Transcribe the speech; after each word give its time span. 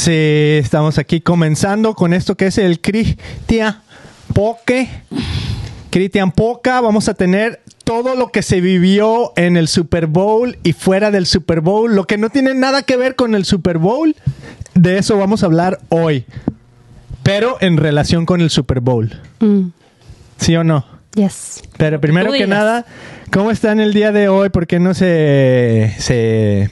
Sí, 0.00 0.12
estamos 0.58 0.96
aquí 0.96 1.20
comenzando 1.20 1.92
con 1.94 2.14
esto 2.14 2.34
que 2.34 2.46
es 2.46 2.56
el 2.56 2.80
Cristian 2.80 3.82
Poke. 4.32 4.88
Cristian 5.90 6.32
Poca, 6.32 6.80
vamos 6.80 7.10
a 7.10 7.12
tener 7.12 7.60
todo 7.84 8.14
lo 8.14 8.32
que 8.32 8.40
se 8.40 8.62
vivió 8.62 9.34
en 9.36 9.58
el 9.58 9.68
Super 9.68 10.06
Bowl 10.06 10.56
y 10.62 10.72
fuera 10.72 11.10
del 11.10 11.26
Super 11.26 11.60
Bowl, 11.60 11.94
lo 11.94 12.06
que 12.06 12.16
no 12.16 12.30
tiene 12.30 12.54
nada 12.54 12.82
que 12.82 12.96
ver 12.96 13.14
con 13.14 13.34
el 13.34 13.44
Super 13.44 13.76
Bowl, 13.76 14.16
de 14.72 14.96
eso 14.96 15.18
vamos 15.18 15.42
a 15.42 15.46
hablar 15.46 15.80
hoy. 15.90 16.24
Pero 17.22 17.58
en 17.60 17.76
relación 17.76 18.24
con 18.24 18.40
el 18.40 18.48
Super 18.48 18.80
Bowl. 18.80 19.20
Mm, 19.40 19.66
¿Sí 20.38 20.56
o 20.56 20.64
no? 20.64 20.86
yes. 21.14 21.62
Pero 21.76 22.00
primero 22.00 22.32
que 22.32 22.46
nada, 22.46 22.86
¿cómo 23.30 23.50
están 23.50 23.80
el 23.80 23.92
día 23.92 24.12
de 24.12 24.30
hoy? 24.30 24.48
¿Por 24.48 24.66
qué 24.66 24.80
no 24.80 24.94
se, 24.94 25.94
se, 25.98 26.70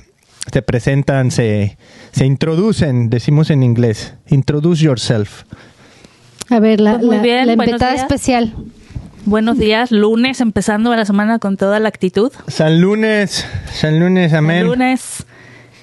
se 0.53 0.63
presentan, 0.63 1.31
se, 1.31 1.77
se 2.13 2.27
introducen? 2.27 3.11
Decimos 3.11 3.51
en 3.51 3.63
inglés. 3.63 4.15
Introduce 4.29 4.83
yourself. 4.85 5.43
A 6.51 6.61
ver, 6.61 6.81
la, 6.81 6.95
Pues 6.95 7.05
muy 7.07 7.17
la- 7.17 7.23
bien, 7.23 7.47
la 7.47 7.57
buenos 7.57 7.67
invitada 7.75 7.93
días. 7.93 8.03
especial. 8.05 8.55
Buenos 9.25 9.59
días, 9.59 9.91
lunes, 9.93 10.41
empezando 10.41 10.95
la 10.97 11.05
semana 11.05 11.39
con 11.39 11.57
toda 11.59 11.79
la 11.81 11.89
actitud. 11.89 12.33
San 12.47 12.81
lunes, 12.81 13.47
San 13.75 14.01
lunes, 14.01 14.33
amén. 14.33 14.65
Lunes. 14.67 15.27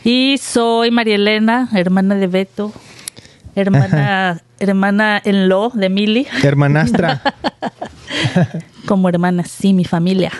Y 0.04 0.38
soy 0.40 0.90
María 0.90 1.16
Elena, 1.16 1.70
hermana 1.74 2.16
de 2.16 2.26
Beto, 2.27 2.72
hermana, 3.55 4.41
hermana 4.60 5.22
en 5.24 5.48
lo 5.48 5.70
de 5.76 5.90
Mili, 5.90 6.26
Hermanastra. 6.44 7.22
como 8.88 9.10
hermana, 9.10 9.44
sí, 9.44 9.74
mi 9.74 9.86
familia. 9.86 10.32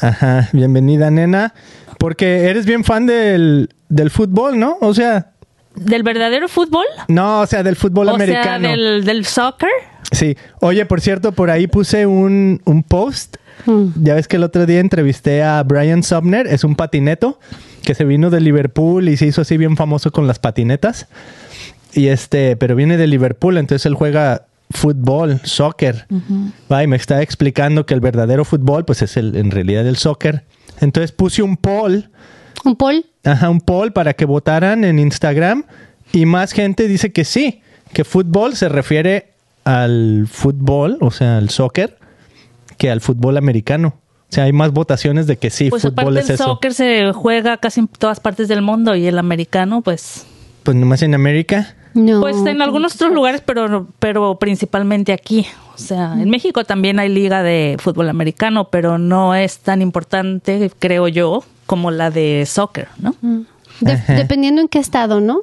Ajá, 0.00 0.48
bienvenida, 0.52 1.10
nena. 1.10 1.54
Porque 2.02 2.46
eres 2.48 2.66
bien 2.66 2.82
fan 2.82 3.06
del, 3.06 3.68
del 3.88 4.10
fútbol, 4.10 4.58
¿no? 4.58 4.76
O 4.80 4.92
sea, 4.92 5.30
¿Del 5.76 6.02
verdadero 6.02 6.48
fútbol? 6.48 6.84
no, 7.06 7.42
o 7.42 7.46
sea, 7.46 7.62
del 7.62 7.76
fútbol 7.76 8.08
o 8.08 8.14
americano. 8.16 8.66
sea, 8.66 8.76
del, 8.76 9.04
del 9.04 9.24
soccer. 9.24 9.70
Sí. 10.10 10.36
Oye, 10.60 10.84
por 10.84 11.00
cierto, 11.00 11.30
por 11.30 11.48
ahí 11.48 11.68
puse 11.68 12.06
un, 12.06 12.60
un 12.64 12.82
post. 12.82 13.36
Mm. 13.66 14.02
Ya 14.02 14.14
ves 14.14 14.26
que 14.26 14.34
el 14.34 14.42
otro 14.42 14.66
día 14.66 14.80
entrevisté 14.80 15.44
a 15.44 15.62
Brian 15.62 16.02
Subner, 16.02 16.48
es 16.48 16.64
un 16.64 16.74
patineto 16.74 17.38
que 17.84 17.94
se 17.94 18.04
vino 18.04 18.30
de 18.30 18.40
Liverpool 18.40 19.08
y 19.08 19.16
se 19.16 19.26
hizo 19.26 19.42
así 19.42 19.56
bien 19.56 19.76
famoso 19.76 20.10
con 20.10 20.26
las 20.26 20.40
patinetas. 20.40 21.06
Y 21.94 22.08
este, 22.08 22.56
pero 22.56 22.74
viene 22.74 22.96
de 22.96 23.06
Liverpool, 23.06 23.58
entonces 23.58 23.86
él 23.86 23.94
juega 23.94 24.46
fútbol, 24.70 25.40
soccer. 25.44 26.06
Va, 26.70 26.82
y 26.82 26.88
me 26.88 26.96
está 26.96 27.22
explicando 27.22 27.86
que 27.86 27.94
el 27.94 28.00
verdadero 28.00 28.44
fútbol, 28.44 28.84
pues 28.84 29.02
es 29.02 29.16
el, 29.16 29.36
en 29.36 29.52
realidad 29.52 29.86
el 29.86 29.96
soccer. 29.96 30.42
Entonces 30.80 31.12
puse 31.12 31.42
un 31.42 31.56
poll, 31.56 32.10
¿Un 32.64 32.76
Paul? 32.76 33.06
ajá, 33.24 33.50
un 33.50 33.60
poll 33.60 33.92
para 33.92 34.14
que 34.14 34.24
votaran 34.24 34.84
en 34.84 34.98
Instagram 34.98 35.64
y 36.12 36.26
más 36.26 36.52
gente 36.52 36.88
dice 36.88 37.12
que 37.12 37.24
sí, 37.24 37.62
que 37.92 38.04
fútbol 38.04 38.56
se 38.56 38.68
refiere 38.68 39.32
al 39.64 40.26
fútbol, 40.30 40.98
o 41.00 41.10
sea, 41.10 41.38
al 41.38 41.50
soccer, 41.50 41.98
que 42.78 42.90
al 42.90 43.00
fútbol 43.00 43.36
americano. 43.36 43.94
O 44.30 44.34
sea, 44.34 44.44
hay 44.44 44.52
más 44.52 44.72
votaciones 44.72 45.26
de 45.26 45.36
que 45.36 45.50
sí, 45.50 45.68
Pues 45.70 45.82
fútbol 45.82 46.04
aparte 46.04 46.20
es 46.20 46.28
el 46.30 46.34
eso. 46.36 46.44
soccer 46.44 46.72
se 46.74 47.12
juega 47.12 47.58
casi 47.58 47.80
en 47.80 47.88
todas 47.88 48.18
partes 48.18 48.48
del 48.48 48.62
mundo 48.62 48.94
y 48.96 49.06
el 49.06 49.18
americano, 49.18 49.82
pues, 49.82 50.24
Pues 50.62 50.76
nomás 50.76 51.02
en 51.02 51.14
América. 51.14 51.76
No. 51.94 52.20
pues 52.20 52.36
en 52.46 52.62
algunos 52.62 52.94
otros 52.94 53.12
lugares, 53.12 53.42
pero, 53.44 53.86
pero 53.98 54.36
principalmente 54.38 55.12
aquí. 55.12 55.46
O 55.74 55.78
sea, 55.78 56.14
en 56.14 56.30
México 56.30 56.64
también 56.64 56.98
hay 56.98 57.08
liga 57.08 57.42
de 57.42 57.76
fútbol 57.78 58.08
americano, 58.08 58.68
pero 58.70 58.98
no 58.98 59.34
es 59.34 59.58
tan 59.58 59.82
importante, 59.82 60.70
creo 60.78 61.08
yo, 61.08 61.44
como 61.66 61.90
la 61.90 62.10
de 62.10 62.44
soccer, 62.46 62.88
¿no? 62.98 63.14
De- 63.80 63.92
Ajá. 63.92 64.14
dependiendo 64.14 64.60
en 64.60 64.68
qué 64.68 64.78
estado, 64.78 65.20
¿no? 65.20 65.40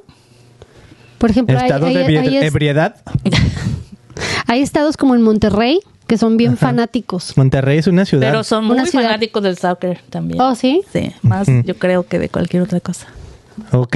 Por 1.18 1.30
ejemplo, 1.32 1.58
hay, 1.58 1.66
Estado 1.66 1.88
hay- 1.88 1.96
de 1.96 2.06
ebri- 2.06 2.20
hay 2.20 2.38
ebriedad. 2.38 2.96
hay 4.48 4.62
estados 4.62 4.98
como 4.98 5.16
en 5.16 5.22
Monterrey 5.22 5.80
que 6.08 6.18
son 6.18 6.38
bien 6.38 6.58
fanáticos. 6.58 7.38
Monterrey 7.38 7.78
es 7.78 7.86
una 7.88 8.04
ciudad. 8.06 8.30
Pero 8.32 8.44
son 8.44 8.66
muy 8.66 8.80
ciudad. 8.88 9.06
fanáticos 9.06 9.44
del 9.44 9.58
soccer 9.58 10.00
también. 10.10 10.42
Oh, 10.42 10.56
¿sí? 10.56 10.82
Sí, 10.92 11.12
más 11.22 11.48
yo 11.66 11.76
creo 11.78 12.04
que 12.08 12.18
de 12.18 12.30
cualquier 12.30 12.64
otra 12.64 12.80
cosa. 12.80 13.08
Ok. 13.72 13.96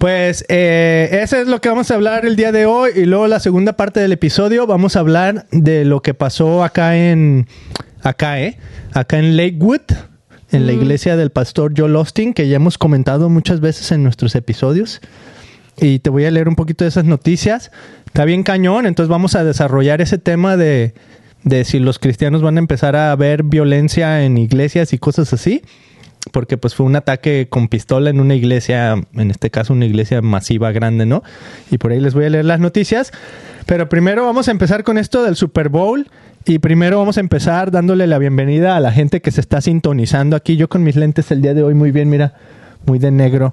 Pues 0.00 0.46
eh, 0.48 1.10
eso 1.20 1.36
es 1.36 1.46
lo 1.46 1.60
que 1.60 1.68
vamos 1.68 1.90
a 1.90 1.94
hablar 1.94 2.24
el 2.24 2.34
día 2.34 2.52
de 2.52 2.64
hoy 2.64 2.92
y 2.96 3.04
luego 3.04 3.26
la 3.26 3.38
segunda 3.38 3.74
parte 3.74 4.00
del 4.00 4.12
episodio 4.12 4.66
vamos 4.66 4.96
a 4.96 5.00
hablar 5.00 5.46
de 5.52 5.84
lo 5.84 6.00
que 6.00 6.14
pasó 6.14 6.64
acá 6.64 6.96
en 6.96 7.46
acá, 8.02 8.40
¿eh? 8.40 8.56
Acá 8.94 9.18
en 9.18 9.36
Lakewood, 9.36 9.82
en 10.52 10.64
la 10.64 10.72
iglesia 10.72 11.18
del 11.18 11.28
pastor 11.28 11.74
Joel 11.76 11.96
Austin, 11.96 12.32
que 12.32 12.48
ya 12.48 12.56
hemos 12.56 12.78
comentado 12.78 13.28
muchas 13.28 13.60
veces 13.60 13.92
en 13.92 14.02
nuestros 14.02 14.34
episodios. 14.36 15.02
Y 15.76 15.98
te 15.98 16.08
voy 16.08 16.24
a 16.24 16.30
leer 16.30 16.48
un 16.48 16.56
poquito 16.56 16.82
de 16.84 16.88
esas 16.88 17.04
noticias. 17.04 17.70
Está 18.06 18.24
bien 18.24 18.42
cañón, 18.42 18.86
entonces 18.86 19.10
vamos 19.10 19.34
a 19.34 19.44
desarrollar 19.44 20.00
ese 20.00 20.16
tema 20.16 20.56
de, 20.56 20.94
de 21.44 21.66
si 21.66 21.78
los 21.78 21.98
cristianos 21.98 22.40
van 22.40 22.56
a 22.56 22.60
empezar 22.60 22.96
a 22.96 23.14
ver 23.16 23.42
violencia 23.42 24.24
en 24.24 24.38
iglesias 24.38 24.94
y 24.94 24.98
cosas 24.98 25.30
así 25.34 25.60
porque 26.32 26.58
pues 26.58 26.74
fue 26.74 26.86
un 26.86 26.96
ataque 26.96 27.48
con 27.48 27.68
pistola 27.68 28.10
en 28.10 28.20
una 28.20 28.34
iglesia, 28.34 28.94
en 29.14 29.30
este 29.30 29.50
caso 29.50 29.72
una 29.72 29.86
iglesia 29.86 30.20
masiva, 30.22 30.70
grande, 30.72 31.06
¿no? 31.06 31.22
Y 31.70 31.78
por 31.78 31.92
ahí 31.92 32.00
les 32.00 32.14
voy 32.14 32.26
a 32.26 32.30
leer 32.30 32.44
las 32.44 32.60
noticias. 32.60 33.12
Pero 33.66 33.88
primero 33.88 34.24
vamos 34.24 34.48
a 34.48 34.50
empezar 34.50 34.84
con 34.84 34.98
esto 34.98 35.22
del 35.22 35.36
Super 35.36 35.68
Bowl. 35.68 36.08
Y 36.46 36.58
primero 36.58 36.98
vamos 36.98 37.18
a 37.18 37.20
empezar 37.20 37.70
dándole 37.70 38.06
la 38.06 38.18
bienvenida 38.18 38.74
a 38.76 38.80
la 38.80 38.92
gente 38.92 39.20
que 39.20 39.30
se 39.30 39.40
está 39.40 39.60
sintonizando 39.60 40.36
aquí. 40.36 40.56
Yo 40.56 40.68
con 40.68 40.82
mis 40.82 40.96
lentes 40.96 41.30
el 41.30 41.42
día 41.42 41.54
de 41.54 41.62
hoy 41.62 41.74
muy 41.74 41.90
bien, 41.90 42.08
mira, 42.08 42.34
muy 42.86 42.98
de 42.98 43.10
negro. 43.10 43.52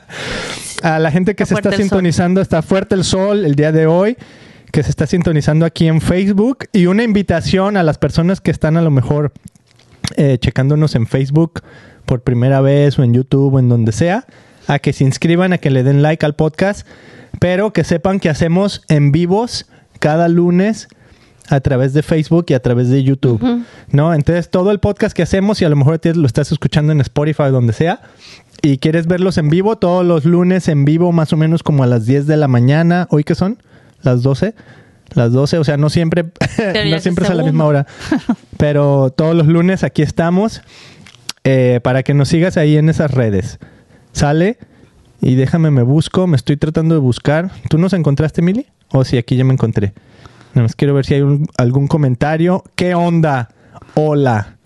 a 0.82 0.98
la 0.98 1.10
gente 1.10 1.34
que 1.34 1.44
Está 1.44 1.54
se 1.54 1.60
está 1.60 1.70
sol. 1.70 1.80
sintonizando, 1.80 2.40
está 2.40 2.62
fuerte 2.62 2.94
el 2.94 3.04
sol 3.04 3.44
el 3.44 3.54
día 3.54 3.72
de 3.72 3.86
hoy, 3.86 4.16
que 4.72 4.82
se 4.82 4.90
está 4.90 5.06
sintonizando 5.06 5.64
aquí 5.64 5.86
en 5.86 6.00
Facebook. 6.00 6.66
Y 6.72 6.86
una 6.86 7.04
invitación 7.04 7.76
a 7.76 7.82
las 7.82 7.98
personas 7.98 8.40
que 8.40 8.50
están 8.50 8.76
a 8.76 8.82
lo 8.82 8.90
mejor 8.90 9.32
eh, 10.16 10.38
checándonos 10.40 10.94
en 10.94 11.06
Facebook 11.06 11.62
por 12.04 12.22
primera 12.22 12.60
vez 12.60 12.98
o 12.98 13.02
en 13.02 13.12
YouTube 13.14 13.54
o 13.54 13.58
en 13.58 13.68
donde 13.68 13.92
sea, 13.92 14.24
a 14.66 14.78
que 14.78 14.92
se 14.92 15.04
inscriban, 15.04 15.52
a 15.52 15.58
que 15.58 15.70
le 15.70 15.82
den 15.82 16.02
like 16.02 16.24
al 16.24 16.34
podcast, 16.34 16.86
pero 17.40 17.72
que 17.72 17.84
sepan 17.84 18.20
que 18.20 18.28
hacemos 18.30 18.82
en 18.88 19.12
vivos 19.12 19.66
cada 20.00 20.28
lunes 20.28 20.88
a 21.50 21.60
través 21.60 21.94
de 21.94 22.02
Facebook 22.02 22.46
y 22.48 22.54
a 22.54 22.60
través 22.60 22.88
de 22.90 23.02
YouTube, 23.02 23.40
¿no? 23.90 24.12
Entonces 24.12 24.50
todo 24.50 24.70
el 24.70 24.80
podcast 24.80 25.16
que 25.16 25.22
hacemos 25.22 25.62
y 25.62 25.64
a 25.64 25.68
lo 25.70 25.76
mejor 25.76 25.98
te- 25.98 26.14
lo 26.14 26.26
estás 26.26 26.52
escuchando 26.52 26.92
en 26.92 27.00
Spotify 27.00 27.44
o 27.44 27.52
donde 27.52 27.72
sea 27.72 28.00
y 28.60 28.76
quieres 28.78 29.06
verlos 29.06 29.38
en 29.38 29.48
vivo 29.48 29.76
todos 29.78 30.04
los 30.04 30.24
lunes 30.26 30.68
en 30.68 30.84
vivo 30.84 31.10
más 31.12 31.32
o 31.32 31.36
menos 31.38 31.62
como 31.62 31.84
a 31.84 31.86
las 31.86 32.04
10 32.04 32.26
de 32.26 32.36
la 32.36 32.48
mañana, 32.48 33.06
hoy 33.10 33.24
que 33.24 33.34
son 33.34 33.62
las 34.02 34.22
12, 34.22 34.54
las 35.18 35.32
12, 35.32 35.58
o 35.58 35.64
sea, 35.64 35.76
no 35.76 35.90
siempre 35.90 36.24
no 36.90 36.98
siempre 37.00 37.24
es 37.24 37.30
a 37.30 37.34
la 37.34 37.42
misma 37.42 37.64
hora, 37.66 37.86
pero 38.56 39.10
todos 39.10 39.34
los 39.36 39.46
lunes 39.46 39.84
aquí 39.84 40.02
estamos 40.02 40.62
eh, 41.44 41.80
para 41.82 42.02
que 42.02 42.14
nos 42.14 42.28
sigas 42.28 42.56
ahí 42.56 42.76
en 42.76 42.88
esas 42.88 43.10
redes. 43.10 43.58
Sale 44.12 44.58
y 45.20 45.34
déjame 45.34 45.70
me 45.70 45.82
busco, 45.82 46.26
me 46.26 46.36
estoy 46.36 46.56
tratando 46.56 46.94
de 46.94 47.00
buscar. 47.00 47.50
¿Tú 47.68 47.78
nos 47.78 47.92
encontraste, 47.92 48.42
Mili? 48.42 48.66
Oh, 48.92 49.04
sí, 49.04 49.16
aquí 49.18 49.36
ya 49.36 49.44
me 49.44 49.52
encontré. 49.52 49.92
Nada 50.54 50.62
más 50.64 50.74
quiero 50.74 50.94
ver 50.94 51.04
si 51.04 51.14
hay 51.14 51.22
un- 51.22 51.46
algún 51.56 51.88
comentario. 51.88 52.64
¿Qué 52.74 52.94
onda? 52.94 53.48
Hola. 53.94 54.57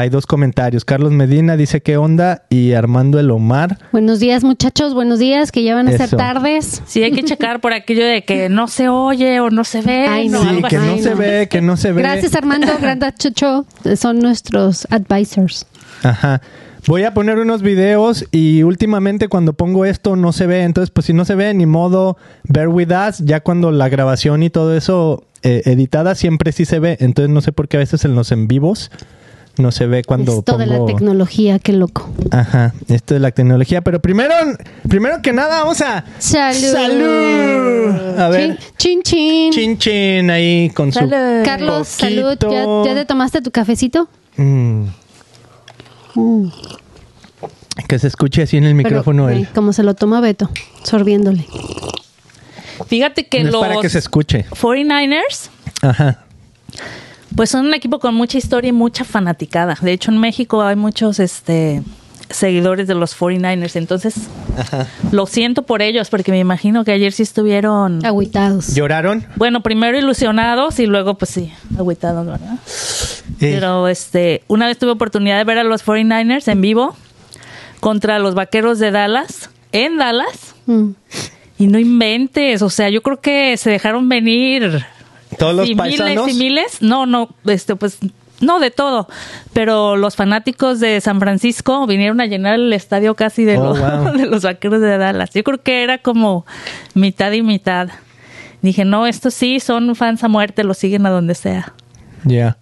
Hay 0.00 0.08
dos 0.08 0.24
comentarios. 0.24 0.86
Carlos 0.86 1.12
Medina 1.12 1.58
dice 1.58 1.82
qué 1.82 1.98
onda 1.98 2.44
y 2.48 2.72
Armando 2.72 3.20
El 3.20 3.30
Omar. 3.30 3.76
Buenos 3.92 4.18
días, 4.18 4.42
muchachos. 4.44 4.94
Buenos 4.94 5.18
días, 5.18 5.52
que 5.52 5.62
ya 5.62 5.74
van 5.74 5.88
a 5.88 5.90
Eso. 5.90 6.06
ser 6.06 6.16
tardes. 6.16 6.82
Sí, 6.86 7.02
hay 7.02 7.12
que 7.12 7.22
checar 7.22 7.60
por 7.60 7.74
aquello 7.74 8.06
de 8.06 8.24
que 8.24 8.48
no 8.48 8.66
se 8.66 8.88
oye 8.88 9.40
o 9.40 9.50
no 9.50 9.62
se 9.62 9.82
ve. 9.82 10.06
Ay, 10.08 10.30
no. 10.30 10.40
Sí, 10.40 10.48
algo 10.48 10.68
que 10.68 10.76
así. 10.78 10.86
no 10.86 10.92
Ay, 10.94 11.02
se 11.02 11.10
no. 11.10 11.16
ve, 11.18 11.48
que 11.50 11.60
no 11.60 11.76
se 11.76 11.92
ve. 11.92 12.00
Gracias, 12.00 12.34
Armando. 12.34 12.68
Gracias, 12.80 13.14
Chucho. 13.16 13.66
Son 13.94 14.20
nuestros 14.20 14.88
advisors. 14.90 15.66
Ajá. 16.02 16.40
Voy 16.86 17.04
a 17.04 17.12
poner 17.12 17.38
unos 17.38 17.60
videos 17.60 18.24
y 18.30 18.62
últimamente 18.62 19.28
cuando 19.28 19.52
pongo 19.52 19.84
esto 19.84 20.16
no 20.16 20.32
se 20.32 20.46
ve. 20.46 20.62
Entonces, 20.62 20.90
pues 20.90 21.04
si 21.04 21.12
no 21.12 21.26
se 21.26 21.34
ve, 21.34 21.52
ni 21.52 21.66
modo, 21.66 22.16
bear 22.44 22.68
with 22.68 22.88
us. 22.88 23.18
Ya 23.18 23.40
cuando 23.40 23.70
la 23.70 23.90
grabación 23.90 24.42
y 24.44 24.48
todo 24.48 24.74
eso 24.74 25.26
eh, 25.42 25.60
editada 25.66 26.14
siempre 26.14 26.52
sí 26.52 26.64
se 26.64 26.78
ve. 26.78 26.96
Entonces 27.00 27.28
no 27.28 27.42
sé 27.42 27.52
por 27.52 27.68
qué 27.68 27.76
a 27.76 27.80
veces 27.80 28.06
en 28.06 28.14
los 28.14 28.32
en 28.32 28.48
vivos 28.48 28.90
no 29.56 29.72
se 29.72 29.86
ve 29.86 30.04
cuando 30.04 30.38
Esto 30.38 30.56
de 30.56 30.66
la 30.66 30.84
tecnología, 30.86 31.58
qué 31.58 31.72
loco. 31.72 32.08
Ajá, 32.30 32.74
esto 32.88 33.14
de 33.14 33.20
la 33.20 33.30
tecnología. 33.30 33.82
Pero 33.82 34.00
primero, 34.00 34.34
primero 34.88 35.20
que 35.22 35.32
nada, 35.32 35.60
vamos 35.60 35.80
a... 35.80 36.04
Salud. 36.18 36.72
¡Salud! 36.72 38.18
A 38.18 38.28
ver. 38.28 38.58
Chin, 38.78 39.02
chin. 39.02 39.52
chin. 39.52 39.78
Chin 39.78 40.30
ahí 40.30 40.70
con 40.74 40.92
su... 40.92 40.98
Salud. 41.00 41.44
Carlos, 41.44 41.88
salud. 41.88 42.38
¿Ya, 42.40 42.64
ya 42.84 42.94
te 42.94 43.04
tomaste 43.04 43.42
tu 43.42 43.50
cafecito? 43.50 44.08
Mm, 44.36 44.86
que 47.88 47.98
se 47.98 48.06
escuche 48.06 48.42
así 48.42 48.56
en 48.56 48.64
el 48.64 48.74
micrófono. 48.74 49.26
Pero, 49.26 49.38
eh, 49.40 49.48
como 49.54 49.72
se 49.72 49.82
lo 49.82 49.94
toma 49.94 50.20
Beto, 50.20 50.50
sorbiéndole. 50.82 51.46
Fíjate 52.86 53.26
que 53.26 53.42
No 53.42 53.48
es 53.48 53.52
los 53.52 53.60
para 53.62 53.80
que 53.80 53.88
se 53.88 53.98
escuche. 53.98 54.46
49ers 54.50 55.50
Ajá. 55.82 56.24
Pues 57.36 57.50
son 57.50 57.66
un 57.66 57.74
equipo 57.74 57.98
con 57.98 58.14
mucha 58.14 58.38
historia 58.38 58.68
y 58.68 58.72
mucha 58.72 59.04
fanaticada. 59.04 59.76
De 59.80 59.92
hecho, 59.92 60.10
en 60.10 60.18
México 60.18 60.62
hay 60.62 60.76
muchos 60.76 61.18
este 61.18 61.82
seguidores 62.28 62.86
de 62.86 62.94
los 62.94 63.18
49ers. 63.18 63.74
Entonces, 63.74 64.14
lo 65.10 65.26
siento 65.26 65.62
por 65.62 65.82
ellos, 65.82 66.10
porque 66.10 66.30
me 66.30 66.38
imagino 66.38 66.84
que 66.84 66.92
ayer 66.92 67.12
sí 67.12 67.24
estuvieron, 67.24 68.04
Agüitados. 68.06 68.74
¿Lloraron? 68.74 69.26
bueno, 69.34 69.62
primero 69.62 69.98
ilusionados 69.98 70.78
y 70.78 70.86
luego, 70.86 71.14
pues 71.14 71.30
sí, 71.32 71.52
agüitados, 71.76 72.26
¿verdad? 72.26 72.54
Eh, 73.40 73.52
Pero 73.54 73.88
este, 73.88 74.44
una 74.46 74.66
vez 74.68 74.78
tuve 74.78 74.92
oportunidad 74.92 75.38
de 75.38 75.44
ver 75.44 75.58
a 75.58 75.64
los 75.64 75.84
49ers 75.84 76.46
en 76.46 76.60
vivo 76.60 76.94
contra 77.80 78.18
los 78.20 78.34
vaqueros 78.36 78.78
de 78.78 78.90
Dallas, 78.92 79.50
en 79.72 79.96
Dallas, 79.96 80.54
Mm. 80.66 80.90
y 81.58 81.66
no 81.66 81.78
inventes, 81.80 82.62
o 82.62 82.70
sea, 82.70 82.90
yo 82.90 83.02
creo 83.02 83.20
que 83.20 83.56
se 83.56 83.70
dejaron 83.70 84.08
venir 84.08 84.84
Todos 85.40 85.54
los 85.56 85.68
y 85.68 85.74
paisanos. 85.74 86.26
miles 86.26 86.36
y 86.36 86.38
miles, 86.38 86.82
no, 86.82 87.06
no, 87.06 87.30
este, 87.46 87.74
pues, 87.74 87.98
no 88.40 88.60
de 88.60 88.70
todo, 88.70 89.08
pero 89.52 89.96
los 89.96 90.14
fanáticos 90.16 90.80
de 90.80 91.00
San 91.00 91.18
Francisco 91.18 91.86
vinieron 91.86 92.20
a 92.20 92.26
llenar 92.26 92.54
el 92.54 92.72
estadio 92.72 93.14
casi 93.14 93.44
de, 93.44 93.58
Oh, 93.58 93.64
los, 93.64 93.80
wow. 93.80 94.12
de 94.16 94.26
los 94.26 94.44
vaqueros 94.44 94.80
de 94.80 94.96
Dallas. 94.98 95.30
Yo 95.34 95.42
creo 95.42 95.62
que 95.62 95.82
era 95.82 95.98
como 95.98 96.46
mitad 96.94 97.32
y 97.32 97.42
mitad. 97.42 97.88
Dije, 98.62 98.84
no, 98.84 99.06
estos 99.06 99.34
sí 99.34 99.58
son 99.60 99.96
fans 99.96 100.22
a 100.22 100.28
muerte, 100.28 100.62
los 100.64 100.78
siguen 100.78 101.06
a 101.06 101.10
donde 101.10 101.34
sea. 101.34 101.72
Ya. 102.24 102.58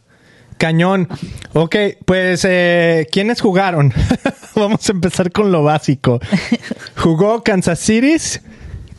Cañón. 0.56 1.08
Ok, 1.52 1.76
pues, 2.04 2.44
eh, 2.48 3.06
¿quiénes 3.12 3.40
jugaron? 3.40 3.92
Vamos 4.56 4.88
a 4.88 4.92
empezar 4.92 5.30
con 5.30 5.52
lo 5.52 5.62
básico. 5.62 6.20
Jugó 6.96 7.42
Kansas 7.44 7.78
City 7.78 8.16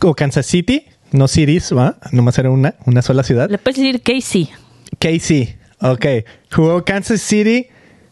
o 0.00 0.14
Kansas 0.14 0.46
City, 0.46 0.86
no 1.12 1.28
Cities, 1.28 1.74
¿va? 1.76 1.96
Nomás 2.12 2.38
era 2.38 2.50
una, 2.50 2.74
una 2.86 3.02
sola 3.02 3.22
ciudad. 3.22 3.48
Le 3.50 3.58
puedes 3.58 3.78
decir 3.78 4.02
Casey. 4.02 4.50
KC. 4.98 5.56
Ok. 5.80 6.06
Jugó 6.50 6.84
Kansas 6.84 7.20
City 7.20 7.68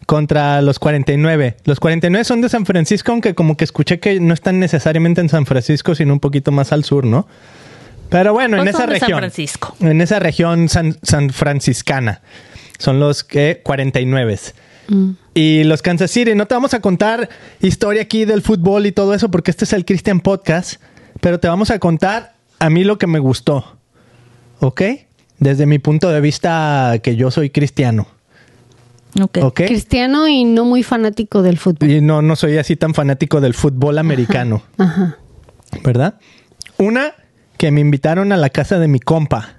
contra 0.07 0.63
los 0.63 0.79
49. 0.79 1.57
Los 1.65 1.81
49 1.81 2.25
son 2.25 2.41
de 2.41 2.49
San 2.49 2.65
Francisco, 2.65 3.13
aunque 3.13 3.35
como 3.35 3.57
que 3.57 3.65
escuché 3.65 4.01
que 4.01 4.21
no 4.21 4.33
están 4.33 4.59
necesariamente 4.59 5.21
en 5.21 5.29
San 5.29 5.45
Francisco, 5.45 5.95
sino 5.95 6.15
un 6.15 6.21
poquito 6.21 6.51
más 6.51 6.73
al 6.73 6.85
sur, 6.85 7.05
¿no? 7.05 7.29
Pero 8.09 8.33
bueno, 8.33 8.61
en 8.61 8.69
esa 8.69 8.87
de 8.87 8.99
San 8.99 9.01
región. 9.01 9.19
Francisco. 9.19 9.77
En 9.81 10.01
esa 10.01 10.19
región 10.19 10.69
san, 10.71 10.97
san 11.03 11.29
franciscana. 11.31 12.23
Son 12.79 13.01
los 13.01 13.23
que 13.23 13.61
49. 13.63 14.39
Mm. 14.89 15.11
Y 15.35 15.65
los 15.65 15.83
Kansas 15.83 16.11
City, 16.11 16.35
no 16.35 16.47
te 16.47 16.55
vamos 16.55 16.73
a 16.73 16.81
contar 16.81 17.29
historia 17.61 18.01
aquí 18.01 18.25
del 18.25 18.41
fútbol 18.41 18.87
y 18.87 18.93
todo 18.93 19.13
eso, 19.13 19.31
porque 19.31 19.51
este 19.51 19.65
es 19.67 19.75
el 19.75 19.85
Christian 19.85 20.21
Podcast, 20.21 20.81
pero 21.21 21.39
te 21.39 21.49
vamos 21.49 21.71
a 21.71 21.79
contar 21.79 22.38
a 22.59 22.71
mí 22.71 22.85
lo 22.85 22.99
que 22.99 23.07
me 23.07 23.19
gustó. 23.19 23.65
¿Ok? 24.61 24.83
Desde 25.39 25.67
mi 25.67 25.79
punto 25.79 26.09
de 26.11 26.21
vista, 26.21 26.99
que 27.03 27.17
yo 27.17 27.31
soy 27.31 27.51
cristiano. 27.51 28.09
Ok. 29.21 29.39
¿Ok? 29.43 29.63
Cristiano 29.67 30.29
y 30.29 30.45
no 30.45 30.65
muy 30.65 30.83
fanático 30.83 31.43
del 31.43 31.59
fútbol. 31.59 31.91
Y 31.91 32.01
no, 32.01 32.23
no 32.23 32.37
soy 32.37 32.59
así 32.59 32.77
tan 32.77 32.95
fanático 32.95 33.41
del 33.41 33.55
fútbol 33.55 33.99
americano, 33.99 34.63
Ajá. 34.79 35.17
¿verdad? 35.85 36.19
Una, 36.77 37.15
que 37.57 37.71
me 37.71 37.81
invitaron 37.81 38.33
a 38.33 38.37
la 38.37 38.51
casa 38.51 38.79
de 38.79 38.89
mi 38.89 39.01
compa. 39.01 39.57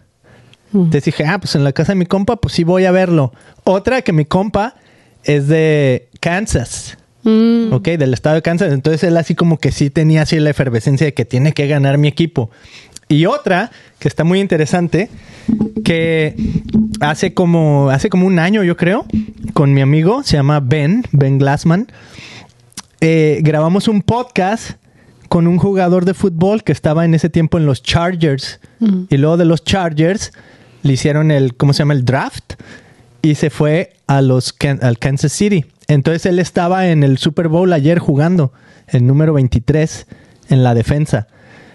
Mm. 0.71 0.77
Entonces 0.77 1.05
dije, 1.05 1.25
ah, 1.25 1.39
pues 1.39 1.55
en 1.55 1.63
la 1.63 1.71
casa 1.71 1.93
de 1.93 1.97
mi 1.97 2.05
compa, 2.05 2.37
pues 2.37 2.53
sí 2.53 2.63
voy 2.63 2.85
a 2.85 2.91
verlo. 2.91 3.33
Otra, 3.63 4.01
que 4.01 4.13
mi 4.13 4.25
compa 4.25 4.75
es 5.23 5.47
de 5.47 6.09
Kansas. 6.19 6.97
Mm. 7.23 7.73
Ok, 7.73 7.89
del 7.89 8.13
estado 8.13 8.35
de 8.35 8.41
Kansas. 8.41 8.71
Entonces 8.71 9.03
él 9.03 9.17
así 9.17 9.35
como 9.35 9.57
que 9.59 9.71
sí 9.71 9.89
tenía 9.89 10.23
así 10.23 10.39
la 10.39 10.49
efervescencia 10.49 11.05
de 11.05 11.13
que 11.13 11.25
tiene 11.25 11.53
que 11.53 11.67
ganar 11.67 11.97
mi 11.97 12.07
equipo. 12.07 12.49
Y 13.09 13.25
otra, 13.25 13.71
que 13.97 14.07
está 14.07 14.23
muy 14.23 14.39
interesante, 14.39 15.09
que 15.83 16.35
hace 16.99 17.33
como, 17.33 17.89
hace 17.89 18.07
como 18.09 18.27
un 18.27 18.37
año, 18.37 18.63
yo 18.63 18.77
creo, 18.77 19.05
con 19.53 19.73
mi 19.73 19.81
amigo, 19.81 20.21
se 20.23 20.37
llama 20.37 20.59
Ben, 20.59 21.03
Ben 21.11 21.39
Glassman, 21.39 21.87
eh, 23.01 23.39
grabamos 23.41 23.87
un 23.87 24.03
podcast 24.03 24.73
con 25.27 25.47
un 25.47 25.57
jugador 25.57 26.05
de 26.05 26.13
fútbol 26.13 26.63
que 26.63 26.71
estaba 26.71 27.03
en 27.03 27.15
ese 27.15 27.29
tiempo 27.29 27.57
en 27.57 27.65
los 27.65 27.81
Chargers. 27.81 28.59
Mm. 28.79 29.03
Y 29.09 29.17
luego 29.17 29.37
de 29.37 29.45
los 29.45 29.63
Chargers 29.63 30.31
le 30.83 30.93
hicieron 30.93 31.31
el, 31.31 31.55
¿cómo 31.55 31.73
se 31.73 31.79
llama? 31.79 31.93
El 31.93 32.05
draft. 32.05 32.53
Y 33.21 33.35
se 33.35 33.49
fue 33.49 33.93
a 34.05 34.21
los 34.21 34.55
al 34.81 34.99
Kansas 34.99 35.31
City. 35.31 35.65
Entonces 35.87 36.25
él 36.27 36.37
estaba 36.39 36.87
en 36.89 37.03
el 37.03 37.17
Super 37.17 37.47
Bowl 37.47 37.73
ayer 37.73 37.97
jugando, 37.97 38.53
el 38.87 39.07
número 39.07 39.33
23, 39.33 40.05
en 40.49 40.63
la 40.63 40.73
defensa. 40.73 41.27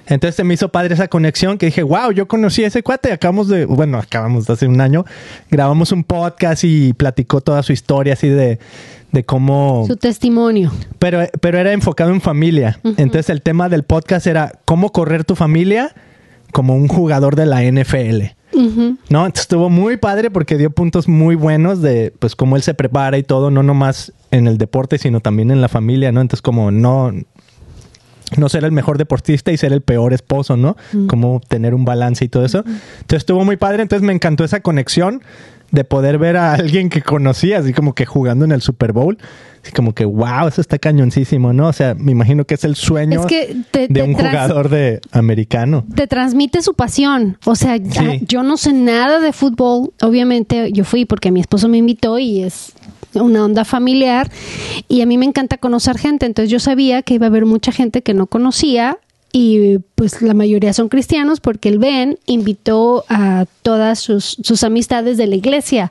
Entonces 0.06 0.36
se 0.36 0.44
me 0.44 0.54
hizo 0.54 0.68
padre 0.70 0.94
esa 0.94 1.08
conexión 1.08 1.58
que 1.58 1.66
dije, 1.66 1.82
wow, 1.82 2.10
yo 2.12 2.28
conocí 2.28 2.64
a 2.64 2.66
ese 2.66 2.82
cuate. 2.82 3.12
Acabamos 3.12 3.48
de, 3.48 3.64
bueno, 3.64 3.98
acabamos 3.98 4.46
de 4.46 4.52
hace 4.52 4.66
un 4.66 4.80
año, 4.80 5.04
grabamos 5.50 5.92
un 5.92 6.04
podcast 6.04 6.64
y 6.64 6.92
platicó 6.92 7.40
toda 7.40 7.62
su 7.62 7.72
historia 7.72 8.12
así 8.12 8.28
de, 8.28 8.58
de 9.12 9.24
cómo... 9.24 9.84
Su 9.86 9.96
testimonio. 9.96 10.72
Pero, 10.98 11.26
pero 11.40 11.58
era 11.58 11.72
enfocado 11.72 12.10
en 12.10 12.20
familia. 12.20 12.78
Entonces 12.84 13.30
el 13.30 13.42
tema 13.42 13.68
del 13.68 13.84
podcast 13.84 14.26
era 14.26 14.52
cómo 14.64 14.90
correr 14.92 15.24
tu 15.24 15.36
familia 15.36 15.94
como 16.52 16.76
un 16.76 16.88
jugador 16.88 17.34
de 17.36 17.46
la 17.46 17.62
NFL. 17.62 18.34
¿No? 19.08 19.26
Entonces 19.26 19.40
estuvo 19.42 19.68
muy 19.68 19.96
padre 19.96 20.30
porque 20.30 20.56
dio 20.56 20.70
puntos 20.70 21.08
muy 21.08 21.34
buenos 21.34 21.82
de 21.82 22.14
pues 22.18 22.36
cómo 22.36 22.54
él 22.54 22.62
se 22.62 22.74
prepara 22.74 23.18
y 23.18 23.24
todo, 23.24 23.50
no 23.50 23.64
nomás 23.64 24.12
en 24.30 24.46
el 24.46 24.58
deporte, 24.58 24.98
sino 24.98 25.20
también 25.20 25.50
en 25.50 25.60
la 25.60 25.68
familia, 25.68 26.12
¿no? 26.12 26.20
Entonces 26.20 26.42
como 26.42 26.70
no 26.70 27.12
no 28.36 28.48
ser 28.48 28.64
el 28.64 28.72
mejor 28.72 28.98
deportista 28.98 29.52
y 29.52 29.56
ser 29.56 29.72
el 29.72 29.80
peor 29.80 30.12
esposo, 30.12 30.56
¿no? 30.56 30.76
Como 31.06 31.40
tener 31.46 31.74
un 31.74 31.84
balance 31.84 32.24
y 32.24 32.28
todo 32.28 32.44
eso. 32.44 32.58
Entonces 32.66 33.18
estuvo 33.18 33.44
muy 33.44 33.56
padre, 33.56 33.82
entonces 33.82 34.06
me 34.06 34.12
encantó 34.12 34.44
esa 34.44 34.60
conexión 34.60 35.22
de 35.74 35.84
poder 35.84 36.18
ver 36.18 36.36
a 36.36 36.54
alguien 36.54 36.88
que 36.88 37.02
conocía, 37.02 37.58
así 37.58 37.72
como 37.72 37.94
que 37.94 38.06
jugando 38.06 38.44
en 38.44 38.52
el 38.52 38.60
Super 38.62 38.92
Bowl. 38.92 39.18
Así 39.62 39.72
como 39.72 39.94
que, 39.94 40.04
wow, 40.04 40.46
eso 40.48 40.60
está 40.60 40.78
cañoncísimo, 40.78 41.52
¿no? 41.54 41.68
O 41.68 41.72
sea, 41.72 41.94
me 41.94 42.12
imagino 42.12 42.44
que 42.44 42.54
es 42.54 42.64
el 42.64 42.76
sueño 42.76 43.20
Es 43.20 43.26
que 43.26 43.56
te- 43.70 43.88
de 43.88 43.94
te 43.94 44.02
un 44.02 44.12
jugador 44.12 44.68
de 44.68 45.00
americano. 45.10 45.84
te 45.94 46.06
transmite 46.06 46.60
su 46.62 46.74
pasión. 46.74 47.38
O 47.46 47.56
sea, 47.56 47.76
ya- 47.78 48.16
yo 48.28 48.42
no 48.42 48.56
sé 48.58 48.72
nada 48.74 49.20
de 49.20 49.32
fútbol. 49.32 49.92
Obviamente 50.02 50.70
yo 50.72 50.84
fui 50.84 51.06
porque 51.06 51.30
mi 51.30 51.40
esposo 51.40 51.68
me 51.68 51.78
invitó 51.78 52.18
y 52.18 52.42
es 52.42 52.72
una 53.14 53.44
onda 53.44 53.64
familiar 53.64 54.30
y 54.88 55.00
a 55.00 55.06
mí 55.06 55.16
me 55.18 55.24
encanta 55.24 55.56
conocer 55.56 55.96
gente. 55.98 56.26
Entonces 56.26 56.50
yo 56.50 56.60
sabía 56.60 57.00
que 57.02 57.14
iba 57.14 57.26
a 57.26 57.30
haber 57.30 57.46
mucha 57.46 57.72
gente 57.72 58.02
que 58.02 58.12
no 58.12 58.26
conocía 58.26 58.98
y 59.36 59.78
pues 59.96 60.22
la 60.22 60.32
mayoría 60.32 60.72
son 60.72 60.88
cristianos 60.88 61.40
porque 61.40 61.68
el 61.68 61.80
Ben 61.80 62.20
invitó 62.26 63.04
a 63.08 63.46
todas 63.62 63.98
sus, 63.98 64.36
sus 64.40 64.62
amistades 64.62 65.16
de 65.16 65.26
la 65.26 65.34
iglesia. 65.34 65.90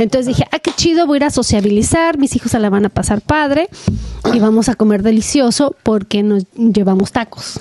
Entonces 0.00 0.26
dije, 0.26 0.44
ah, 0.50 0.58
qué 0.58 0.72
chido, 0.74 1.06
voy 1.06 1.16
a 1.16 1.18
ir 1.18 1.24
a 1.26 1.30
sociabilizar, 1.30 2.18
mis 2.18 2.34
hijos 2.34 2.50
se 2.50 2.58
la 2.58 2.68
van 2.68 2.84
a 2.86 2.88
pasar 2.88 3.20
padre 3.20 3.68
y 4.34 4.40
vamos 4.40 4.68
a 4.68 4.74
comer 4.74 5.04
delicioso 5.04 5.76
porque 5.84 6.24
nos 6.24 6.44
llevamos 6.56 7.12
tacos. 7.12 7.60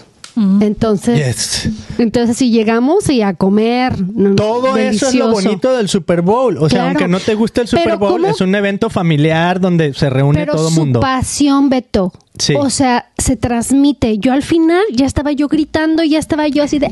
Entonces, 0.61 1.17
Yes. 1.17 1.69
entonces 1.99 2.37
si 2.37 2.49
llegamos 2.49 3.09
y 3.09 3.21
a 3.21 3.33
comer. 3.33 3.93
Todo 4.37 4.77
eso 4.77 5.09
es 5.09 5.15
lo 5.15 5.31
bonito 5.31 5.75
del 5.75 5.89
Super 5.89 6.21
Bowl. 6.21 6.57
O 6.57 6.69
sea, 6.69 6.79
Claro. 6.79 6.87
aunque 6.89 7.07
no 7.07 7.19
te 7.19 7.35
guste 7.35 7.61
el 7.61 7.67
Super 7.67 7.83
Pero 7.83 7.99
Bowl, 7.99 8.21
¿cómo? 8.21 8.27
es 8.33 8.41
un 8.41 8.55
evento 8.55 8.89
familiar 8.89 9.59
donde 9.59 9.93
se 9.93 10.09
reúne 10.09 10.39
Pero 10.39 10.53
todo 10.53 10.69
el 10.69 10.73
su 10.73 10.79
mundo. 10.79 10.99
pasión, 11.01 11.69
Beto. 11.69 12.13
Sí. 12.39 12.55
O 12.57 12.69
sea, 12.69 13.09
se 13.17 13.35
transmite. 13.35 14.17
Yo 14.17 14.33
al 14.33 14.43
final 14.43 14.81
ya 14.91 15.05
estaba 15.05 15.31
yo 15.33 15.47
gritando, 15.47 16.03
ya 16.03 16.17
estaba 16.17 16.47
yo 16.47 16.63
así 16.63 16.79
de... 16.79 16.89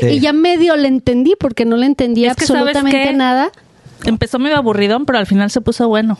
Sí. 0.00 0.06
Y 0.06 0.20
ya 0.20 0.32
medio 0.32 0.76
le 0.76 0.88
entendí 0.88 1.34
porque 1.38 1.64
no 1.64 1.76
le 1.76 1.86
entendía 1.86 2.30
Es 2.30 2.36
que, 2.36 2.46
¿sabes 2.46 2.62
absolutamente 2.62 3.10
qué? 3.10 3.16
nada. 3.16 3.52
Empezó 4.04 4.38
medio 4.38 4.56
aburridón, 4.56 5.06
pero 5.06 5.18
al 5.18 5.26
final 5.26 5.50
se 5.50 5.60
puso 5.60 5.86
bueno. 5.86 6.18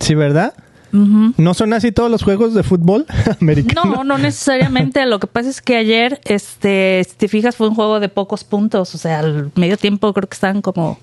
Sí, 0.00 0.14
¿verdad? 0.14 0.54
¿No 0.92 1.54
son 1.54 1.72
así 1.72 1.90
todos 1.90 2.10
los 2.10 2.22
juegos 2.22 2.52
de 2.52 2.62
fútbol 2.62 3.06
americano? 3.40 3.96
No, 3.96 4.04
no 4.04 4.18
necesariamente. 4.18 5.04
Lo 5.06 5.18
que 5.20 5.26
pasa 5.26 5.48
es 5.48 5.62
que 5.62 5.76
ayer, 5.76 6.20
este, 6.24 7.02
si 7.08 7.16
te 7.16 7.28
fijas, 7.28 7.56
fue 7.56 7.68
un 7.68 7.74
juego 7.74 7.98
de 7.98 8.08
pocos 8.08 8.44
puntos. 8.44 8.94
O 8.94 8.98
sea, 8.98 9.20
al 9.20 9.50
medio 9.54 9.78
tiempo 9.78 10.12
creo 10.12 10.28
que 10.28 10.34
estaban 10.34 10.60
como 10.60 10.98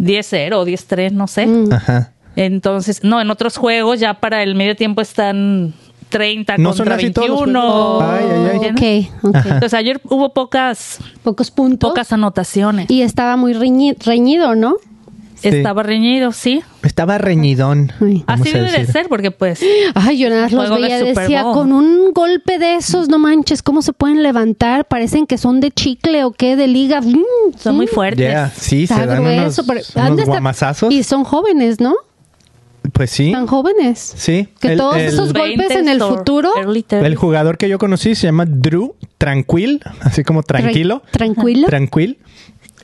10-0 0.00 0.54
o 0.54 0.66
10-3, 0.66 1.12
no 1.12 1.28
sé. 1.28 1.46
Mm. 1.46 1.72
Ajá. 1.72 2.12
Entonces, 2.36 3.02
no, 3.02 3.20
en 3.20 3.30
otros 3.30 3.56
juegos 3.56 3.98
ya 4.00 4.14
para 4.14 4.42
el 4.42 4.54
medio 4.54 4.76
tiempo 4.76 5.00
están 5.00 5.72
30 6.10 6.58
No 6.58 6.70
son 6.72 6.86
contra 6.86 6.96
así 6.96 7.10
todos 7.10 7.28
los 7.28 7.38
21. 7.46 7.60
juegos. 7.60 8.04
Ay, 8.04 8.24
ay, 8.30 8.48
ay. 8.52 8.66
¿entiendes? 8.68 9.08
Ok, 9.22 9.24
ok. 9.28 9.36
Ajá. 9.36 9.48
Entonces 9.54 9.74
ayer 9.74 10.00
hubo 10.04 10.32
pocas, 10.32 10.98
Pocos 11.22 11.50
puntos. 11.50 11.90
pocas 11.90 12.12
anotaciones. 12.12 12.90
Y 12.90 13.02
estaba 13.02 13.36
muy 13.36 13.54
reñi- 13.54 13.96
reñido, 14.04 14.54
¿no? 14.54 14.76
Sí. 15.38 15.48
Estaba 15.48 15.82
reñido, 15.82 16.32
sí. 16.32 16.62
Estaba 16.82 17.18
reñidón. 17.18 17.92
Así 18.26 18.50
debe 18.52 18.70
de 18.72 18.86
ser, 18.86 19.06
porque 19.08 19.30
pues 19.30 19.60
Ay, 19.94 20.16
yo 20.16 20.30
nada 20.30 20.42
más 20.44 20.52
los 20.52 20.70
de 20.70 20.80
veía, 20.80 20.98
Super 21.00 21.14
decía, 21.14 21.42
con 21.42 21.72
un 21.72 22.12
golpe 22.14 22.58
de 22.58 22.76
esos, 22.76 23.10
no 23.10 23.18
manches, 23.18 23.62
¿cómo 23.62 23.82
se 23.82 23.92
pueden 23.92 24.22
levantar? 24.22 24.86
Parecen 24.86 25.26
que 25.26 25.36
son 25.36 25.60
de 25.60 25.70
chicle 25.72 26.24
o 26.24 26.32
qué, 26.32 26.56
de 26.56 26.68
liga. 26.68 27.02
Mm, 27.02 27.18
son 27.58 27.76
muy 27.76 27.84
mm. 27.84 27.88
fuertes. 27.90 28.26
Yeah, 28.30 28.50
sí, 28.56 28.86
se 28.86 28.94
Está 28.94 29.04
dan 29.06 29.20
unos, 29.20 29.34
grueso, 29.56 29.62
unos 29.62 30.16
de 30.16 30.22
estar- 30.22 30.26
guamazazos. 30.26 30.94
Y 30.94 31.02
son 31.02 31.24
jóvenes, 31.24 31.80
¿no? 31.80 31.94
Pues 32.96 33.10
sí. 33.10 33.30
Tan 33.32 33.46
jóvenes. 33.46 34.14
Sí. 34.16 34.48
Que 34.60 34.68
El- 34.72 34.78
todos 34.78 34.96
el- 34.96 35.06
esos 35.06 35.32
golpes 35.34 35.68
20s 35.68 35.78
en 35.80 35.88
el 35.88 36.00
futuro. 36.00 36.50
early 36.56 36.82
30s. 36.82 37.04
El 37.04 37.14
jugador 37.16 37.58
que 37.58 37.68
yo 37.68 37.78
conocí 37.78 38.14
se 38.14 38.26
llama 38.26 38.46
Drew 38.46 38.94
Tranquil, 39.18 39.82
así 40.00 40.24
como 40.24 40.42
tranquilo. 40.42 41.02
Tranquilo. 41.10 41.66
Tranquil. 41.68 42.18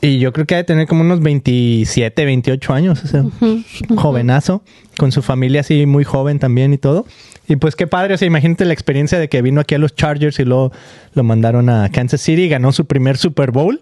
Y 0.03 0.19
yo 0.19 0.33
creo 0.33 0.47
que 0.47 0.55
ha 0.55 0.59
de 0.59 0.65
tener 0.65 0.87
como 0.89 1.03
unos 1.03 1.21
27, 1.21 2.25
28 2.25 2.73
años, 2.75 3.05
o 3.05 3.07
sea, 3.07 3.25
jovenazo, 3.97 4.63
con 4.99 5.13
su 5.13 5.23
familia 5.23 5.61
así 5.61 5.87
muy 5.87 6.05
joven 6.05 6.39
también 6.41 6.73
y 6.73 6.79
todo. 6.79 7.07
Y 7.49 7.57
pues 7.57 7.77
qué 7.77 7.87
padre, 7.87 8.15
o 8.15 8.19
sea, 8.19 8.27
imagínate 8.27 8.65
la 8.65 8.73
experiencia 8.73 9.19
de 9.19 9.29
que 9.29 9.43
vino 9.43 9.61
aquí 9.61 9.75
a 9.75 9.79
los 9.79 9.95
Chargers 9.95 10.39
y 10.41 10.45
luego 10.45 10.73
lo 11.15 11.23
mandaron 11.23 11.69
a 11.69 11.89
Kansas 11.91 12.21
City 12.21 12.43
y 12.43 12.49
ganó 12.49 12.73
su 12.73 12.85
primer 12.87 13.17
Super 13.17 13.51
Bowl. 13.53 13.81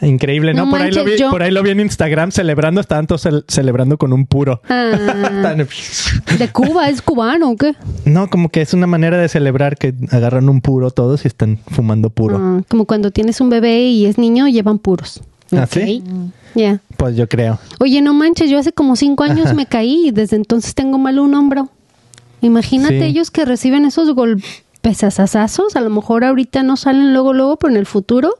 Increíble, 0.00 0.54
¿no? 0.54 0.64
No 0.66 0.70
por, 0.70 0.80
ahí 0.82 0.92
lo 0.92 1.04
vi, 1.04 1.18
yo- 1.18 1.30
por 1.30 1.42
ahí 1.42 1.50
lo 1.50 1.62
vi 1.62 1.70
en 1.70 1.80
Instagram 1.80 2.30
celebrando, 2.30 2.80
estaban 2.80 3.06
todos 3.06 3.26
cel- 3.26 3.44
celebrando 3.48 3.98
con 3.98 4.12
un 4.12 4.26
puro. 4.26 4.60
Ah, 4.68 5.54
¿De 6.38 6.48
Cuba? 6.52 6.88
¿Es 6.88 7.02
cubano 7.02 7.50
o 7.50 7.56
qué? 7.56 7.74
no, 8.04 8.28
como 8.30 8.48
que 8.50 8.60
es 8.62 8.74
una 8.74 8.86
manera 8.86 9.18
de 9.18 9.28
celebrar 9.28 9.76
que 9.76 9.94
agarran 10.10 10.48
un 10.48 10.60
puro 10.60 10.90
todos 10.90 11.24
y 11.24 11.28
están 11.28 11.58
fumando 11.70 12.10
puro. 12.10 12.36
Ah, 12.40 12.62
como 12.68 12.84
cuando 12.86 13.10
tienes 13.10 13.40
un 13.40 13.50
bebé 13.50 13.80
y 13.88 14.06
es 14.06 14.18
niño, 14.18 14.46
llevan 14.48 14.78
puros. 14.78 15.20
¿Ah, 15.52 15.64
Ok. 15.64 15.70
sí? 15.72 16.02
Pues 16.96 17.16
yo 17.16 17.28
creo. 17.28 17.58
Oye, 17.78 18.02
no 18.02 18.14
manches, 18.14 18.50
yo 18.50 18.58
hace 18.58 18.72
como 18.72 18.96
cinco 18.96 19.22
años 19.24 19.46
Ajá. 19.46 19.54
me 19.54 19.66
caí 19.66 20.08
y 20.08 20.10
desde 20.10 20.36
entonces 20.36 20.74
tengo 20.74 20.98
mal 20.98 21.18
un 21.18 21.34
hombro. 21.34 21.68
Imagínate 22.40 22.98
Sí. 23.00 23.04
ellos 23.06 23.30
que 23.30 23.44
reciben 23.44 23.84
esos 23.84 24.14
golpesazazos, 24.82 25.76
a 25.76 25.80
lo 25.80 25.90
mejor 25.90 26.24
ahorita 26.24 26.62
no 26.62 26.76
salen 26.76 27.12
luego, 27.12 27.32
luego, 27.32 27.56
pero 27.56 27.72
en 27.72 27.78
el 27.78 27.86
futuro. 27.86 28.34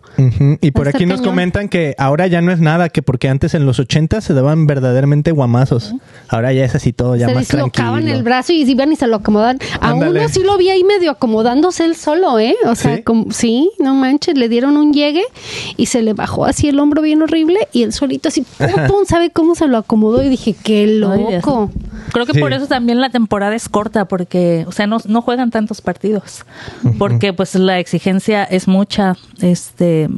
Y 0.61 0.71
por 0.71 0.87
a 0.87 0.91
aquí 0.91 1.05
nos 1.07 1.19
cañón. 1.21 1.33
comentan 1.33 1.69
que 1.69 1.95
ahora 1.99 2.27
ya 2.27 2.41
no 2.41 2.53
es 2.53 2.61
nada, 2.61 2.89
que 2.89 3.03
porque 3.03 3.29
antes 3.29 3.55
en 3.55 3.67
los 3.67 3.79
80 3.79 4.21
se 4.21 4.35
daban 4.35 4.67
verdaderamente 4.67 5.31
guamazos. 5.33 5.95
Ahora 6.29 6.53
ya 6.53 6.65
es 6.65 6.75
así 6.75 6.93
todo 6.93 7.17
ya 7.17 7.29
se 7.29 7.35
más 7.35 7.49
dislocaban 7.49 7.95
tranquilo. 7.95 8.17
el 8.17 8.23
brazo 8.23 8.53
y 8.53 8.63
iban 8.63 8.93
y 8.93 8.97
se 8.97 9.07
lo 9.07 9.17
acomodan. 9.17 9.59
A 9.81 9.91
Ándale. 9.91 10.21
uno 10.21 10.29
sí 10.29 10.43
lo 10.43 10.57
vi 10.59 10.71
ahí 10.71 10.85
medio 10.85 11.11
acomodándose 11.11 11.85
él 11.85 11.97
solo, 11.97 12.39
¿eh? 12.39 12.55
O 12.67 12.75
sea, 12.75 12.97
¿Sí? 12.97 13.03
como, 13.03 13.31
sí, 13.33 13.71
no 13.79 13.95
manches, 13.95 14.37
le 14.37 14.49
dieron 14.49 14.77
un 14.77 14.93
llegue 14.93 15.25
y 15.77 15.87
se 15.87 16.03
le 16.03 16.15
bajó 16.15 16.45
así 16.45 16.69
el 16.69 16.79
hombro 16.79 17.03
bien 17.03 17.23
horrible 17.23 17.69
y 17.73 17.83
él 17.83 17.93
solito 17.93 18.29
así, 18.29 18.43
pum, 18.59 18.69
pum, 18.87 19.05
¿sabe 19.07 19.31
cómo 19.31 19.55
se 19.55 19.67
lo 19.67 19.77
acomodó? 19.79 20.23
Y 20.23 20.29
dije, 20.29 20.55
qué 20.63 20.83
Ay, 20.83 20.97
loco. 20.99 21.71
Creo 22.13 22.27
que 22.27 22.33
Sí. 22.35 22.41
por 22.41 22.53
eso 22.53 22.67
también 22.67 23.01
la 23.01 23.11
temporada 23.11 23.55
es 23.55 23.69
corta, 23.69 24.07
porque, 24.07 24.65
o 24.69 24.73
sea, 24.73 24.87
no, 24.87 24.99
no 25.07 25.21
juegan 25.23 25.51
tantos 25.51 25.81
partidos, 25.81 26.23
porque 26.99 27.33
pues 27.33 27.55
la 27.55 27.79
exigencia 27.79 28.45
es 28.45 28.69
mucha, 28.69 29.17
este, 29.41 30.09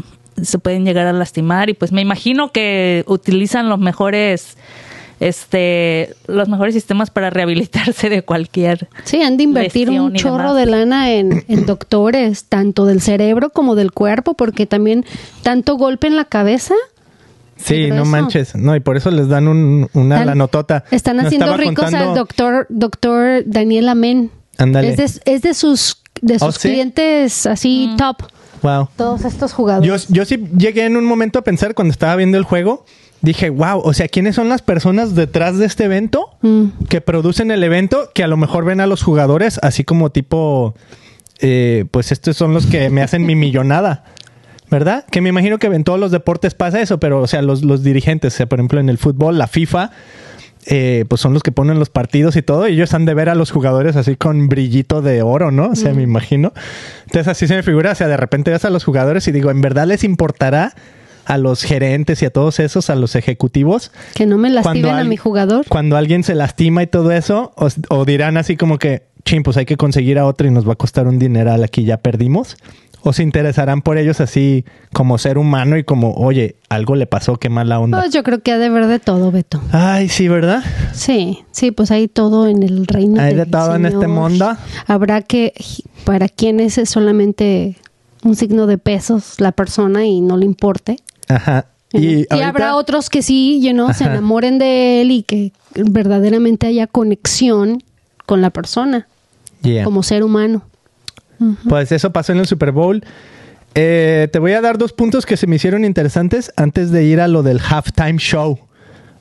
se 0.43 0.59
pueden 0.59 0.85
llegar 0.85 1.07
a 1.07 1.12
lastimar 1.12 1.69
y 1.71 1.75
pues 1.75 1.93
me 1.93 2.00
imagino 2.00 2.50
que 2.52 3.05
utilizan 3.07 3.69
los 3.69 3.79
mejores, 3.79 4.57
este, 5.21 6.14
los 6.26 6.49
mejores 6.49 6.75
sistemas 6.75 7.11
para 7.11 7.29
rehabilitarse 7.31 8.09
de 8.09 8.23
cualquier. 8.23 8.88
Sí, 9.05 9.23
han 9.23 9.37
de 9.37 9.45
invertir 9.45 9.90
un 9.90 10.14
chorro 10.14 10.55
de 10.55 10.67
lana 10.67 11.11
en, 11.12 11.45
en 11.49 11.67
doctores, 11.67 12.45
tanto 12.45 12.87
del 12.87 13.00
cerebro 13.00 13.50
como 13.50 13.75
del 13.75 13.93
cuerpo, 13.93 14.35
porque 14.35 14.67
también 14.67 15.05
tanto 15.43 15.76
golpe 15.76 16.07
en 16.07 16.17
la 16.17 16.25
cabeza. 16.25 16.75
Sí, 17.57 17.90
no 17.90 18.07
manches. 18.07 18.55
No, 18.57 18.75
y 18.75 18.81
por 18.81 18.97
eso 18.97 19.11
les 19.11 19.29
dan 19.29 19.47
un, 19.47 19.90
una 19.93 20.14
Están- 20.14 20.26
la 20.29 20.35
notota. 20.35 20.85
Están 20.90 21.21
haciendo 21.21 21.55
ricos 21.59 21.75
contando- 21.75 22.09
al 22.11 22.14
doctor, 22.17 22.67
doctor 22.71 23.43
Daniel 23.45 23.90
Amén. 23.90 24.31
Ándale. 24.61 24.90
Es 24.90 24.97
de, 25.25 25.33
es 25.33 25.43
de 25.43 25.55
sus, 25.55 25.97
de 26.21 26.38
sus 26.38 26.49
¿Oh, 26.49 26.52
sí? 26.52 26.69
clientes 26.69 27.47
así 27.47 27.95
top. 27.99 28.17
Wow. 28.62 28.88
Todos 28.97 29.25
estos 29.25 29.52
Yo, 29.52 29.57
jugadores. 29.57 30.07
yo 30.09 30.25
sí 30.25 30.45
llegué 30.57 30.85
en 30.85 30.97
un 30.97 31.05
momento 31.07 31.38
a 31.38 31.43
pensar 31.43 31.75
cuando 31.75 31.93
estaba 31.93 32.14
viendo 32.17 32.37
el 32.37 32.45
juego, 32.45 32.85
dije, 33.23 33.49
wow, 33.50 33.81
o 33.83 33.93
sea, 33.95 34.07
¿quiénes 34.09 34.35
son 34.37 34.49
las 34.50 34.61
personas 34.62 35.14
detrás 35.14 35.57
de 35.59 35.67
este 35.67 35.85
evento 35.85 36.26
Mm. 36.43 36.67
que 36.88 37.00
producen 37.00 37.50
el 37.50 37.64
evento 37.64 38.11
que 38.14 38.23
a 38.23 38.26
lo 38.26 38.37
mejor 38.37 38.64
ven 38.64 38.81
a 38.81 38.87
los 38.87 39.02
jugadores 39.02 39.59
así 39.62 39.83
como 39.85 40.11
tipo, 40.11 40.75
eh, 41.40 41.87
pues 41.90 42.12
estos 42.12 42.37
son 42.37 42.52
los 42.55 42.67
que 42.67 42.90
me 42.90 43.02
hacen 43.02 43.25
mi 43.25 43.35
millonada? 43.35 44.05
¿Verdad? 44.71 45.05
Que 45.11 45.21
me 45.21 45.31
imagino 45.31 45.59
que 45.59 45.67
en 45.67 45.83
todos 45.83 45.99
los 45.99 46.12
deportes 46.12 46.55
pasa 46.55 46.81
eso, 46.81 47.00
pero 47.00 47.21
o 47.21 47.26
sea, 47.26 47.43
los, 47.43 47.64
los 47.64 47.83
dirigentes, 47.83 48.35
o 48.35 48.37
sea, 48.37 48.47
por 48.47 48.59
ejemplo 48.61 48.79
en 48.79 48.88
el 48.88 48.99
fútbol, 48.99 49.37
la 49.37 49.49
FIFA, 49.49 49.90
eh, 50.73 51.05
pues 51.09 51.21
son 51.21 51.35
los 51.35 51.43
que 51.43 51.50
ponen 51.50 51.81
los 51.81 51.91
partidos 51.91 52.37
y 52.37 52.43
todo, 52.43 52.69
y 52.69 52.75
ellos 52.75 52.95
han 52.95 53.05
de 53.05 53.12
ver 53.12 53.29
a 53.29 53.35
los 53.35 53.50
jugadores 53.50 53.97
así 53.97 54.15
con 54.15 54.49
brillito 54.49 55.03
de 55.03 55.21
oro, 55.21 55.50
¿no? 55.50 55.71
O 55.71 55.75
sea, 55.75 55.93
me 55.93 56.03
imagino. 56.03 56.53
Entonces 57.07 57.27
así 57.27 57.49
se 57.49 57.57
me 57.57 57.65
figura, 57.65 57.91
o 57.91 57.95
sea, 57.97 58.07
de 58.07 58.17
repente 58.17 58.53
ves 58.53 58.65
a 58.65 58.71
los 58.71 58.85
jugadores 58.85 59.27
y 59.27 59.33
digo, 59.33 59.50
¿en 59.50 59.61
verdad 59.61 59.89
les 59.89 60.05
importará 60.05 60.75
a 61.25 61.39
los 61.39 61.65
gerentes 61.65 62.23
y 62.23 62.27
a 62.27 62.31
todos 62.31 62.61
esos, 62.61 62.89
a 62.89 62.95
los 62.95 63.17
ejecutivos? 63.17 63.91
Que 64.15 64.27
no 64.27 64.39
me 64.39 64.49
lastimen 64.49 64.95
a 64.95 65.03
mi 65.03 65.17
jugador. 65.17 65.67
Cuando 65.69 65.97
alguien 65.97 66.23
se 66.23 66.37
lastima 66.37 66.85
y 66.85 66.87
todo 66.87 67.11
eso, 67.11 67.53
o, 67.57 67.69
o 67.89 68.05
dirán 68.05 68.37
así 68.37 68.57
como 68.57 68.79
que, 68.79 69.03
chin, 69.25 69.43
pues 69.43 69.57
hay 69.57 69.67
que 69.67 69.77
conseguir 69.77 70.21
a 70.21 70.25
otro 70.25 70.47
y 70.47 70.53
nos 70.53 70.69
va 70.69 70.75
a 70.75 70.77
costar 70.77 71.09
un 71.09 71.19
dineral 71.19 71.65
aquí, 71.65 71.83
ya 71.83 71.97
perdimos. 71.97 72.57
O 73.02 73.12
se 73.14 73.23
interesarán 73.23 73.80
por 73.83 73.97
ellos 73.97 74.21
así 74.21 74.64
como 74.92 75.16
ser 75.19 75.38
humano 75.38 75.76
y 75.78 75.85
como, 75.85 76.12
oye, 76.14 76.57
algo 76.69 76.97
le 76.97 77.07
pasó, 77.07 77.37
qué 77.37 77.49
mala 77.49 77.80
onda. 77.80 77.99
Pues 78.00 78.12
yo 78.12 78.23
creo 78.23 78.42
que 78.42 78.52
ha 78.52 78.59
de 78.59 78.69
ver 78.69 78.87
de 78.88 78.99
todo, 78.99 79.30
Beto. 79.33 79.61
Ay, 79.73 80.09
sí, 80.11 80.28
¿verdad? 80.28 80.62
Sí, 80.92 81.38
sí, 81.50 81.71
pues 81.71 81.90
hay 81.90 82.09
todo 82.09 82.47
en 82.47 82.62
el 82.62 82.87
reino. 82.87 83.21
Hay 83.21 83.35
de 83.35 83.47
todo 83.47 83.75
en 83.75 83.87
este 83.87 84.07
mundo. 84.07 84.54
Habrá 84.87 85.23
que, 85.23 85.54
para 86.04 86.28
quienes 86.28 86.76
es 86.78 86.90
solamente 86.90 87.76
un 88.23 88.37
signo 88.37 88.66
de 88.66 88.76
pesos 88.76 89.37
la 89.40 89.52
persona 89.52 90.04
y 90.04 90.21
no 90.21 90.37
le 90.37 90.45
importe. 90.45 90.97
Ajá. 91.28 91.66
Y, 91.92 91.99
Y, 91.99 92.26
ahorita- 92.30 92.49
habrá 92.49 92.76
otros 92.76 93.09
que 93.09 93.23
sí, 93.23 93.61
you 93.62 93.73
know, 93.73 93.92
se 93.95 94.04
enamoren 94.04 94.59
de 94.59 95.00
él 95.00 95.11
y 95.11 95.23
que 95.23 95.52
verdaderamente 95.75 96.66
haya 96.66 96.87
conexión 96.87 97.83
con 98.26 98.42
la 98.42 98.50
persona 98.50 99.09
Yeah. 99.62 99.85
como 99.85 100.02
ser 100.02 100.23
humano. 100.23 100.62
Pues 101.69 101.93
eso 101.93 102.13
pasó 102.13 102.33
en 102.33 102.39
el 102.39 102.47
Super 102.47 102.73
Bowl. 102.73 103.03
Eh, 103.75 104.29
te 104.33 104.39
voy 104.39 104.53
a 104.53 104.61
dar 104.61 104.79
dos 104.79 104.93
puntos 104.93 105.27
que 105.27 105.37
se 105.37 105.47
me 105.47 105.57
hicieron 105.57 105.85
interesantes 105.85 106.53
antes 106.57 106.91
de 106.91 107.05
ir 107.05 107.21
a 107.21 107.29
lo 107.29 107.43
del 107.43 107.61
halftime 107.61 108.19
show. 108.19 108.59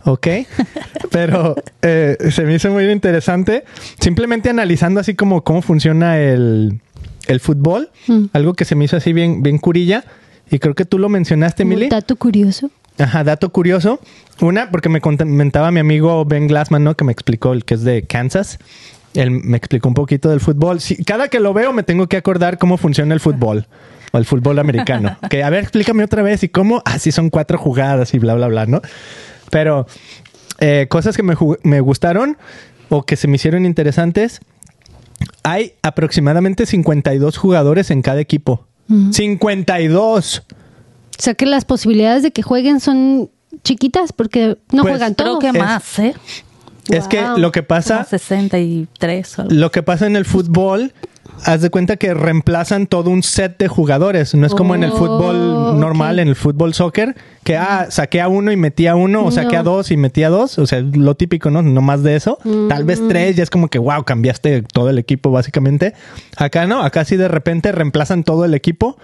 ¿Ok? 0.06 0.28
Pero 1.12 1.56
eh, 1.82 2.18
se 2.32 2.44
me 2.44 2.56
hizo 2.56 2.72
muy 2.72 2.90
interesante. 2.90 3.64
Simplemente 4.00 4.50
analizando 4.50 5.00
así 5.00 5.16
como 5.16 5.44
cómo 5.44 5.62
funciona 5.62 6.20
el, 6.20 6.82
el 7.28 7.40
fútbol. 7.40 7.90
Mm. 8.08 8.26
Algo 8.34 8.54
que 8.54 8.66
se 8.66 8.76
me 8.76 8.86
hizo 8.86 8.98
así 8.98 9.14
bien, 9.14 9.44
bien 9.44 9.58
curilla. 9.58 10.04
Y 10.52 10.60
creo 10.60 10.74
que 10.74 10.86
tú 10.86 10.98
lo 10.98 11.10
mencionaste, 11.10 11.64
Emily. 11.64 11.90
dato 11.90 12.16
curioso. 12.16 12.72
Ajá, 12.98 13.24
dato 13.24 13.50
curioso. 13.52 14.00
Una, 14.42 14.72
porque 14.72 14.90
me 14.90 15.00
comentaba 15.00 15.72
mi 15.72 15.80
amigo 15.80 16.26
Ben 16.26 16.48
Glassman, 16.48 16.84
¿no? 16.84 16.96
Que 16.96 17.06
me 17.06 17.12
explicó 17.12 17.54
el 17.54 17.64
que 17.66 17.76
es 17.76 17.84
de 17.84 18.04
Kansas. 18.04 18.60
Él 19.14 19.32
me 19.32 19.58
explicó 19.58 19.88
un 19.88 19.94
poquito 19.96 20.30
del 20.30 20.40
fútbol. 20.40 20.80
Sí, 20.80 21.04
cada 21.04 21.28
que 21.30 21.40
lo 21.40 21.54
veo 21.54 21.74
me 21.74 21.84
tengo 21.84 22.08
que 22.08 22.18
acordar 22.18 22.58
cómo 22.58 22.78
funciona 22.78 23.14
el 23.14 23.20
fútbol. 23.20 23.68
O 24.12 24.18
el 24.18 24.26
fútbol 24.26 24.60
americano. 24.60 25.18
que, 25.30 25.44
a 25.44 25.50
ver, 25.50 25.64
explícame 25.64 26.04
otra 26.04 26.22
vez. 26.24 26.44
¿Y 26.44 26.50
cómo? 26.50 26.82
Así 26.86 27.12
son 27.12 27.30
cuatro 27.30 27.58
jugadas 27.58 28.14
y 28.14 28.20
bla, 28.20 28.36
bla, 28.36 28.48
bla, 28.48 28.66
¿no? 28.66 28.82
Pero 29.52 29.88
eh, 30.60 30.88
cosas 30.90 31.16
que 31.16 31.24
me, 31.24 31.36
me 31.64 31.80
gustaron 31.82 32.38
o 32.90 33.04
que 33.04 33.16
se 33.16 33.28
me 33.28 33.36
hicieron 33.36 33.66
interesantes. 33.66 34.40
Hay 35.44 35.74
aproximadamente 35.82 36.66
52 36.66 37.38
jugadores 37.38 37.92
en 37.92 38.02
cada 38.02 38.20
equipo. 38.22 38.66
Ujú. 38.90 39.14
52. 39.14 40.44
O 40.48 41.22
sea 41.22 41.34
que 41.34 41.46
las 41.46 41.66
posibilidades 41.66 42.24
de 42.24 42.32
que 42.32 42.42
jueguen 42.42 42.80
son 42.80 43.30
chiquitas 43.64 44.14
porque 44.14 44.58
no 44.72 44.84
Pues, 44.84 44.94
juegan 44.94 45.14
Creo 45.16 45.28
todos. 45.38 45.40
que 45.42 45.48
Es- 45.50 45.54
más, 45.54 46.00
¿eh? 46.00 46.14
Es 46.90 47.08
que 47.08 47.22
lo 47.38 47.52
que 47.52 47.64
pasa... 47.64 48.04
63 48.04 49.40
o 49.40 49.42
algo. 49.44 49.54
Lo 49.54 49.72
que 49.72 49.84
pasa 49.84 50.08
en 50.08 50.16
el 50.16 50.26
fútbol, 50.26 50.94
haz 51.46 51.62
de 51.62 51.70
cuenta 51.70 51.98
que 51.98 52.14
reemplazan 52.14 52.88
todo 52.88 53.10
un 53.10 53.24
set 53.24 53.58
de 53.58 53.68
jugadores. 53.68 54.34
No 54.36 54.46
es 54.48 54.54
como 54.56 54.76
en 54.76 54.84
el 54.84 54.92
Oh, 54.92 54.98
fútbol 54.98 55.80
normal, 55.80 56.20
en 56.20 56.28
el 56.28 56.36
fútbol 56.36 56.74
soccer, 56.74 57.16
que 57.44 57.58
ah, 57.58 57.88
saqué 57.90 58.22
a 58.22 58.28
uno 58.28 58.52
y 58.52 58.58
metí 58.58 58.88
a 58.88 58.96
uno, 58.96 59.24
o 59.26 59.32
saqué 59.32 59.56
a 59.58 59.64
No. 59.64 59.72
dos 59.72 59.92
y 59.92 59.98
metí 59.98 60.24
a 60.24 60.30
dos. 60.30 60.58
O 60.60 60.66
sea, 60.68 60.82
lo 60.82 61.16
típico, 61.16 61.50
¿no? 61.52 61.62
No 61.62 61.82
más 61.82 62.04
de 62.04 62.16
eso. 62.16 62.38
Tal 62.70 62.84
vez 62.84 63.02
tres, 63.08 63.36
ya 63.36 63.44
es 63.44 63.50
como 63.50 63.68
que, 63.68 63.80
wow, 63.80 64.04
cambiaste 64.04 64.64
todo 64.64 64.90
el 64.90 64.98
equipo, 64.98 65.32
básicamente. 65.32 65.94
Acá 66.38 66.66
no, 66.68 66.82
acá 66.82 67.06
sí 67.06 67.16
de 67.18 67.28
repente 67.28 67.72
reemplazan 67.72 68.24
todo 68.24 68.46
el 68.46 68.54
equipo 68.54 68.98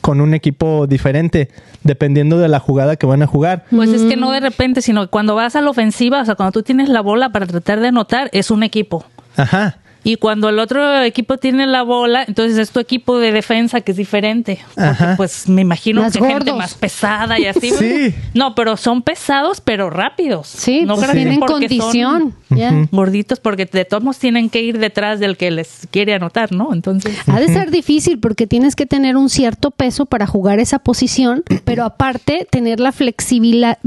con 0.00 0.20
un 0.20 0.34
equipo 0.34 0.86
diferente, 0.86 1.48
dependiendo 1.82 2.38
de 2.38 2.48
la 2.48 2.60
jugada 2.60 2.96
que 2.96 3.06
van 3.06 3.22
a 3.22 3.26
jugar. 3.26 3.64
Pues 3.70 3.90
es 3.90 4.02
que 4.02 4.16
no 4.16 4.30
de 4.30 4.40
repente, 4.40 4.82
sino 4.82 5.02
que 5.02 5.08
cuando 5.08 5.34
vas 5.34 5.56
a 5.56 5.60
la 5.60 5.70
ofensiva, 5.70 6.22
o 6.22 6.24
sea, 6.24 6.34
cuando 6.34 6.52
tú 6.52 6.62
tienes 6.62 6.88
la 6.88 7.00
bola 7.00 7.30
para 7.30 7.46
tratar 7.46 7.80
de 7.80 7.88
anotar, 7.88 8.28
es 8.32 8.50
un 8.50 8.62
equipo. 8.62 9.04
Ajá. 9.36 9.78
Y 10.02 10.16
cuando 10.16 10.48
el 10.48 10.58
otro 10.58 11.02
equipo 11.02 11.36
tiene 11.36 11.66
la 11.66 11.82
bola, 11.82 12.24
entonces 12.26 12.58
es 12.58 12.70
tu 12.70 12.80
equipo 12.80 13.18
de 13.18 13.32
defensa 13.32 13.80
que 13.80 13.92
es 13.92 13.96
diferente. 13.98 14.58
Porque, 14.74 15.04
pues 15.16 15.48
me 15.48 15.62
imagino 15.62 16.02
Más 16.02 16.12
que 16.12 16.20
gente 16.20 16.32
gordos. 16.34 16.56
más 16.56 16.74
pesada 16.74 17.38
y 17.38 17.46
así. 17.46 17.70
Sí. 17.70 18.14
No, 18.34 18.54
pero 18.54 18.76
son 18.76 19.02
pesados, 19.02 19.60
pero 19.60 19.90
rápidos. 19.90 20.46
Sí, 20.48 20.82
no 20.84 20.96
pues 20.96 21.10
tienen 21.12 21.40
porque 21.40 21.52
condición. 21.52 22.34
son. 22.48 22.88
Gorditos, 22.90 23.40
porque 23.40 23.66
de 23.66 23.84
todos 23.84 24.02
modos 24.02 24.18
tienen 24.18 24.50
que 24.50 24.62
ir 24.62 24.78
detrás 24.78 25.20
del 25.20 25.36
que 25.36 25.50
les 25.50 25.86
quiere 25.90 26.14
anotar, 26.14 26.52
¿no? 26.52 26.72
Entonces. 26.72 27.16
Ha 27.26 27.38
de 27.40 27.48
ser 27.48 27.70
difícil 27.70 28.18
porque 28.18 28.46
tienes 28.46 28.76
que 28.76 28.86
tener 28.86 29.16
un 29.16 29.28
cierto 29.30 29.70
peso 29.70 30.06
para 30.06 30.26
jugar 30.26 30.58
esa 30.60 30.78
posición, 30.78 31.44
pero 31.64 31.84
aparte 31.84 32.46
tener 32.50 32.80
la 32.80 32.92
flexibilidad, 32.92 33.78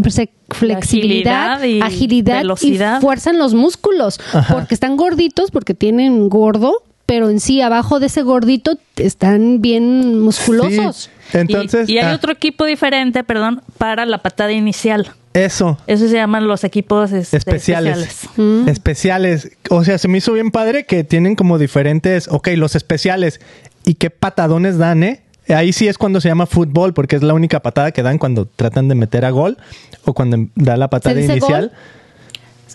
flexibilidad, 0.53 1.53
agilidad 1.53 1.63
y 1.63 1.81
agilidad 1.81 2.35
y 2.35 2.37
velocidad. 2.39 3.01
fuerza 3.01 3.29
en 3.29 3.39
los 3.39 3.53
músculos, 3.53 4.19
porque 4.49 4.73
están 4.73 4.97
gorditos, 4.97 5.51
porque 5.51 5.73
tienen 5.73 6.29
gordo 6.29 6.83
pero 7.05 7.29
en 7.29 7.39
sí, 7.39 7.61
abajo 7.61 7.99
de 7.99 8.05
ese 8.05 8.21
gordito, 8.21 8.77
están 8.95 9.61
bien 9.61 10.19
musculosos. 10.21 11.09
Sí. 11.31 11.37
Entonces, 11.37 11.89
y, 11.89 11.93
y 11.93 11.97
hay 11.97 12.13
ah, 12.13 12.15
otro 12.15 12.31
equipo 12.31 12.65
diferente, 12.65 13.23
perdón, 13.23 13.61
para 13.77 14.05
la 14.05 14.19
patada 14.19 14.51
inicial. 14.51 15.11
eso. 15.33 15.77
Eso 15.85 16.07
se 16.07 16.13
llaman 16.13 16.47
los 16.47 16.63
equipos 16.63 17.11
este, 17.11 17.37
especiales. 17.37 17.97
especiales. 17.97 18.29
Mm. 18.37 18.69
Especiales. 18.69 19.51
O 19.69 19.83
sea, 19.83 19.97
se 19.97 20.07
me 20.07 20.19
hizo 20.19 20.33
bien 20.33 20.51
padre 20.51 20.85
que 20.85 21.03
tienen 21.03 21.35
como 21.35 21.57
diferentes. 21.57 22.27
Ok, 22.29 22.49
los 22.55 22.75
especiales. 22.75 23.41
¿Y 23.83 23.95
qué 23.95 24.09
patadones 24.09 24.77
dan, 24.77 25.03
eh? 25.03 25.22
Ahí 25.49 25.73
sí 25.73 25.87
es 25.87 25.97
cuando 25.97 26.21
se 26.21 26.29
llama 26.29 26.45
fútbol, 26.45 26.93
porque 26.93 27.15
es 27.17 27.23
la 27.23 27.33
única 27.33 27.61
patada 27.61 27.91
que 27.91 28.01
dan 28.03 28.17
cuando 28.17 28.45
tratan 28.45 28.87
de 28.87 28.95
meter 28.95 29.25
a 29.25 29.29
gol 29.31 29.57
o 30.05 30.13
cuando 30.13 30.37
da 30.55 30.77
la 30.77 30.89
patada 30.89 31.15
dice 31.15 31.33
inicial. 31.33 31.69
gol? 31.69 31.71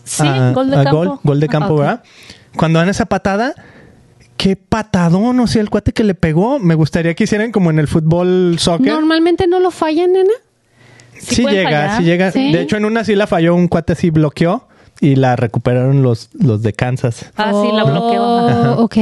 Sí, 0.04 0.22
a- 0.26 0.52
gol 0.52 0.70
de 0.70 0.76
a 0.76 0.84
campo. 0.84 0.96
Gol, 0.98 1.18
gol 1.22 1.40
de 1.40 1.48
campo, 1.48 1.74
Ok. 1.74 1.80
¿verdad? 1.80 2.02
Cuando 2.56 2.78
dan 2.78 2.88
esa 2.88 3.06
patada, 3.06 3.54
qué 4.36 4.56
patadón, 4.56 5.40
o 5.40 5.46
sea, 5.46 5.62
el 5.62 5.70
cuate 5.70 5.92
que 5.92 6.04
le 6.04 6.14
pegó. 6.14 6.58
Me 6.58 6.74
gustaría 6.74 7.14
que 7.14 7.24
hicieran 7.24 7.52
como 7.52 7.70
en 7.70 7.78
el 7.78 7.88
fútbol 7.88 8.56
soccer. 8.58 8.92
Normalmente 8.92 9.46
no 9.46 9.60
lo 9.60 9.70
fallan, 9.70 10.12
nena. 10.12 10.32
Sí 11.18 11.44
llega, 11.46 11.64
fallar. 11.70 11.96
sí 11.98 12.02
llega. 12.04 12.32
Sí. 12.32 12.52
De 12.52 12.60
hecho, 12.62 12.76
en 12.76 12.84
una 12.84 13.02
sí 13.04 13.14
la 13.16 13.26
falló, 13.26 13.54
un 13.54 13.68
cuate 13.68 13.94
sí 13.94 14.10
bloqueó 14.10 14.68
y 15.00 15.16
la 15.16 15.36
recuperaron 15.36 16.02
los, 16.02 16.30
los 16.32 16.62
de 16.62 16.72
Kansas. 16.72 17.30
Ah, 17.36 17.50
sí, 17.52 17.70
la 17.72 17.84
bloqueó. 17.84 18.22
Oh, 18.22 18.48
Ajá. 18.48 18.72
ok. 18.78 18.96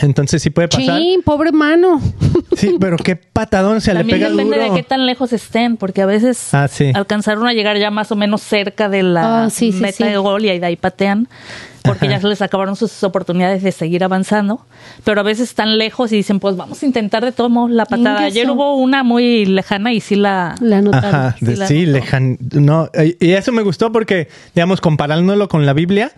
Entonces 0.00 0.42
sí 0.42 0.50
puede 0.50 0.68
pasar. 0.68 0.98
Chin, 0.98 1.22
pobre 1.22 1.52
mano. 1.52 2.00
Sí, 2.56 2.76
pero 2.78 2.96
qué 2.96 3.16
patadón 3.16 3.80
se 3.80 3.92
le 3.92 4.00
También 4.00 4.20
pega 4.20 4.30
depende 4.30 4.58
duro. 4.58 4.70
de 4.74 4.76
qué 4.80 4.84
tan 4.86 5.06
lejos 5.06 5.32
estén, 5.32 5.76
porque 5.76 6.02
a 6.02 6.06
veces 6.06 6.54
Ah, 6.54 6.68
sí. 6.68 6.92
alcanzaron 6.94 7.48
a 7.48 7.52
llegar 7.52 7.76
ya 7.78 7.90
más 7.90 8.12
o 8.12 8.16
menos 8.16 8.42
cerca 8.42 8.88
de 8.88 9.02
la 9.02 9.44
Ah, 9.46 9.50
sí, 9.50 9.72
sí, 9.72 9.80
meta 9.80 9.96
sí. 9.96 10.04
de 10.04 10.16
gol 10.18 10.44
y 10.44 10.50
ahí 10.50 10.60
de 10.60 10.66
ahí 10.66 10.76
patean, 10.76 11.26
porque 11.82 12.06
Ajá. 12.06 12.14
ya 12.14 12.20
se 12.20 12.28
les 12.28 12.42
acabaron 12.42 12.76
sus 12.76 13.02
oportunidades 13.02 13.64
de 13.64 13.72
seguir 13.72 14.04
avanzando. 14.04 14.64
Pero 15.02 15.20
a 15.20 15.24
veces 15.24 15.48
están 15.48 15.78
lejos 15.78 16.12
y 16.12 16.16
dicen, 16.16 16.38
pues 16.38 16.54
vamos 16.56 16.80
a 16.80 16.86
intentar 16.86 17.24
de 17.24 17.32
todo 17.32 17.48
modo 17.48 17.66
la 17.66 17.86
patada. 17.86 18.20
Ayer 18.20 18.48
hubo 18.48 18.76
una 18.76 19.02
muy 19.02 19.46
lejana 19.46 19.92
y 19.92 20.00
sí 20.00 20.14
la... 20.14 20.54
La 20.60 20.78
anotaron. 20.78 21.12
Ajá, 21.14 21.36
Sí, 21.40 21.56
la 21.56 21.66
sí, 21.66 21.86
lejan. 21.86 22.38
No, 22.52 22.88
y 23.18 23.32
eso 23.32 23.50
me 23.50 23.62
gustó 23.62 23.90
porque, 23.90 24.28
digamos, 24.54 24.80
comparándolo 24.80 25.48
con 25.48 25.66
la 25.66 25.72
Biblia, 25.72 26.12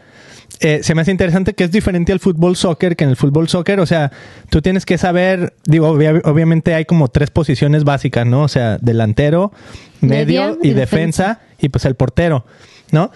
eh, 0.61 0.81
se 0.83 0.95
me 0.95 1.03
hace 1.03 1.11
interesante 1.11 1.55
que 1.55 1.65
es 1.65 1.71
diferente 1.71 2.13
al 2.13 2.21
fútbol 2.21 2.57
soccer 2.57 2.97
que 2.97 3.05
en 3.05 3.11
el 3.11 3.17
fútbol 3.17 3.49
soccer. 3.49 3.79
O 3.81 3.87
sea, 3.87 4.11
tú 4.51 4.63
tienes 4.63 4.87
que 4.87 4.97
saber, 4.99 5.53
digo, 5.67 5.89
obvia- 5.91 6.21
obviamente 6.25 6.75
hay 6.75 6.85
como 6.85 7.09
tres 7.09 7.31
posiciones 7.31 7.85
básicas, 7.85 8.27
¿no? 8.27 8.43
O 8.43 8.49
sea, 8.49 8.79
delantero, 8.79 9.53
medio 10.01 10.59
y 10.63 10.71
defensa, 10.71 11.29
defensa. 11.29 11.41
y 11.61 11.69
pues 11.69 11.85
el 11.85 11.95
portero, 11.95 12.45
¿no? 12.91 13.11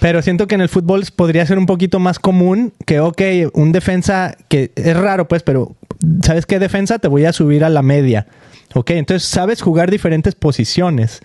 Pero 0.00 0.22
siento 0.22 0.46
que 0.46 0.54
en 0.54 0.60
el 0.60 0.68
fútbol 0.68 1.04
podría 1.16 1.44
ser 1.44 1.58
un 1.58 1.66
poquito 1.66 1.98
más 1.98 2.18
común 2.20 2.72
que, 2.86 3.00
ok, 3.00 3.20
un 3.54 3.72
defensa 3.72 4.36
que 4.48 4.70
es 4.76 4.96
raro, 4.96 5.26
pues, 5.26 5.42
pero 5.42 5.74
¿sabes 6.22 6.46
qué 6.46 6.58
defensa? 6.60 6.98
Te 7.00 7.08
voy 7.08 7.24
a 7.24 7.32
subir 7.32 7.64
a 7.64 7.68
la 7.68 7.82
media. 7.82 8.26
Ok, 8.74 8.90
entonces 8.90 9.28
sabes 9.28 9.60
jugar 9.60 9.90
diferentes 9.90 10.34
posiciones. 10.36 11.20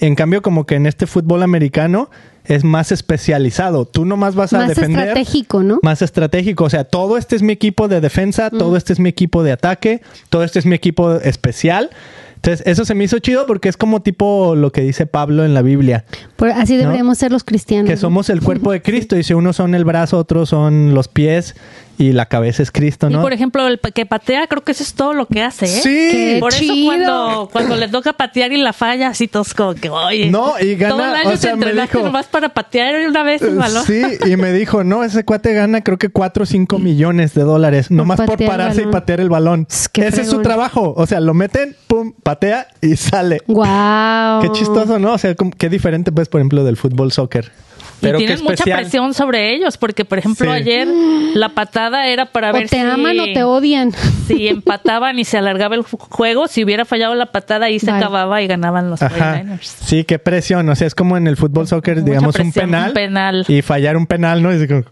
En 0.00 0.14
cambio, 0.14 0.40
como 0.40 0.64
que 0.64 0.76
en 0.76 0.86
este 0.86 1.06
fútbol 1.06 1.42
americano 1.42 2.10
es 2.50 2.64
más 2.64 2.92
especializado. 2.92 3.84
Tú 3.86 4.04
nomás 4.04 4.34
vas 4.34 4.52
a 4.52 4.58
Más 4.58 4.68
defender. 4.68 5.08
estratégico, 5.08 5.62
¿no? 5.62 5.78
Más 5.82 6.02
estratégico. 6.02 6.64
O 6.64 6.70
sea, 6.70 6.84
todo 6.84 7.16
este 7.16 7.36
es 7.36 7.42
mi 7.42 7.52
equipo 7.52 7.88
de 7.88 8.00
defensa, 8.00 8.50
todo 8.50 8.76
este 8.76 8.92
es 8.92 8.98
mi 9.00 9.08
equipo 9.08 9.42
de 9.42 9.52
ataque, 9.52 10.02
todo 10.28 10.44
este 10.44 10.58
es 10.58 10.66
mi 10.66 10.74
equipo 10.74 11.12
especial. 11.16 11.90
Entonces, 12.36 12.66
eso 12.66 12.84
se 12.86 12.94
me 12.94 13.04
hizo 13.04 13.18
chido 13.18 13.46
porque 13.46 13.68
es 13.68 13.76
como 13.76 14.00
tipo 14.00 14.54
lo 14.56 14.72
que 14.72 14.80
dice 14.80 15.04
Pablo 15.06 15.44
en 15.44 15.52
la 15.52 15.60
Biblia, 15.60 16.06
Por- 16.36 16.48
así 16.48 16.72
¿No? 16.74 16.80
deberíamos 16.80 17.18
ser 17.18 17.32
los 17.32 17.44
cristianos. 17.44 17.86
que 17.90 17.98
somos 17.98 18.30
el 18.30 18.40
cuerpo 18.40 18.72
de 18.72 18.80
Cristo. 18.80 19.16
Y 19.18 19.22
si 19.24 19.34
unos 19.34 19.56
son 19.56 19.74
el 19.74 19.84
brazo, 19.84 20.16
otros 20.18 20.48
son 20.48 20.94
los 20.94 21.08
pies 21.08 21.54
y 22.00 22.12
la 22.12 22.26
cabeza 22.26 22.62
es 22.62 22.70
Cristo, 22.72 23.08
Y 23.08 23.12
¿no? 23.12 23.20
por 23.20 23.32
ejemplo, 23.34 23.66
el 23.68 23.78
pa- 23.78 23.90
que 23.90 24.06
patea, 24.06 24.46
creo 24.46 24.64
que 24.64 24.72
eso 24.72 24.82
es 24.82 24.94
todo 24.94 25.12
lo 25.12 25.26
que 25.26 25.42
hace, 25.42 25.66
¿eh? 25.66 25.68
Sí. 25.68 26.08
Qué 26.10 26.36
Por 26.40 26.52
eso 26.54 26.60
chido. 26.62 26.86
cuando, 26.86 27.48
cuando 27.52 27.76
le 27.76 27.88
toca 27.88 28.14
patear 28.14 28.52
y 28.52 28.56
la 28.56 28.72
falla, 28.72 29.08
así 29.08 29.28
todos 29.28 29.52
como 29.52 29.74
que, 29.74 29.90
oye, 29.90 30.30
No, 30.30 30.54
y 30.58 30.76
gana, 30.76 30.94
todo 30.94 31.04
el 31.04 31.14
año 31.14 31.28
o 31.28 31.32
te 31.32 31.36
sea, 31.36 31.56
me 31.56 31.66
entrenaste 31.66 31.98
dijo- 31.98 32.06
nomás 32.06 32.26
para 32.26 32.48
patear 32.48 33.06
una 33.08 33.22
vez 33.22 33.42
el 33.42 33.56
balón. 33.56 33.84
Sí, 33.86 34.02
y 34.26 34.36
me 34.36 34.52
dijo, 34.52 34.82
no, 34.82 35.04
ese 35.04 35.24
cuate 35.24 35.52
gana 35.52 35.82
creo 35.82 35.98
que 35.98 36.08
4 36.08 36.44
o 36.44 36.46
5 36.46 36.78
millones 36.78 37.34
de 37.34 37.42
dólares, 37.42 37.90
nomás 37.90 38.20
por 38.22 38.40
el 38.40 38.48
pararse 38.48 38.82
y 38.82 38.86
patear 38.86 39.20
el 39.20 39.28
balón. 39.28 39.66
Qué 39.92 40.06
Ese 40.06 40.22
es 40.22 40.26
su 40.26 40.36
fregón. 40.36 40.42
trabajo. 40.44 40.94
O 40.96 41.06
sea, 41.06 41.20
lo 41.20 41.34
meten, 41.34 41.76
pum, 41.86 42.14
patea 42.22 42.66
y 42.80 42.96
sale. 42.96 43.42
Wow. 43.46 44.40
Qué 44.42 44.48
chistoso, 44.52 44.98
¿no? 44.98 45.12
O 45.12 45.18
sea, 45.18 45.34
como- 45.34 45.50
qué 45.50 45.68
diferente, 45.68 46.12
pues, 46.12 46.28
por 46.28 46.40
ejemplo, 46.40 46.64
del 46.64 46.76
fútbol 46.78 47.12
soccer. 47.12 47.52
Pero 48.00 48.18
y 48.18 48.24
tienen 48.26 48.44
mucha 48.44 48.64
presión 48.64 49.12
sobre 49.14 49.54
ellos, 49.54 49.76
porque 49.76 50.04
por 50.04 50.18
ejemplo 50.18 50.46
Sí. 50.46 50.52
ayer 50.52 50.88
la 51.34 51.50
patada 51.50 52.06
era 52.06 52.26
para 52.26 52.50
O 52.50 52.54
ver 52.54 52.68
te 52.68 52.76
si, 52.76 52.82
aman 52.82 53.18
o 53.20 53.24
te 53.32 53.42
odian. 53.44 53.92
si 54.26 54.48
empataban 54.48 55.18
y 55.18 55.24
se 55.24 55.38
alargaba 55.38 55.74
el 55.76 55.82
ju- 55.82 55.98
juego, 55.98 56.48
si 56.48 56.64
hubiera 56.64 56.84
fallado 56.84 57.14
la 57.14 57.26
patada 57.26 57.66
ahí 57.66 57.78
se 57.78 57.90
acababa 57.90 58.40
y 58.42 58.46
ganaban 58.46 58.88
los 58.90 59.02
Ajá. 59.02 59.42
49ers. 59.42 59.60
Sí, 59.62 60.04
qué 60.04 60.18
presión. 60.18 60.68
O 60.68 60.74
sea, 60.76 60.86
es 60.86 60.94
como 60.94 61.16
en 61.16 61.26
el 61.26 61.36
fútbol 61.36 61.66
soccer, 61.68 61.96
Mucha 61.96 62.06
digamos, 62.06 62.36
un 62.38 62.52
penal, 62.52 62.88
un 62.88 62.94
penal. 62.94 63.44
Y 63.48 63.62
fallar 63.62 63.96
un 63.96 64.06
penal, 64.06 64.42
¿no? 64.42 64.50
Es 64.50 64.66
como- 64.68 64.84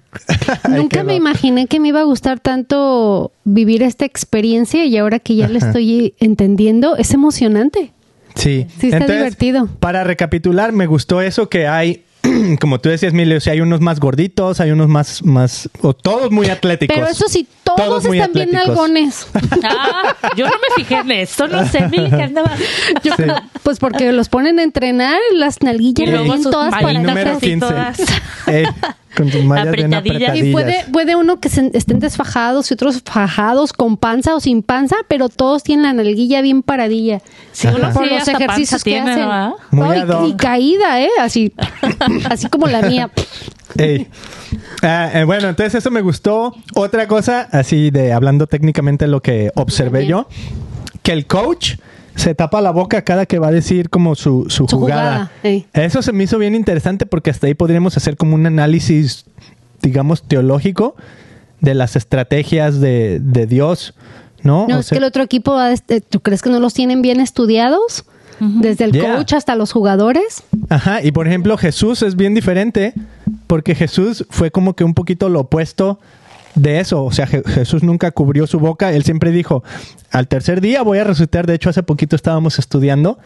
Nunca 0.68 1.02
me 1.04 1.14
imaginé 1.14 1.66
que 1.66 1.80
me 1.80 1.88
iba 1.88 2.00
a 2.00 2.04
gustar 2.04 2.40
tanto 2.40 3.32
vivir 3.44 3.82
esta 3.82 4.04
experiencia 4.04 4.84
y 4.84 4.96
ahora 4.96 5.18
que 5.18 5.36
ya 5.36 5.46
Ajá. 5.46 5.56
estoy 5.58 6.14
entendiendo, 6.20 6.96
es 6.96 7.12
emocionante. 7.14 7.92
Sí, 8.34 8.66
Sí, 8.78 8.88
está 8.90 9.06
divertido. 9.06 9.68
Para 9.80 10.04
recapitular, 10.04 10.70
me 10.72 10.86
gustó 10.86 11.20
eso 11.20 11.48
que 11.48 11.66
hay, 11.66 12.04
como 12.60 12.80
tú 12.80 12.88
decías, 12.88 13.12
Milio, 13.12 13.40
si 13.40 13.50
hay 13.50 13.60
unos 13.60 13.80
más 13.80 14.00
gorditos, 14.00 14.60
hay 14.60 14.70
unos 14.70 14.88
más, 14.88 15.22
más, 15.24 15.68
o 15.82 15.94
todos 15.94 16.30
muy 16.30 16.48
atléticos. 16.48 16.94
Pero 16.96 17.08
eso 17.08 17.26
sí, 17.28 17.46
todos, 17.62 18.04
están 18.04 18.10
bien 18.10 18.22
atléticos. 18.56 18.68
algones. 18.68 19.26
Ah, 19.70 20.16
yo 20.36 20.46
no 20.46 20.52
me 20.52 20.82
fijé 20.82 20.96
en 21.00 21.10
esto, 21.10 21.48
no 21.48 21.66
sé, 21.66 21.86
que 21.90 22.22
andaba. 22.22 22.52
Yo 23.02 23.14
Sí. 23.16 23.24
pues 23.62 23.78
porque 23.78 24.12
los 24.12 24.28
ponen 24.28 24.58
a 24.58 24.62
entrenar, 24.62 25.18
las 25.34 25.62
nalguillas 25.62 26.08
Y 26.08 26.10
luego 26.10 26.38
todas 26.50 26.72
El 26.82 27.02
número 27.02 27.38
15. 27.38 27.58
todas. 27.66 27.98
Ey, 28.46 28.64
con 29.16 29.30
tus 29.30 29.42
mallas 29.44 29.72
bien 29.74 29.92
Apretadillas. 29.94 30.36
Y 30.36 30.52
puede, 30.52 30.84
puede 30.92 31.16
uno 31.16 31.40
que 31.40 31.48
se- 31.48 31.70
estén 31.74 31.98
desfajados 31.98 32.70
y 32.70 32.74
otros 32.74 33.02
fajados 33.04 33.72
con 33.72 33.96
panza 33.96 34.34
o 34.34 34.40
sin 34.40 34.62
panza, 34.62 34.96
pero 35.08 35.28
todos 35.28 35.62
tienen 35.62 35.84
la 35.84 35.92
nalguilla 35.92 36.40
bien 36.40 36.62
paradilla. 36.62 37.20
Sí, 37.52 37.68
uno 37.68 37.92
por 37.92 38.04
sí 38.08 38.14
los 38.14 38.28
ejercicios 38.28 38.84
que 38.84 38.90
tiene, 38.92 39.12
hacen. 39.12 40.36
caída, 40.36 41.00
¿eh? 41.00 41.10
Así, 41.20 41.52
así 42.30 42.48
como 42.48 42.66
la 42.66 42.82
mía. 42.82 43.10
Ey. 43.76 44.08
Ah, 44.82 45.10
eh, 45.12 45.24
bueno, 45.24 45.48
entonces 45.48 45.74
eso 45.74 45.90
me 45.90 46.00
gustó. 46.00 46.54
Otra 46.74 47.06
cosa, 47.06 47.48
así 47.52 47.90
de 47.90 48.12
hablando 48.12 48.46
técnicamente 48.46 49.06
lo 49.06 49.20
que 49.20 49.50
observé 49.54 50.06
yo, 50.06 50.28
que 51.02 51.12
el 51.12 51.26
coach 51.26 51.74
se 52.18 52.34
tapa 52.34 52.60
la 52.60 52.70
boca 52.72 53.02
cada 53.02 53.26
que 53.26 53.38
va 53.38 53.48
a 53.48 53.52
decir 53.52 53.90
como 53.90 54.14
su, 54.14 54.46
su, 54.48 54.66
Su 54.68 54.76
jugada. 54.78 55.30
Eso 55.72 56.02
se 56.02 56.12
me 56.12 56.24
hizo 56.24 56.38
bien 56.38 56.54
interesante 56.54 57.06
porque 57.06 57.30
hasta 57.30 57.46
ahí 57.46 57.54
podríamos 57.54 57.96
hacer 57.96 58.16
como 58.16 58.34
un 58.34 58.44
análisis, 58.46 59.24
digamos, 59.82 60.22
teológico 60.22 60.96
de 61.60 61.74
las 61.74 61.94
estrategias 61.96 62.80
de, 62.80 63.20
de 63.20 63.46
Dios, 63.46 63.94
¿no? 64.42 64.66
No, 64.68 64.76
O 64.76 64.80
es 64.80 64.86
sea, 64.86 64.96
que 64.96 64.98
el 64.98 65.04
otro 65.04 65.22
equipo, 65.22 65.52
va 65.52 65.66
a 65.66 65.72
est- 65.72 65.90
¿tú 66.08 66.20
crees 66.20 66.42
que 66.42 66.50
no 66.50 66.58
los 66.60 66.74
tienen 66.74 67.02
bien 67.02 67.20
estudiados? 67.20 68.04
Desde 68.40 68.84
el 68.84 68.92
Yeah. 68.92 69.16
coach 69.16 69.32
hasta 69.32 69.56
los 69.56 69.72
jugadores. 69.72 70.44
Ajá, 70.68 71.02
y 71.02 71.10
por 71.10 71.26
ejemplo 71.26 71.56
Jesús 71.58 72.02
es 72.02 72.14
bien 72.14 72.34
diferente 72.34 72.94
porque 73.48 73.74
Jesús 73.74 74.24
fue 74.30 74.52
como 74.52 74.74
que 74.74 74.84
un 74.84 74.94
poquito 74.94 75.28
lo 75.28 75.40
opuesto 75.40 75.98
de 76.62 76.80
eso, 76.80 77.04
o 77.04 77.12
sea, 77.12 77.26
Je- 77.26 77.44
Jesús 77.46 77.82
nunca 77.82 78.10
cubrió 78.10 78.46
su 78.46 78.58
boca, 78.58 78.92
él 78.92 79.04
siempre 79.04 79.30
dijo, 79.30 79.62
al 80.10 80.28
tercer 80.28 80.60
día 80.60 80.82
voy 80.82 80.98
a 80.98 81.04
resucitar, 81.04 81.46
de 81.46 81.54
hecho 81.54 81.70
hace 81.70 81.82
poquito 81.82 82.16
estábamos 82.16 82.58
estudiando 82.58 83.18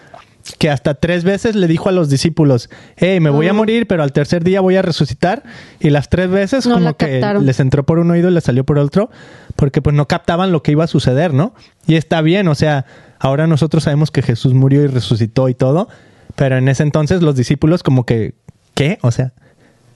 que 0.59 0.71
hasta 0.71 0.95
tres 0.95 1.23
veces 1.23 1.55
le 1.55 1.69
dijo 1.69 1.89
a 1.89 1.93
los 1.93 2.11
discípulos, 2.11 2.69
hey, 2.97 3.21
me 3.21 3.31
voy 3.31 3.47
a 3.47 3.53
morir, 3.53 3.87
pero 3.87 4.03
al 4.03 4.13
tercer 4.13 4.43
día 4.43 4.61
voy 4.61 4.75
a 4.75 4.83
resucitar, 4.83 5.45
y 5.79 5.91
las 5.91 6.09
tres 6.09 6.29
veces 6.31 6.67
No 6.67 6.75
como 6.75 6.87
que 6.97 7.21
les 7.47 7.61
entró 7.61 7.85
por 7.87 8.01
un 8.01 8.11
oído 8.11 8.29
y 8.29 8.33
les 8.33 8.43
salió 8.43 8.65
por 8.65 8.77
otro, 8.79 9.09
porque 9.55 9.81
pues 9.83 9.95
no 9.95 10.09
captaban 10.09 10.51
lo 10.51 10.63
que 10.63 10.73
iba 10.73 10.83
a 10.83 10.89
suceder, 10.89 11.33
¿no? 11.33 11.55
Y 11.87 11.95
está 11.95 12.21
bien, 12.23 12.49
o 12.49 12.57
sea, 12.57 12.87
ahora 13.21 13.47
nosotros 13.47 13.85
sabemos 13.85 14.11
que 14.11 14.21
Jesús 14.23 14.53
murió 14.53 14.83
y 14.83 14.89
resucitó 14.89 15.49
y 15.49 15.55
todo, 15.55 15.89
pero 16.35 16.57
en 16.57 16.67
ese 16.69 16.83
entonces 16.83 17.23
los 17.23 17.37
discípulos 17.37 17.85
como 17.85 18.05
que, 18.05 18.35
¿qué? 18.75 18.99
O 19.03 19.13
sea, 19.13 19.33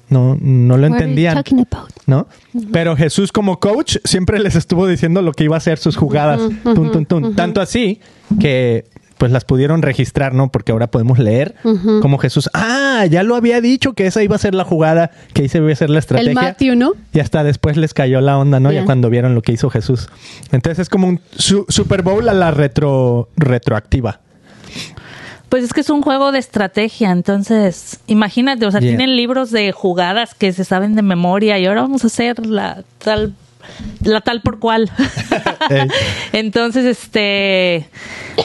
no, 0.09 0.37
no 0.41 0.77
lo 0.77 0.87
entendían. 0.87 1.43
¿No? 2.07 2.29
Pero 2.73 2.97
Jesús 2.97 3.33
como 3.33 3.59
coach 3.61 3.97
siempre 4.05 4.39
les 4.39 4.55
estuvo 4.57 4.87
diciendo 4.87 5.23
lo 5.23 5.33
que 5.33 5.45
iba 5.45 5.57
a 5.57 5.61
ser 5.61 5.79
sus 5.79 5.97
jugadas. 5.97 6.41
Ujú, 6.41 6.75
Tun, 6.75 6.93
tun, 6.93 7.07
tun. 7.07 7.25
ujú. 7.25 7.35
Tanto 7.35 7.61
así 7.61 8.01
que 8.41 8.85
pues 9.19 9.33
las 9.33 9.47
pudieron 9.47 9.81
registrar, 9.81 10.35
¿no? 10.35 10.53
Porque 10.53 10.73
ahora 10.73 10.89
podemos 10.89 11.19
leer 11.19 11.55
como 12.03 12.19
Jesús, 12.19 12.51
ah, 12.53 13.07
ya 13.11 13.23
lo 13.23 13.35
había 13.35 13.63
dicho 13.63 13.95
que 13.95 14.07
esa 14.07 14.23
iba 14.23 14.37
a 14.37 14.39
ser 14.39 14.55
la 14.55 14.63
jugada, 14.65 15.11
que 15.33 15.47
esa 15.47 15.57
iba 15.57 15.73
a 15.73 15.75
ser 15.75 15.89
la 15.89 16.01
estrategia. 16.01 16.31
El 16.33 16.35
Matthew, 16.35 16.77
¿no? 16.77 16.93
Y 17.15 17.21
hasta 17.21 17.43
después 17.43 17.79
les 17.79 17.95
cayó 17.95 18.21
la 18.21 18.37
onda, 18.37 18.61
¿no? 18.61 18.71
Ya 18.73 18.81
Ya. 18.81 18.85
cuando 18.85 19.09
vieron 19.09 19.35
lo 19.35 19.41
que 19.41 19.53
hizo 19.53 19.71
Jesús. 19.71 20.09
Entonces 20.53 20.81
es 20.81 20.89
como 20.91 21.09
un 21.09 21.21
su- 21.35 21.65
Super 21.71 22.03
Bowl 22.03 22.29
a 22.29 22.35
la 22.35 22.51
retro 22.51 23.31
retroactiva. 23.39 24.21
Pues 25.49 25.63
es 25.65 25.73
que 25.73 25.81
es 25.81 25.91
un 25.91 26.03
juego 26.03 26.33
de 26.33 26.39
estrategia, 26.41 27.11
entonces 27.13 28.01
imagínate, 28.07 28.67
o 28.67 28.71
sea, 28.71 28.81
Yeah. 28.81 28.91
tienen 28.97 29.17
libros 29.17 29.51
de 29.51 29.71
jugadas 29.73 30.35
que 30.35 30.53
se 30.53 30.65
saben 30.65 30.95
de 30.97 31.03
memoria 31.03 31.59
y 31.59 31.67
ahora 31.67 31.83
vamos 31.83 32.03
a 32.05 32.09
hacer 32.09 32.45
la 32.47 32.83
tal 32.99 33.33
la 34.03 34.21
tal 34.21 34.43
por 34.43 34.59
cual. 34.61 34.91
Entonces, 36.33 36.85
este, 36.85 37.89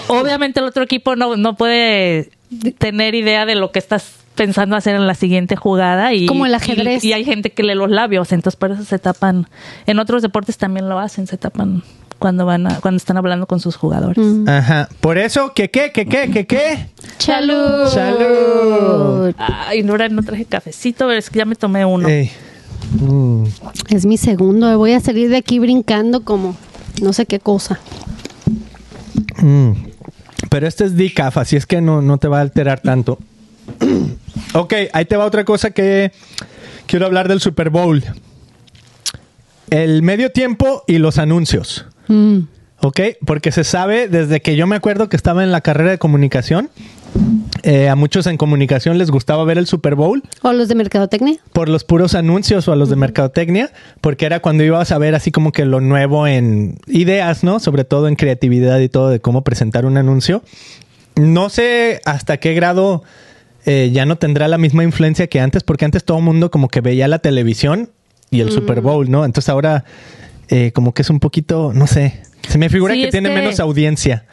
obviamente 0.08 0.60
el 0.60 0.66
otro 0.66 0.84
equipo 0.84 1.16
no, 1.16 1.36
no 1.38 1.56
puede 1.56 2.32
tener 2.78 3.16
idea 3.16 3.46
de 3.46 3.56
lo 3.56 3.72
que 3.72 3.80
estás 3.80 4.16
pensando 4.36 4.76
hacer 4.76 4.96
en 4.96 5.06
la 5.08 5.14
siguiente 5.14 5.56
jugada 5.56 6.14
y 6.14 6.26
Como 6.26 6.46
el 6.46 6.56
ajedrez. 6.56 7.04
y, 7.04 7.10
y 7.10 7.14
hay 7.14 7.26
gente 7.26 7.52
que 7.52 7.64
lee 7.64 7.76
los 7.76 7.90
labios, 7.92 8.32
entonces 8.32 8.58
por 8.58 8.72
eso 8.72 8.84
se 8.84 8.98
tapan. 8.98 9.48
En 9.86 10.00
otros 10.00 10.22
deportes 10.22 10.58
también 10.58 10.88
lo 10.90 11.00
hacen, 11.00 11.28
se 11.28 11.38
tapan 11.38 11.84
cuando 12.22 12.46
van 12.46 12.68
a, 12.68 12.80
cuando 12.82 12.98
están 12.98 13.18
hablando 13.18 13.48
con 13.48 13.60
sus 13.60 13.76
jugadores. 13.76 14.24
Mm. 14.24 14.48
Ajá. 14.48 14.88
Por 15.00 15.18
eso, 15.18 15.54
que 15.56 15.72
qué, 15.72 15.92
que 15.92 16.06
qué, 16.06 16.30
que 16.30 16.46
qué. 16.46 16.88
¡Salud! 17.18 17.88
¡Salud! 17.88 19.34
Ay, 19.40 19.82
no, 19.82 19.98
no 19.98 20.22
traje 20.22 20.46
cafecito, 20.46 21.08
pero 21.08 21.18
es 21.18 21.32
que 21.32 21.40
ya 21.40 21.46
me 21.46 21.56
tomé 21.56 21.84
uno. 21.84 22.08
Ey. 22.08 22.30
Mm. 23.00 23.46
Es 23.90 24.06
mi 24.06 24.18
segundo. 24.18 24.78
Voy 24.78 24.94
a 24.94 25.00
salir 25.00 25.30
de 25.30 25.38
aquí 25.38 25.58
brincando 25.58 26.24
como 26.24 26.56
no 27.02 27.12
sé 27.12 27.26
qué 27.26 27.40
cosa. 27.40 27.80
Mm. 29.38 29.72
Pero 30.48 30.68
este 30.68 30.86
es 30.86 30.96
decaf, 30.96 31.38
así 31.40 31.56
es 31.56 31.66
que 31.66 31.82
no, 31.82 32.04
no 32.04 32.20
te 32.20 32.28
va 32.28 32.38
a 32.38 32.42
alterar 32.42 32.82
tanto. 32.82 33.18
ok, 34.54 34.74
ahí 34.94 35.06
te 35.06 35.18
va 35.18 35.26
otra 35.26 35.44
cosa 35.44 35.72
que 35.72 36.12
quiero 36.86 37.08
hablar 37.08 37.28
del 37.28 37.42
Super 37.42 37.72
Bowl. 37.72 38.04
El 39.72 40.04
medio 40.04 40.32
tiempo 40.32 40.84
y 40.86 41.00
los 41.00 41.18
anuncios. 41.18 41.88
Mm. 42.12 42.48
¿Ok? 42.84 43.00
Porque 43.26 43.52
se 43.52 43.64
sabe 43.64 44.08
desde 44.08 44.42
que 44.42 44.56
yo 44.56 44.66
me 44.66 44.76
acuerdo 44.76 45.08
que 45.08 45.16
estaba 45.16 45.44
en 45.44 45.52
la 45.52 45.62
carrera 45.62 45.92
de 45.92 45.98
comunicación. 46.00 46.70
eh, 47.64 47.90
a 47.90 47.96
muchos 47.96 48.26
en 48.26 48.38
comunicación 48.38 48.98
les 48.98 49.12
gustaba 49.12 49.44
ver 49.44 49.58
el 49.60 49.68
Super 49.68 49.94
Bowl 49.96 50.24
¿O 50.42 50.52
los 50.54 50.68
de 50.68 50.76
mercadotecnia? 50.76 51.38
por 51.54 51.70
los 51.70 51.84
puros 51.84 52.16
anuncios 52.16 52.68
o 52.68 52.72
a 52.72 52.76
los 52.76 52.90
de 52.90 52.96
mercadotecnia, 52.96 53.70
porque 54.00 54.26
era 54.26 54.40
cuando 54.40 54.64
ibas 54.64 54.92
a 54.92 54.98
ver 54.98 55.14
así 55.14 55.30
como 55.30 55.52
que 55.52 55.66
lo 55.66 55.80
nuevo 55.80 56.26
en 56.26 56.80
ideas, 56.88 57.44
¿no? 57.44 57.60
Sobre 57.60 57.84
todo 57.84 58.08
en 58.08 58.16
creatividad 58.16 58.80
y 58.80 58.90
todo 58.90 59.10
de 59.10 59.20
cómo 59.20 59.44
presentar 59.44 59.86
un 59.86 59.98
anuncio. 59.98 60.42
No 61.16 61.50
sé 61.50 62.02
hasta 62.06 62.38
qué 62.38 62.54
grado 62.56 63.04
eh, 63.66 63.92
ya 63.94 64.06
no 64.08 64.16
tendrá 64.16 64.48
la 64.48 64.58
misma 64.58 64.84
influencia 64.84 65.28
que 65.28 65.40
antes, 65.40 65.62
porque 65.62 65.86
antes 65.86 66.04
todo 66.04 66.18
el 66.18 66.24
mundo 66.24 66.50
como 66.50 66.68
que 66.68 66.82
veía 66.82 67.08
la 67.08 67.20
televisión 67.20 67.90
y 68.32 68.40
el 68.40 68.52
Super 68.52 68.82
Bowl, 68.82 69.12
¿no? 69.12 69.24
Entonces 69.26 69.50
ahora 69.50 69.84
eh, 70.52 70.72
como 70.74 70.94
que 70.94 71.02
es 71.02 71.10
un 71.10 71.20
poquito, 71.20 71.72
no 71.74 71.88
sé, 71.88 72.22
se 72.48 72.58
me 72.60 72.70
figura 72.70 72.94
Sí, 72.94 73.02
que 73.04 73.08
tiene 73.10 73.30
que- 73.30 73.36
menos 73.36 73.60
audiencia. 73.60 74.26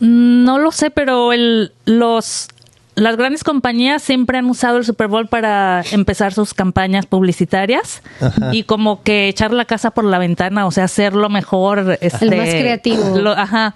Mm, 0.00 0.44
No 0.44 0.58
lo 0.58 0.72
sé, 0.72 0.90
pero 0.90 1.32
el, 1.32 1.72
los, 1.84 2.48
las 2.94 3.16
grandes 3.16 3.44
compañías 3.44 4.02
siempre 4.02 4.38
han 4.38 4.46
usado 4.46 4.78
el 4.78 4.84
Super 4.84 5.08
Bowl 5.08 5.28
para 5.28 5.82
empezar 5.92 6.32
sus 6.32 6.54
campañas 6.54 7.06
publicitarias 7.06 8.02
Ajá. 8.20 8.50
y 8.54 8.62
como 8.64 9.02
que 9.02 9.28
echar 9.28 9.52
la 9.52 9.64
casa 9.66 9.90
por 9.90 10.04
la 10.04 10.18
ventana, 10.18 10.66
o 10.66 10.70
sea, 10.70 10.84
hacerlo 10.84 11.28
mejor. 11.28 11.98
Este, 12.00 12.26
más 12.36 12.48
creativo. 12.48 13.18
lo- 13.18 13.32
ajá, 13.32 13.74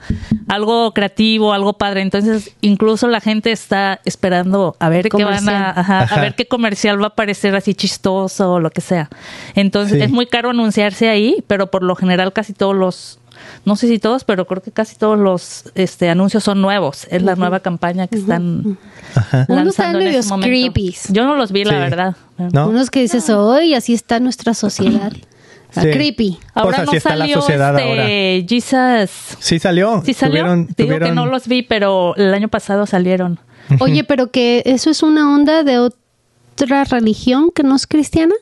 algo 0.52 0.92
creativo, 0.92 1.52
algo 1.52 1.72
padre. 1.72 2.02
Entonces, 2.02 2.50
incluso 2.60 3.08
la 3.08 3.20
gente 3.20 3.52
está 3.52 4.00
esperando 4.04 4.76
a 4.78 4.88
ver 4.90 5.08
qué 5.08 5.24
van 5.24 5.36
Comercial. 5.38 5.54
a, 5.54 5.70
ajá, 5.70 6.00
Ajá. 6.02 6.14
a 6.16 6.20
ver 6.20 6.34
qué 6.34 6.46
comercial 6.46 7.02
va 7.02 7.06
a 7.08 7.14
parecer 7.14 7.56
así 7.56 7.74
chistoso 7.74 8.52
o 8.54 8.60
lo 8.60 8.70
que 8.70 8.80
sea. 8.82 9.08
Entonces, 9.54 9.98
Sí. 9.98 10.04
es 10.04 10.10
muy 10.10 10.26
caro 10.26 10.50
anunciarse 10.50 11.08
ahí, 11.08 11.42
pero 11.46 11.70
por 11.70 11.82
lo 11.82 11.96
general 11.96 12.32
casi 12.32 12.52
todos 12.52 12.76
los 12.76 13.18
no 13.64 13.74
sé 13.76 13.88
si 13.88 13.98
todos, 13.98 14.22
pero 14.24 14.46
creo 14.46 14.62
que 14.62 14.70
casi 14.70 14.94
todos 14.94 15.18
los 15.18 15.64
este, 15.74 16.08
anuncios 16.10 16.44
son 16.44 16.60
nuevos. 16.60 17.06
Es 17.10 17.22
la 17.22 17.34
nueva 17.34 17.58
campaña 17.60 18.06
que 18.06 18.16
están 18.16 18.78
Ajá. 19.14 19.46
Unos 19.48 19.64
lanzando 19.64 19.70
están 19.70 19.96
en 19.96 20.04
medios 20.04 20.30
creepies. 20.32 21.08
Yo 21.08 21.24
no 21.24 21.34
los 21.34 21.50
vi, 21.50 21.64
la 21.64 21.78
verdad. 21.78 22.16
¿No? 22.52 22.68
Unos 22.68 22.90
que 22.90 23.00
dices, 23.00 23.28
hoy 23.30 23.74
así 23.74 23.94
está 23.94 24.20
nuestra 24.20 24.54
sociedad. 24.54 25.12
Sí. 25.74 25.90
creepy. 25.90 26.38
Ahora 26.54 26.76
Pues 26.76 26.86
no 26.86 26.90
así 26.90 26.96
está 26.98 27.10
la 27.16 27.24
salió 27.24 27.40
sociedad 27.40 27.78
este, 27.78 28.46
Jesus. 28.48 29.10
Sí 29.40 29.58
salió. 29.58 30.02
Sí 30.04 30.12
salió. 30.14 30.42
Tuvieron- 30.44 30.68
Digo 30.76 30.98
que 30.98 31.12
no 31.12 31.26
los 31.26 31.48
vi, 31.48 31.62
pero 31.62 32.14
el 32.16 32.32
año 32.34 32.48
pasado 32.48 32.86
salieron. 32.86 33.40
Oye, 33.80 34.04
pero 34.04 34.30
que 34.30 34.62
eso 34.66 34.90
es 34.90 35.02
una 35.02 35.34
onda 35.34 35.62
de 35.64 35.78
otra 35.78 36.84
religión 36.84 37.50
que 37.54 37.62
no 37.62 37.76
es 37.76 37.86
cristiana. 37.86 38.34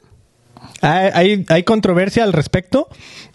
Hay, 0.82 1.10
hay, 1.14 1.44
hay 1.48 1.62
controversia 1.62 2.24
al 2.24 2.32
respecto. 2.32 2.88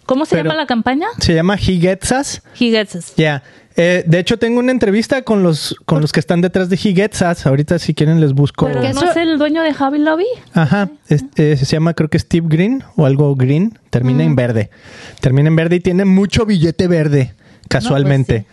¿Cómo 0.05 0.25
se 0.25 0.36
llama 0.36 0.55
la 0.55 0.65
campaña? 0.65 1.08
Se 1.19 1.34
llama 1.34 1.55
He 1.55 1.79
Gets 1.79 2.12
Us. 2.12 2.41
He 2.60 2.71
Gets 2.71 2.95
Us. 2.95 3.13
Ya. 3.15 3.43
Eh, 3.77 4.03
de 4.07 4.19
hecho, 4.19 4.38
tengo 4.39 4.59
una 4.59 4.71
entrevista 4.71 5.23
con 5.23 5.43
los, 5.43 5.75
con 5.85 5.99
los 6.01 6.11
que 6.13 6.19
están 6.21 6.39
detrás 6.41 6.69
de 6.69 6.75
He 6.77 6.93
Gets 6.95 7.21
Us. 7.21 7.45
Ahorita, 7.45 7.77
si 7.77 7.93
quieren, 7.93 8.21
les 8.21 8.31
busco. 8.33 8.67
¿Pero 8.67 8.81
no 8.81 9.11
es 9.11 9.17
el 9.17 9.38
dueño 9.38 9.61
de 9.63 9.73
Javi 9.73 9.99
Lobby? 9.99 10.25
Ajá. 10.53 10.89
Es- 11.09 11.25
eh, 11.35 11.57
se 11.57 11.65
llama, 11.65 11.93
creo 11.93 12.09
que 12.09 12.17
Steve 12.19 12.47
Green 12.49 12.83
o 12.95 13.05
algo 13.05 13.35
Green. 13.35 13.77
Termina 13.89 14.23
en 14.23 14.35
verde. 14.35 14.69
Termina 15.19 15.49
en 15.49 15.55
verde 15.57 15.75
y 15.77 15.79
tiene 15.81 16.05
mucho 16.05 16.45
billete 16.45 16.88
verde, 16.88 17.33
casualmente. 17.67 18.45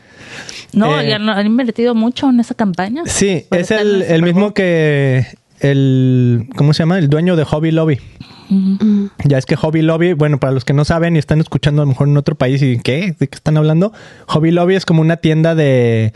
No, 0.72 1.00
Eh, 1.00 1.08
ya 1.10 1.18
no- 1.18 1.32
han 1.32 1.46
invertido 1.46 1.94
mucho 1.94 2.28
en 2.30 2.40
esa 2.40 2.54
campaña. 2.54 3.02
Sí, 3.06 3.46
es 3.50 3.70
el, 3.70 4.02
el 4.02 4.22
mismo 4.22 4.54
que 4.54 5.26
el, 5.60 6.48
¿cómo 6.56 6.72
se 6.74 6.80
llama? 6.82 6.98
El 6.98 7.08
dueño 7.08 7.36
de 7.36 7.44
Hobby 7.44 7.70
Lobby. 7.70 8.00
Ya 9.24 9.38
es 9.38 9.46
que 9.46 9.56
Hobby 9.56 9.82
Lobby, 9.82 10.12
bueno, 10.14 10.38
para 10.38 10.52
los 10.52 10.64
que 10.64 10.72
no 10.72 10.84
saben 10.84 11.16
y 11.16 11.18
están 11.18 11.40
escuchando 11.40 11.82
a 11.82 11.84
lo 11.84 11.90
mejor 11.90 12.08
en 12.08 12.16
otro 12.16 12.34
país 12.34 12.60
y 12.62 12.78
¿qué? 12.78 13.14
¿De 13.18 13.28
qué 13.28 13.34
están 13.36 13.56
hablando? 13.56 13.92
Hobby 14.26 14.50
Lobby 14.50 14.74
es 14.74 14.84
como 14.84 15.00
una 15.00 15.16
tienda 15.16 15.54
de, 15.54 16.12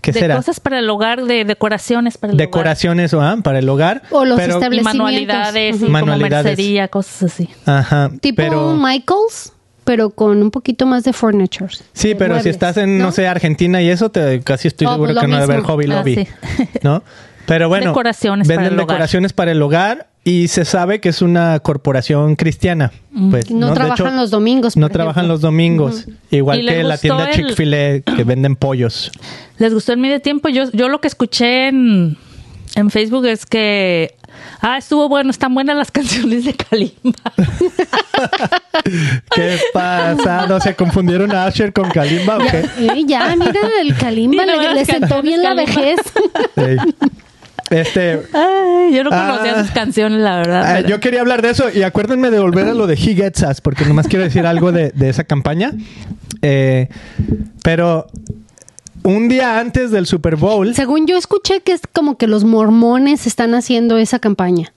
¿qué 0.00 0.12
de 0.12 0.20
será? 0.20 0.36
cosas 0.36 0.60
para 0.60 0.78
el 0.78 0.88
hogar, 0.88 1.24
de 1.24 1.44
decoraciones 1.44 2.16
para 2.18 2.32
el 2.32 2.36
hogar. 2.36 2.46
Decoraciones 2.46 3.14
¿ah? 3.14 3.36
para 3.42 3.58
el 3.58 3.68
hogar. 3.68 4.02
O 4.10 4.24
los 4.24 4.36
pero- 4.38 4.54
Y 4.54 4.56
establecimientos. 4.56 4.94
manualidades, 4.94 5.82
y. 5.82 5.84
Manualidades. 5.84 6.32
como 6.36 6.44
mercería, 6.44 6.88
cosas 6.88 7.22
así. 7.32 7.48
Ajá. 7.66 8.10
Tipo 8.20 8.36
pero, 8.36 8.76
Michaels, 8.76 9.52
pero 9.84 10.10
con 10.10 10.40
un 10.42 10.50
poquito 10.50 10.86
más 10.86 11.04
de 11.04 11.12
furniture. 11.12 11.72
sí, 11.92 12.08
de 12.08 12.16
pero 12.16 12.40
si 12.40 12.48
estás 12.48 12.76
en, 12.78 12.98
no, 12.98 13.12
sé, 13.12 13.26
Argentina 13.28 13.82
y 13.82 13.90
eso, 13.90 14.10
te, 14.10 14.40
casi 14.40 14.68
estoy 14.68 14.86
Oh, 14.86 14.92
seguro 14.92 15.08
pues 15.08 15.14
lo 15.16 15.20
que 15.20 15.28
no 15.28 15.40
debe 15.40 15.52
haber. 15.54 15.64
Hobby 15.66 15.84
Ah, 15.90 15.96
Lobby. 15.96 16.14
sí. 16.16 16.28
¿No? 16.82 17.02
Pero 17.46 17.68
bueno, 17.68 17.88
Decoraciones 17.90 18.48
para 18.48 18.56
venden 18.60 18.72
el 18.74 18.80
hogar. 18.80 18.94
decoraciones 18.94 19.32
para 19.34 19.50
el 19.52 19.60
hogar 19.60 20.08
y 20.24 20.48
se 20.48 20.64
sabe 20.64 21.00
que 21.00 21.10
es 21.10 21.20
una 21.22 21.58
corporación 21.60 22.34
cristiana. 22.36 22.92
Pues, 23.30 23.50
No, 23.50 23.68
De 23.68 23.74
trabajan 23.74 24.06
hecho, 24.08 24.16
los 24.16 24.30
domingos. 24.30 24.76
No 24.76 24.86
por 24.88 24.92
trabajan 24.92 25.20
ejemplo. 25.24 25.34
los 25.34 25.40
domingos. 25.42 26.06
Igual 26.30 26.58
¿Y 26.60 26.62
les 26.62 26.74
que 26.76 26.82
la 26.84 26.96
tienda 26.98 27.30
el- 27.30 27.34
Chick-fil-A 27.36 28.00
que 28.16 28.24
venden 28.24 28.56
pollos. 28.56 29.12
¿Les 29.58 29.72
gustó 29.74 29.92
el 29.92 29.98
medio 29.98 30.20
tiempo? 30.20 30.48
Yo, 30.48 30.70
yo 30.72 30.88
lo 30.88 31.00
que 31.00 31.08
escuché 31.08 31.68
en, 31.68 32.16
en 32.74 32.90
Facebook 32.90 33.26
es 33.26 33.44
que, 33.46 34.14
ah, 34.62 34.78
estuvo 34.78 35.08
bueno, 35.08 35.30
están 35.30 35.54
buenas 35.54 35.76
las 35.76 35.90
canciones 35.92 36.44
de 36.46 36.54
Kalimba. 36.54 37.32
¿Qué 39.34 39.58
pasa? 39.72 40.46
¿No 40.46 40.60
se 40.60 40.74
confundieron 40.74 41.32
a 41.32 41.46
Asher 41.46 41.72
con 41.72 41.88
Kalimba 41.90 42.36
o 42.38 42.40
qué? 42.40 42.64
Eh, 42.78 43.04
ya, 43.06 43.34
mira, 43.36 43.52
el 43.80 43.94
Kalimba 43.96 44.42
Sí, 44.44 44.50
no, 44.50 44.62
le, 44.62 44.74
le 44.74 44.84
sentó 44.84 45.22
bien 45.22 45.42
la 45.42 45.54
vejez. 45.54 45.98
Ey. 46.56 46.76
Este, 47.70 48.20
Ay, 48.32 48.94
yo 48.94 49.04
no 49.04 49.10
conocía 49.10 49.54
Ah. 49.56 49.62
sus 49.64 49.70
canciones, 49.72 50.20
la 50.20 50.36
verdad. 50.36 50.62
ah, 50.64 50.74
pero- 50.76 50.88
yo 50.88 51.00
quería 51.00 51.20
hablar 51.20 51.40
de 51.42 51.50
eso 51.50 51.64
y 51.74 51.82
acuérdenme 51.82 52.30
de 52.30 52.38
volver 52.38 52.68
a 52.68 52.74
lo 52.74 52.86
de 52.86 52.94
He 52.94 53.14
Gets 53.14 53.42
Us, 53.42 53.60
porque 53.60 53.84
nomás 53.86 54.06
quiero 54.06 54.24
decir 54.24 54.46
algo 54.46 54.70
de, 54.72 54.90
de 54.90 55.08
esa 55.08 55.24
campaña. 55.24 55.72
Eh, 56.42 56.88
pero 57.62 58.06
un 59.02 59.28
día 59.28 59.58
antes 59.58 59.90
del 59.90 60.06
Super 60.06 60.36
Bowl, 60.36 60.74
Según 60.74 61.06
yo 61.06 61.16
escuché 61.16 61.60
que 61.60 61.72
es 61.72 61.80
como 61.92 62.16
que 62.18 62.26
los 62.26 62.44
mormones 62.44 63.26
están 63.26 63.54
haciendo 63.54 63.96
esa 63.96 64.18
campaña. 64.18 64.72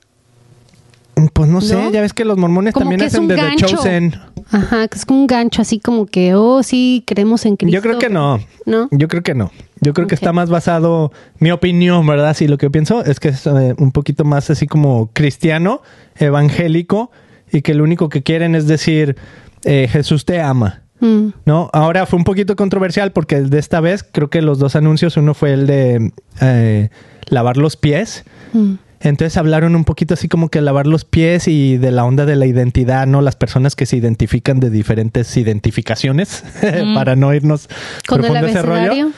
Pues 1.34 1.50
no 1.50 1.62
sé, 1.62 1.76
¿No? 1.76 1.92
ya 1.92 2.02
ves 2.02 2.14
que 2.14 2.26
los 2.26 2.38
mormones 2.38 2.74
Como 2.74 2.86
también 2.86 3.02
hacen 3.02 3.28
de 3.28 3.36
The. 3.36 3.56
Chosen. 3.58 4.16
Ajá, 4.52 4.88
que 4.88 4.98
es 4.98 5.06
un 5.10 5.28
gancho 5.28 5.62
así 5.62 5.80
como 5.80 6.06
que, 6.06 6.36
oh, 6.36 6.64
sí, 6.64 7.04
creemos 7.06 7.46
en 7.46 7.58
Cristo. 7.58 7.76
Yo 7.76 7.82
creo 7.82 8.00
que 8.00 8.10
no. 8.10 8.40
¿No? 8.66 8.88
Yo 8.92 9.08
creo 9.08 9.24
que 9.24 9.34
no. 9.34 9.52
Yo 9.82 9.94
creo 9.94 10.08
que 10.08 10.16
está 10.16 10.34
más 10.34 10.50
basado, 10.50 11.12
mi 11.40 11.52
opinión, 11.52 12.06
¿verdad? 12.06 12.36
Sí, 12.36 12.48
lo 12.48 12.58
que 12.58 12.68
yo 12.68 12.72
pienso 12.72 13.04
es 13.04 13.20
que 13.20 13.30
es 13.30 13.46
eh, 13.48 13.76
un 13.78 13.92
poquito 13.92 14.26
más 14.26 14.50
así 14.50 14.68
como 14.68 15.10
cristiano, 15.14 15.82
evangélico, 16.16 17.12
y 17.52 17.62
que 17.62 17.74
lo 17.74 17.84
único 17.84 18.10
que 18.10 18.24
quieren 18.24 18.56
es 18.56 18.68
decir, 18.68 19.16
eh, 19.64 19.88
Jesús 19.92 20.26
te 20.26 20.42
ama. 20.42 20.82
Mm. 21.00 21.28
¿No? 21.46 21.70
Ahora 21.74 22.06
fue 22.06 22.18
un 22.18 22.24
poquito 22.24 22.56
controversial 22.56 23.12
porque 23.12 23.42
de 23.42 23.60
esta 23.60 23.82
vez 23.82 24.04
creo 24.04 24.30
que 24.30 24.42
los 24.42 24.60
dos 24.60 24.76
anuncios, 24.76 25.18
uno 25.18 25.34
fue 25.34 25.54
el 25.54 25.68
de 25.68 26.12
eh, 26.42 26.90
lavar 27.30 27.58
los 27.58 27.76
pies. 27.76 28.24
Mm. 28.54 28.74
Entonces 29.00 29.38
hablaron 29.38 29.76
un 29.76 29.86
poquito 29.86 30.16
así 30.16 30.28
como 30.28 30.50
que 30.50 30.62
lavar 30.62 30.88
los 30.88 31.06
pies 31.06 31.48
y 31.48 31.78
de 31.78 31.92
la 31.92 32.04
onda 32.04 32.26
de 32.26 32.36
la 32.36 32.46
identidad, 32.46 33.06
¿no? 33.08 33.22
Las 33.22 33.36
personas 33.36 33.76
que 33.76 33.86
se 33.86 33.98
identifican 33.98 34.60
de 34.60 34.70
diferentes 34.70 35.36
identificaciones 35.38 36.44
para 36.96 37.16
no 37.16 37.34
irnos 37.34 37.68
Con 38.08 38.20
el 38.20 38.32
profundo 38.32 38.48
ese 38.48 38.62
rollo. 38.62 39.10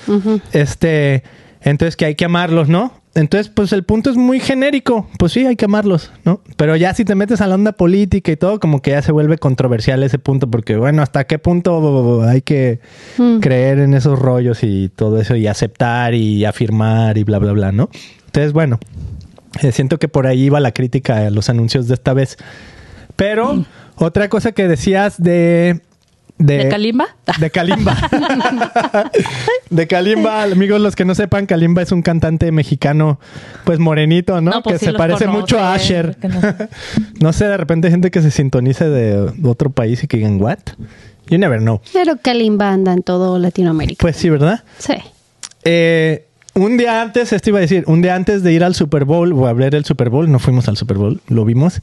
Este, 0.51 1.23
entonces 1.61 1.95
que 1.95 2.05
hay 2.05 2.15
que 2.15 2.25
amarlos, 2.25 2.69
¿no? 2.69 2.93
Entonces, 3.15 3.49
pues 3.49 3.73
el 3.73 3.83
punto 3.83 4.11
es 4.11 4.17
muy 4.17 4.39
genérico. 4.39 5.09
Pues 5.17 5.31
sí, 5.31 5.45
hay 5.45 5.55
que 5.55 5.65
amarlos, 5.65 6.11
¿no? 6.25 6.41
Pero 6.57 6.75
ya 6.75 6.93
si 6.93 7.05
te 7.05 7.15
metes 7.15 7.41
a 7.41 7.47
la 7.47 7.55
onda 7.55 7.71
política 7.71 8.31
y 8.31 8.37
todo, 8.37 8.59
como 8.59 8.81
que 8.81 8.91
ya 8.91 9.01
se 9.01 9.11
vuelve 9.11 9.37
controversial 9.39 10.03
ese 10.03 10.19
punto, 10.19 10.49
porque 10.49 10.77
bueno, 10.77 11.01
¿hasta 11.01 11.25
qué 11.25 11.39
punto 11.39 12.21
hay 12.21 12.41
que 12.41 12.79
Mm. 13.17 13.39
creer 13.39 13.79
en 13.79 13.93
esos 13.95 14.19
rollos 14.19 14.59
y 14.63 14.89
todo 14.89 15.19
eso 15.19 15.35
y 15.35 15.47
aceptar 15.47 16.13
y 16.13 16.45
afirmar 16.45 17.17
y 17.17 17.23
bla, 17.23 17.39
bla, 17.39 17.51
bla, 17.51 17.71
¿no? 17.71 17.89
Entonces, 18.27 18.53
bueno, 18.53 18.79
eh, 19.61 19.71
siento 19.71 19.97
que 19.99 20.07
por 20.07 20.27
ahí 20.27 20.49
va 20.49 20.59
la 20.59 20.71
crítica 20.71 21.27
a 21.27 21.29
los 21.29 21.49
anuncios 21.49 21.87
de 21.87 21.93
esta 21.95 22.13
vez. 22.13 22.37
Pero 23.15 23.65
otra 23.95 24.29
cosa 24.29 24.51
que 24.51 24.67
decías 24.67 25.21
de... 25.21 25.81
¿De 26.37 26.69
Kalimba? 26.69 27.07
De 27.37 27.49
Kalimba. 27.49 27.97
de 29.69 29.87
Kalimba, 29.87 30.43
amigos, 30.43 30.79
los 30.79 30.95
que 30.95 31.03
no 31.03 31.13
sepan, 31.13 31.45
Kalimba 31.45 31.81
es 31.81 31.91
un 31.91 32.01
cantante 32.01 32.51
mexicano, 32.53 33.19
pues 33.65 33.79
morenito, 33.79 34.39
¿no? 34.39 34.51
No, 34.51 34.63
pues 34.63 34.75
que 34.75 34.79
sí 34.79 34.85
se 34.85 34.93
parece 34.97 35.25
conoce, 35.25 35.41
mucho 35.41 35.59
a 35.59 35.73
Asher. 35.73 36.17
no- 36.23 36.67
no 37.19 37.33
sé, 37.33 37.45
de 37.45 37.57
repente 37.57 37.87
hay 37.87 37.91
gente 37.91 38.09
que 38.09 38.21
se 38.21 38.31
sintonice 38.31 38.87
de 38.89 39.33
otro 39.43 39.69
país 39.71 40.01
y 40.03 40.07
que 40.07 40.15
digan, 40.17 40.41
¿what? 40.41 40.59
You 41.27 41.37
never 41.37 41.59
know. 41.59 41.81
Pero 41.91 42.17
Kalimba 42.21 42.69
anda 42.71 42.93
en 42.93 43.03
todo 43.03 43.37
Latinoamérica. 43.37 44.01
Pues 44.01 44.15
sí, 44.15 44.29
¿verdad? 44.29 44.63
Sí. 44.77 44.93
Eh, 45.65 46.25
un 46.59 46.77
día 46.77 47.01
antes, 47.01 47.33
esto 47.33 47.49
iba 47.49 47.59
a 47.59 47.61
decir, 47.61 47.83
un 47.87 48.01
día 48.01 48.15
antes 48.15 48.43
de 48.43 48.53
ir 48.53 48.63
al 48.63 48.75
Super 48.75 49.05
Bowl 49.05 49.33
o 49.33 49.47
a 49.47 49.53
ver 49.53 49.75
el 49.75 49.85
Super 49.85 50.09
Bowl, 50.09 50.31
no 50.31 50.39
fuimos 50.39 50.67
al 50.67 50.77
Super 50.77 50.97
Bowl, 50.97 51.21
lo 51.27 51.45
vimos. 51.45 51.81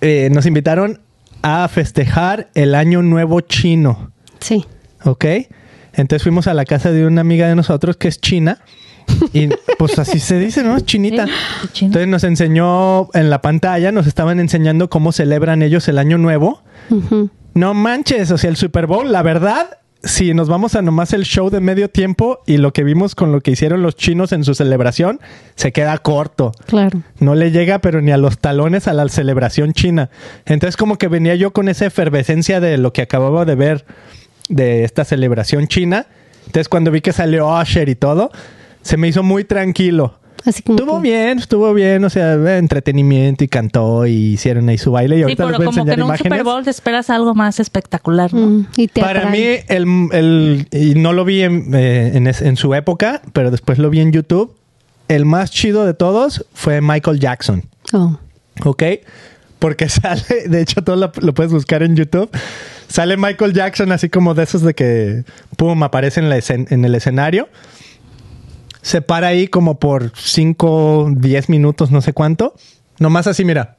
eh, 0.00 0.28
nos 0.32 0.44
invitaron 0.46 1.00
a 1.42 1.66
festejar 1.68 2.48
el 2.54 2.74
Año 2.74 3.02
Nuevo 3.02 3.40
Chino, 3.40 4.10
Sí. 4.40 4.64
¿ok? 5.04 5.24
Entonces 5.94 6.22
fuimos 6.22 6.46
a 6.46 6.54
la 6.54 6.64
casa 6.64 6.90
de 6.92 7.06
una 7.06 7.20
amiga 7.22 7.48
de 7.48 7.54
nosotros 7.54 7.96
que 7.96 8.08
es 8.08 8.20
china. 8.20 8.58
Y 9.32 9.48
pues 9.78 9.98
así 9.98 10.18
se 10.18 10.38
dice, 10.38 10.62
¿no? 10.64 10.80
Chinita. 10.80 11.26
Entonces 11.80 12.08
nos 12.08 12.24
enseñó 12.24 13.08
en 13.14 13.28
la 13.30 13.42
pantalla, 13.42 13.92
nos 13.92 14.06
estaban 14.06 14.40
enseñando 14.40 14.88
cómo 14.90 15.12
celebran 15.12 15.62
ellos 15.62 15.86
el 15.88 15.98
Año 15.98 16.16
Nuevo. 16.18 16.62
No 17.54 17.74
manches, 17.74 18.30
o 18.30 18.38
sea, 18.38 18.50
el 18.50 18.56
Super 18.56 18.86
Bowl, 18.86 19.12
la 19.12 19.22
verdad, 19.22 19.78
si 20.04 20.34
nos 20.34 20.48
vamos 20.48 20.74
a 20.74 20.82
nomás 20.82 21.12
el 21.12 21.24
show 21.24 21.50
de 21.50 21.60
medio 21.60 21.88
tiempo 21.88 22.40
y 22.46 22.58
lo 22.58 22.72
que 22.72 22.84
vimos 22.84 23.14
con 23.14 23.32
lo 23.32 23.40
que 23.40 23.50
hicieron 23.50 23.82
los 23.82 23.96
chinos 23.96 24.32
en 24.32 24.44
su 24.44 24.54
celebración, 24.54 25.20
se 25.54 25.72
queda 25.72 25.96
corto. 25.98 26.52
Claro. 26.66 27.02
No 27.18 27.34
le 27.34 27.50
llega, 27.50 27.78
pero 27.78 28.00
ni 28.00 28.10
a 28.10 28.16
los 28.16 28.38
talones 28.38 28.88
a 28.88 28.92
la 28.92 29.08
celebración 29.08 29.72
china. 29.72 30.10
Entonces, 30.46 30.76
como 30.76 30.98
que 30.98 31.08
venía 31.08 31.34
yo 31.34 31.52
con 31.52 31.68
esa 31.68 31.86
efervescencia 31.86 32.60
de 32.60 32.78
lo 32.78 32.92
que 32.92 33.02
acababa 33.02 33.44
de 33.44 33.54
ver 33.54 33.84
de 34.48 34.84
esta 34.84 35.04
celebración 35.04 35.68
china. 35.68 36.06
Entonces, 36.46 36.68
cuando 36.68 36.90
vi 36.90 37.00
que 37.00 37.12
salió 37.12 37.48
Usher 37.48 37.88
y 37.88 37.94
todo, 37.94 38.30
se 38.82 38.96
me 38.96 39.08
hizo 39.08 39.22
muy 39.22 39.44
tranquilo. 39.44 40.18
Así 40.44 40.62
como 40.62 40.78
Estuvo 40.78 40.96
que- 41.00 41.08
bien, 41.08 41.38
estuvo 41.38 41.72
bien, 41.72 42.04
o 42.04 42.10
sea, 42.10 42.34
entretenimiento 42.58 43.44
y 43.44 43.48
cantó 43.48 44.06
y 44.06 44.34
hicieron 44.34 44.68
ahí 44.68 44.76
su 44.78 44.92
baile. 44.92 45.16
Y 45.16 45.18
Sí, 45.18 45.22
ahorita 45.22 45.44
les 45.44 45.46
pero 45.52 45.58
voy 45.58 45.64
a 45.64 45.66
como 45.66 45.74
que 45.74 45.80
enseñar 45.80 45.98
en 45.98 46.02
un 46.02 46.08
imágenes. 46.08 46.32
Super 46.38 46.44
Bowl 46.44 46.64
te 46.64 46.70
esperas 46.70 47.10
algo 47.10 47.34
más 47.34 47.60
espectacular, 47.60 48.34
¿no? 48.34 48.46
Mm, 48.46 48.66
y 48.76 48.88
te 48.88 49.00
Para 49.00 49.20
atrae. 49.20 49.32
mí, 49.32 49.64
el, 49.68 50.08
el- 50.12 50.68
y 50.70 50.94
no 50.96 51.12
lo 51.12 51.24
vi 51.24 51.42
en, 51.42 51.74
eh, 51.74 52.12
en, 52.14 52.26
es- 52.26 52.42
en 52.42 52.56
su 52.56 52.74
época, 52.74 53.22
pero 53.32 53.50
después 53.50 53.78
lo 53.78 53.88
vi 53.90 54.00
en 54.00 54.12
YouTube. 54.12 54.54
El 55.08 55.24
más 55.24 55.50
chido 55.50 55.84
de 55.86 55.94
todos 55.94 56.44
fue 56.52 56.80
Michael 56.80 57.20
Jackson, 57.20 57.62
Oh. 57.92 58.18
¿ok? 58.64 58.82
Porque 59.58 59.88
sale, 59.88 60.22
de 60.48 60.60
hecho, 60.60 60.82
todo 60.82 60.96
lo, 60.96 61.12
lo 61.20 61.32
puedes 61.34 61.52
buscar 61.52 61.82
en 61.82 61.96
YouTube. 61.96 62.30
Sale 62.88 63.16
Michael 63.16 63.54
Jackson 63.54 63.92
así 63.92 64.08
como 64.10 64.34
de 64.34 64.42
esos 64.44 64.60
de 64.62 64.74
que, 64.74 65.24
pum, 65.56 65.82
aparece 65.82 66.20
en, 66.20 66.28
la 66.28 66.36
escen- 66.36 66.66
en 66.70 66.84
el 66.84 66.94
escenario. 66.94 67.48
Se 68.84 69.00
para 69.00 69.28
ahí 69.28 69.48
como 69.48 69.78
por 69.78 70.12
5, 70.14 71.12
10 71.16 71.48
minutos, 71.48 71.90
no 71.90 72.02
sé 72.02 72.12
cuánto. 72.12 72.54
Nomás 72.98 73.26
así, 73.26 73.42
mira, 73.44 73.76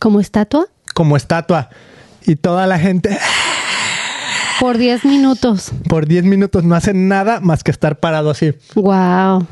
Como 0.00 0.20
estatua 0.20 0.66
como 0.94 1.16
estatua. 1.16 1.70
Y 2.26 2.36
toda 2.36 2.66
la 2.66 2.78
gente 2.78 3.16
por 4.60 4.78
10 4.78 5.04
minutos. 5.04 5.72
por 5.88 6.06
10 6.06 6.24
minutos 6.24 6.64
no 6.64 6.74
hacen 6.74 7.08
nada 7.08 7.40
más 7.40 7.62
que 7.64 7.70
estar 7.70 7.98
parado 8.00 8.30
así. 8.30 8.54
Wow. 8.74 9.46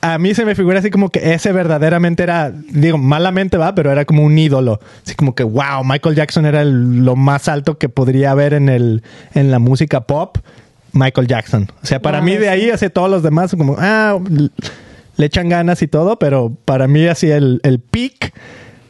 a 0.00 0.18
mí 0.18 0.34
se 0.34 0.44
me 0.44 0.54
figura 0.54 0.78
así 0.78 0.90
como 0.90 1.10
que 1.10 1.34
ese 1.34 1.50
verdaderamente 1.52 2.22
era, 2.22 2.50
digo, 2.52 2.96
malamente 2.98 3.56
va, 3.56 3.74
pero 3.74 3.90
era 3.90 4.04
como 4.04 4.22
un 4.24 4.38
ídolo. 4.38 4.78
Así 5.04 5.14
como 5.16 5.34
que, 5.34 5.42
wow, 5.44 5.82
Michael 5.84 6.14
Jackson 6.14 6.46
era 6.46 6.62
el- 6.62 7.04
lo 7.04 7.16
más 7.16 7.48
alto 7.48 7.78
que 7.78 7.88
podría 7.88 8.30
haber 8.32 8.54
en, 8.54 8.68
el, 8.68 9.02
en 9.34 9.50
la 9.50 9.58
música 9.58 10.02
pop. 10.02 10.38
Michael 10.96 11.26
Jackson. 11.26 11.70
O 11.82 11.86
sea, 11.86 12.00
para 12.00 12.18
Wow, 12.18 12.26
mí 12.26 12.36
de 12.36 12.48
ahí 12.48 12.70
hace 12.70 12.90
todos 12.90 13.10
los 13.10 13.22
demás 13.22 13.54
como, 13.56 13.76
ah, 13.78 14.18
le 15.16 15.26
echan 15.26 15.48
ganas 15.48 15.82
y 15.82 15.88
todo, 15.88 16.18
pero 16.18 16.52
para 16.64 16.88
mí 16.88 17.06
así 17.06 17.30
el, 17.30 17.60
el 17.62 17.78
peak, 17.80 18.32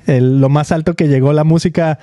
el- 0.07 0.41
lo 0.41 0.49
más 0.49 0.73
alto 0.73 0.95
que 0.95 1.09
llegó 1.09 1.33
la 1.33 1.45
música 1.45 1.99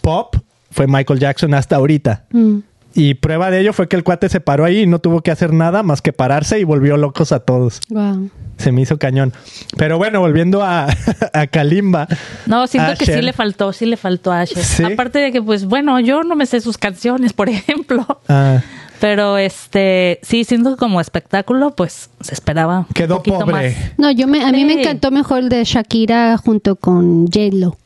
pop 0.00 0.36
fue 0.70 0.86
Michael 0.86 1.20
Jackson 1.20 1.54
hasta 1.54 1.76
ahorita. 1.76 2.24
Mm. 2.30 2.58
Y 2.94 3.14
prueba 3.14 3.50
de 3.50 3.60
ello 3.60 3.72
fue 3.72 3.88
que 3.88 3.96
el 3.96 4.04
cuate 4.04 4.28
se 4.28 4.40
paró 4.40 4.66
ahí 4.66 4.80
y 4.80 4.86
no 4.86 4.98
tuvo 4.98 5.22
que 5.22 5.30
hacer 5.30 5.52
nada 5.54 5.82
más 5.82 6.02
que 6.02 6.12
pararse 6.12 6.58
y 6.60 6.64
volvió 6.64 6.98
locos 6.98 7.32
a 7.32 7.40
todos. 7.40 7.80
Wow. 7.88 8.28
Se 8.58 8.70
me 8.70 8.82
hizo 8.82 8.98
cañón. 8.98 9.32
Pero 9.78 9.96
bueno, 9.96 10.20
volviendo 10.20 10.62
a, 10.62 10.88
a 11.32 11.46
Kalimba. 11.46 12.06
No, 12.44 12.66
siento 12.66 12.92
que 12.98 13.06
sí 13.06 13.22
le 13.22 13.32
faltó, 13.32 13.72
sí 13.72 13.86
le 13.86 13.96
faltó 13.96 14.30
a 14.30 14.42
Asher. 14.42 14.62
¿Sí? 14.62 14.84
Aparte 14.84 15.20
de 15.20 15.32
que, 15.32 15.40
pues 15.40 15.64
bueno, 15.64 15.98
yo 16.00 16.22
no 16.22 16.36
me 16.36 16.44
sé 16.44 16.60
sus 16.60 16.76
canciones, 16.76 17.32
por 17.32 17.48
ejemplo. 17.48 18.06
Ah, 18.28 18.60
Pero 19.02 19.36
este, 19.36 20.20
sí, 20.22 20.44
siento 20.44 20.76
como 20.76 21.00
espectáculo, 21.00 21.74
pues 21.74 22.08
se 22.20 22.34
esperaba. 22.34 22.78
un 22.78 22.84
quedó 22.94 23.16
poquito 23.16 23.40
pobre. 23.40 23.52
más. 23.76 23.98
No, 23.98 24.12
yo 24.12 24.28
me, 24.28 24.44
a 24.44 24.52
mí 24.52 24.64
me 24.64 24.80
encantó 24.80 25.10
mejor 25.10 25.40
el 25.40 25.48
de 25.48 25.64
Shakira 25.64 26.36
junto 26.38 26.76
con 26.76 27.26
J-Lo. 27.26 27.76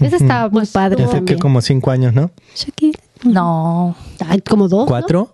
Ese 0.00 0.16
estaba 0.16 0.50
muy 0.50 0.60
Pues, 0.60 0.70
padre 0.72 1.02
ya 1.02 1.10
sé 1.10 1.24
que 1.24 1.38
como 1.38 1.62
cinco 1.62 1.90
años, 1.90 2.12
¿no? 2.12 2.30
Shakira. 2.54 3.00
No, 3.22 3.96
Ay, 4.28 4.42
como 4.42 4.68
dos. 4.68 4.80
¿no? 4.80 4.86
¿Cuatro? 4.86 5.32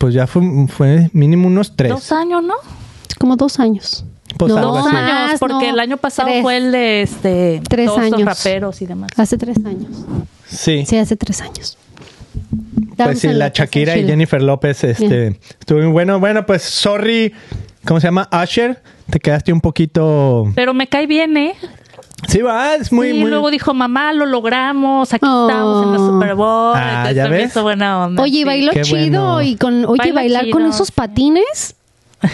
Pues 0.00 0.12
ya 0.14 0.26
fue, 0.26 0.42
fue 0.66 1.10
mínimo 1.12 1.46
unos 1.46 1.76
tres. 1.76 1.90
dos 1.92 2.10
años, 2.10 2.42
¿no? 2.42 2.54
Como 3.20 3.36
dos 3.36 3.60
años. 3.60 4.04
Pues 4.36 4.50
No, 4.52 4.58
algo 4.58 4.78
Dos 4.78 4.86
años, 4.88 5.38
porque 5.38 5.68
no, 5.68 5.74
el 5.74 5.78
año 5.78 5.96
pasado 5.96 6.26
tres. 6.28 6.42
fue 6.42 6.56
el 6.56 6.72
de 6.72 7.02
este 7.02 7.62
Tres 7.68 7.86
todos 7.86 8.00
años. 8.00 8.24
raperos 8.24 8.82
y 8.82 8.86
demás. 8.86 9.10
Hace 9.16 9.38
tres 9.38 9.58
años. 9.64 9.92
Sí. 10.48 10.84
Sí, 10.86 10.96
hace 10.96 11.14
tres 11.14 11.40
años. 11.40 11.78
Pues 12.96 13.20
sí, 13.20 13.28
la 13.28 13.48
Shakira 13.48 13.96
y. 13.96 14.06
Jennifer 14.06 14.42
López, 14.42 14.84
este, 14.84 15.38
estuvo 15.60 15.78
muy 15.80 15.88
bueno. 15.90 16.20
Bueno, 16.20 16.44
pues 16.46 16.62
sorry, 16.62 17.32
¿cómo 17.84 18.00
se 18.00 18.06
llama? 18.08 18.28
Asher, 18.30 18.82
te 19.10 19.18
quedaste 19.20 19.52
un 19.52 19.60
poquito. 19.60 20.50
Pero 20.54 20.74
me 20.74 20.86
cae 20.86 21.06
bien, 21.06 21.36
¿eh? 21.36 21.54
Sí, 22.28 22.40
va, 22.40 22.74
es 22.76 22.90
muy, 22.92 23.10
y 23.10 23.14
muy. 23.20 23.30
luego 23.30 23.50
dijo, 23.50 23.74
mamá, 23.74 24.12
lo 24.14 24.24
logramos, 24.24 25.12
aquí 25.12 25.26
Oh. 25.28 25.46
estamos 25.48 25.84
en 25.86 25.92
la 25.92 25.98
Super 25.98 26.34
Bowl. 26.34 26.72
Ah, 26.76 27.08
Entonces, 27.08 27.16
¿ya 27.16 27.28
ves? 27.28 27.50
hizo 27.50 27.62
buena 27.62 28.04
onda. 28.04 28.22
Oye, 28.22 28.38
sí. 28.38 28.44
bailó 28.44 28.72
Qué 28.72 28.82
chido 28.82 29.34
bueno. 29.34 29.42
y 29.42 29.56
con, 29.56 29.84
oye, 29.84 29.98
Baila 29.98 30.14
bailar 30.14 30.50
con 30.50 30.64
esos 30.66 30.90
patines. 30.90 31.74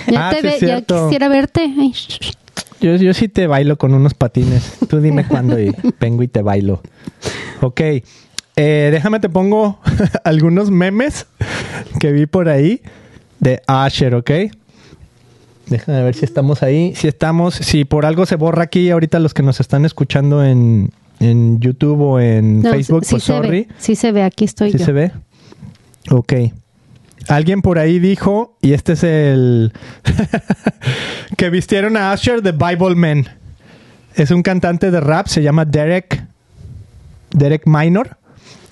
Ya, 0.07 0.29
Ah, 0.29 0.31
te 0.31 0.37
sí, 0.59 0.65
ve- 0.65 0.67
ya 0.69 0.81
quisiera 0.83 1.29
verte. 1.29 1.63
Ay, 1.77 1.93
Yo, 2.81 2.95
yo 2.97 3.13
sí 3.15 3.29
te 3.29 3.47
bailo 3.49 3.77
con 3.79 3.93
unos 3.93 4.15
patines. 4.15 4.79
Tú 4.89 5.01
dime 5.01 5.27
cuándo 5.27 5.59
y 5.59 5.75
vengo 6.01 6.23
y 6.23 6.29
te 6.29 6.43
bailo. 6.43 6.81
Ok. 7.61 7.81
Eh, 8.63 8.91
déjame 8.93 9.21
te 9.21 9.31
pongo 9.31 9.79
algunos 10.25 10.71
memes 10.71 11.27
que 11.99 12.13
vi 12.13 12.27
por 12.27 12.51
ahí 12.51 12.83
de 13.39 13.63
Asher, 13.67 14.15
¿ok? 14.15 14.31
Déjame 15.69 16.03
ver 16.03 16.15
si 16.15 16.27
estamos 16.27 16.63
ahí. 16.63 16.93
Si 16.95 17.09
estamos, 17.09 17.55
si 17.55 17.87
por 17.87 18.05
algo 18.05 18.27
se 18.27 18.37
borra 18.37 18.65
aquí 18.65 18.91
ahorita 18.91 19.19
los 19.19 19.33
que 19.33 19.43
nos 19.43 19.61
están 19.61 19.87
escuchando 19.87 20.45
en, 20.45 20.91
en 21.21 21.59
YouTube 21.61 22.01
o 22.03 22.21
en 22.21 22.61
No, 22.61 22.71
Facebook, 22.71 23.07
sí 23.07 23.13
pues 23.15 23.23
se 23.23 23.33
sorry. 23.33 23.49
ve. 23.51 23.69
Sí 23.79 23.97
se 23.97 24.13
ve, 24.13 24.25
aquí 24.25 24.45
estoy 24.45 24.73
¿Sí 24.73 24.79
yo. 24.79 24.85
se 24.85 24.93
ve? 24.93 25.13
Ok. 26.11 26.33
Alguien 27.29 27.63
por 27.63 27.79
ahí 27.79 27.99
dijo, 27.99 28.59
y 28.61 28.75
este 28.75 28.93
es 28.93 29.05
el 29.05 29.73
que 31.39 31.49
vistieron 31.49 31.97
a 31.97 32.13
Usher 32.13 32.43
de 32.43 32.53
Bible 32.53 32.95
Man. 32.95 33.27
Es 34.17 34.31
un 34.33 34.43
cantante 34.43 34.91
de 34.91 35.01
rap, 35.01 35.29
se 35.29 35.43
llama 35.43 35.65
Derek 35.65 36.25
Derek 37.31 37.63
Minor. 37.67 38.19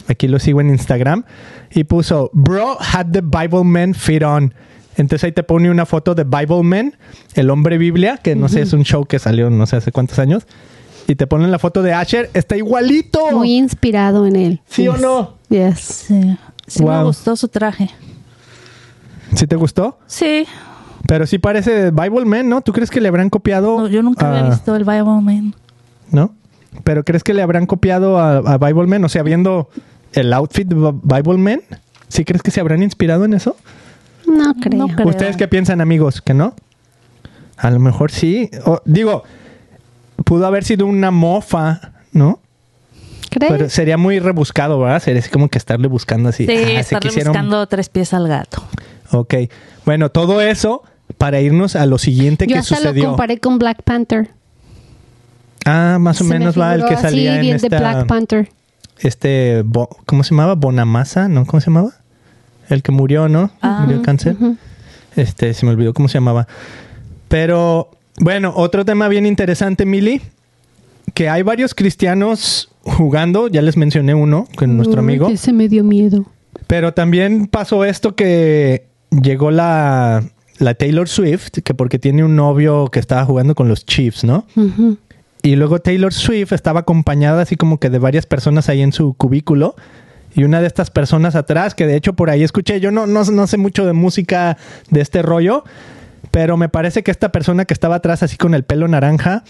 Aquí 0.09 0.27
lo 0.29 0.39
sigo 0.39 0.61
en 0.61 0.71
Instagram. 0.71 1.25
Y 1.71 1.85
puso, 1.85 2.31
Bro 2.33 2.79
had 2.81 3.07
the 3.13 3.21
Bible 3.21 3.65
Man 3.65 3.95
fit 3.95 4.23
on. 4.23 4.53
Entonces 4.97 5.25
ahí 5.25 5.33
te 5.33 5.43
pone 5.45 5.71
una 5.71 5.87
foto 5.87 6.15
de 6.17 6.25
Bible 6.25 6.63
Man, 6.65 6.97
el 7.35 7.51
hombre 7.51 7.79
Biblia, 7.79 8.17
que 8.17 8.35
no 8.35 8.49
sé, 8.49 8.63
es 8.63 8.73
un 8.73 8.83
show 8.83 9.05
que 9.05 9.19
salió 9.21 9.49
no 9.49 9.65
sé 9.67 9.77
hace 9.77 9.93
cuántos 9.93 10.19
años. 10.19 10.47
Y 11.07 11.15
te 11.15 11.27
ponen 11.27 11.51
la 11.51 11.59
foto 11.59 11.83
de 11.83 11.93
Asher, 11.95 12.31
está 12.35 12.57
igualito. 12.57 13.31
Muy 13.31 13.57
inspirado 13.57 14.27
en 14.27 14.35
él. 14.37 14.61
¿Sí 14.67 14.89
o 14.89 14.95
Yes. 14.95 15.01
no? 15.03 15.35
Yes. 15.49 15.79
Sí, 15.81 16.37
sí 16.67 16.83
me 16.85 16.91
Wow. 16.91 17.05
gustó 17.07 17.37
su 17.37 17.49
traje. 17.49 17.91
¿Sí 19.35 19.47
te 19.47 19.57
gustó? 19.57 19.99
Sí, 20.07 20.47
Pero 21.07 21.27
sí 21.27 21.39
parece 21.39 21.91
Bible 21.91 22.25
Man, 22.27 22.49
¿no? 22.51 22.61
¿Tú 22.61 22.73
crees 22.73 22.91
que 22.91 23.01
le 23.01 23.09
habrán 23.09 23.31
copiado? 23.31 23.79
no, 23.79 23.87
yo 23.89 24.03
nunca 24.03 24.29
había 24.29 24.47
a- 24.47 24.51
visto 24.51 24.75
el 24.77 24.85
Bible 24.85 25.21
Man. 25.23 25.55
¿No? 26.11 26.35
¿Pero 26.85 27.03
crees 27.05 27.23
que 27.25 27.33
le 27.33 27.41
habrán 27.41 27.65
copiado 27.67 28.19
a, 28.19 28.39
a 28.39 28.59
Bible 28.59 28.87
Man? 28.87 29.05
O 29.05 29.09
sea, 29.09 29.23
viendo 29.23 29.71
el 30.13 30.33
outfit 30.33 30.67
de 30.69 30.75
Bi- 30.75 31.01
Bible 31.03 31.39
Man, 31.39 31.61
¿sí 32.09 32.25
crees 32.25 32.43
que 32.43 32.51
se 32.51 32.61
habrán 32.61 32.83
inspirado 32.83 33.25
en 33.25 33.35
eso? 33.35 33.57
No 34.27 34.55
creo. 34.55 34.87
No 34.87 34.95
creo. 34.95 35.09
¿Ustedes 35.09 35.37
qué 35.37 35.49
piensan, 35.49 35.81
amigos? 35.81 36.21
¿Que 36.23 36.35
no? 36.35 36.55
A 37.57 37.71
lo 37.71 37.79
mejor 37.81 38.11
sí. 38.11 38.51
O- 38.65 38.81
digo, 38.85 39.25
pudo 40.25 40.47
haber 40.47 40.65
sido 40.65 40.87
una 40.87 41.11
mofa, 41.11 41.93
¿no? 42.13 42.41
¿Crees? 43.31 43.53
Pero 43.53 43.69
sería 43.69 43.97
muy 43.99 44.19
rebuscado, 44.21 44.79
¿verdad? 44.81 45.03
Sería 45.03 45.21
así 45.21 45.31
como 45.31 45.49
que 45.49 45.59
estarle 45.59 45.87
buscando 45.89 46.29
así. 46.31 46.47
Sí, 46.47 46.53
Ah, 46.53 46.65
se 46.67 46.79
estarle 46.81 47.11
quisieron- 47.11 47.33
buscando 47.33 47.67
tres 47.67 47.89
pies 47.89 48.15
al 48.15 48.27
gato. 48.29 48.63
Ok. 49.13 49.35
Bueno, 49.85 50.11
todo 50.11 50.41
eso 50.41 50.83
para 51.19 51.41
irnos 51.41 51.75
a 51.77 51.85
lo 51.87 51.99
siguiente 51.99 52.47
Yo 52.47 52.55
que 52.55 52.59
hasta 52.61 52.77
sucedió. 52.77 53.05
lo 53.05 53.09
comparé 53.11 53.39
con 53.39 53.59
Black 53.59 53.83
Panther. 53.83 54.31
Ah, 55.65 55.99
más 56.01 56.21
o 56.21 56.25
Se 56.25 56.31
me 56.31 56.39
menos 56.39 56.59
va 56.59 56.75
el 56.75 56.83
que 56.83 56.89
figuró 56.89 56.99
así, 57.09 57.17
salía 57.17 57.35
en 57.37 57.41
bien 57.43 57.57
de 57.59 57.67
esta, 57.67 57.79
Black 57.79 58.07
Panther. 58.07 58.51
Este, 59.01 59.63
Bo- 59.65 59.89
¿cómo 60.07 60.23
se 60.25 60.31
llamaba? 60.31 60.55
Bonamassa, 60.55 61.29
¿no? 61.29 61.47
¿Cómo 61.47 61.61
se 61.61 61.67
llamaba? 61.71 61.93
El 62.69 62.83
que 62.83 62.93
murió, 62.93 63.29
¿no? 63.29 63.51
Ah, 63.61 63.81
murió 63.83 63.99
de 63.99 64.05
cáncer. 64.05 64.37
Este, 65.17 65.55
se 65.55 65.65
me 65.67 65.73
olvidó 65.73 65.95
cómo 65.95 66.09
se 66.09 66.15
llamaba. 66.15 66.47
Pero, 67.29 67.91
bueno, 68.21 68.53
otro 68.57 68.85
tema 68.85 69.09
bien 69.09 69.27
interesante, 69.27 69.85
Mili, 69.85 70.21
que 71.15 71.29
hay 71.29 71.43
varios 71.43 71.75
cristianos 71.75 72.71
jugando, 72.83 73.49
ya 73.49 73.63
les 73.63 73.77
mencioné 73.77 74.15
uno, 74.15 74.47
con 74.57 74.77
nuestro 74.77 75.01
amigo, 75.01 75.29
que 75.29 75.37
se 75.37 75.53
me 75.53 75.69
dio 75.69 75.85
miedo. 75.85 76.27
pero 76.67 76.95
también 76.95 77.47
pasó 77.47 77.85
esto 77.85 78.15
que 78.15 78.87
llegó 79.11 79.51
la, 79.51 80.23
la 80.59 80.75
Taylor 80.75 81.09
Swift, 81.09 81.49
que 81.65 81.75
porque 81.75 81.99
tiene 81.99 82.25
un 82.25 82.37
novio 82.37 82.89
que 82.91 82.99
estaba 83.01 83.25
jugando 83.25 83.55
con 83.55 83.69
los 83.69 83.85
Chiefs, 83.85 84.25
¿no? 84.25 84.47
Y 85.43 85.57
luego 85.57 85.79
Taylor 85.79 86.13
Swift 86.13 86.53
estaba 86.53 86.81
acompañada 86.81 87.43
así 87.43 87.57
como 87.57 87.79
que 87.79 87.91
de 87.91 87.99
varias 87.99 88.27
personas 88.27 88.69
ahí 88.69 88.83
en 88.83 88.93
su 88.93 89.15
cubículo. 89.15 89.77
Y 90.35 90.45
una 90.45 90.61
de 90.61 90.67
estas 90.67 90.91
personas 90.91 91.35
atrás, 91.37 91.75
que 91.75 91.87
de 91.87 91.97
hecho 91.97 92.13
por 92.13 92.31
ahí 92.31 92.43
escuché, 92.43 92.81
yo 92.81 92.91
no, 92.91 93.07
no, 93.07 93.25
no 93.25 93.47
sé 93.47 93.57
mucho 93.57 93.87
de 93.87 93.93
música 93.93 94.57
de 94.91 95.01
este 95.01 95.23
rollo, 95.23 95.65
pero 96.31 96.57
me 96.57 96.69
parece 96.69 97.03
que 97.03 97.11
esta 97.11 97.33
persona 97.33 97.65
que 97.65 97.75
estaba 97.75 97.97
atrás 97.97 98.23
así 98.23 98.37
con 98.37 98.55
el 98.55 98.63
pelo 98.65 98.89
naranja 98.89 99.43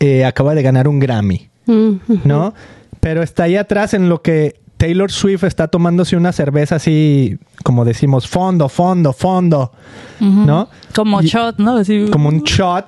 eh, 0.00 0.24
acaba 0.24 0.54
de 0.54 0.62
ganar 0.62 0.88
un 0.88 0.98
Grammy, 0.98 1.48
Ujú. 1.66 2.00
¿no? 2.24 2.54
Pero 3.00 3.22
está 3.22 3.44
ahí 3.44 3.56
atrás 3.56 3.94
en 3.94 4.08
lo 4.08 4.22
que 4.22 4.58
Taylor 4.76 5.10
Swift 5.10 5.44
está 5.44 5.68
tomándose 5.68 6.16
una 6.16 6.32
cerveza 6.32 6.76
así, 6.76 7.38
como 7.64 7.84
decimos, 7.84 8.28
fondo, 8.28 8.68
fondo, 8.68 9.12
fondo, 9.12 9.72
¿no? 10.20 10.68
Como 10.94 11.20
Y- 11.20 11.26
shot, 11.26 11.58
¿no? 11.58 11.76
Así, 11.76 12.06
como 12.10 12.28
un 12.28 12.42
shot 12.44 12.86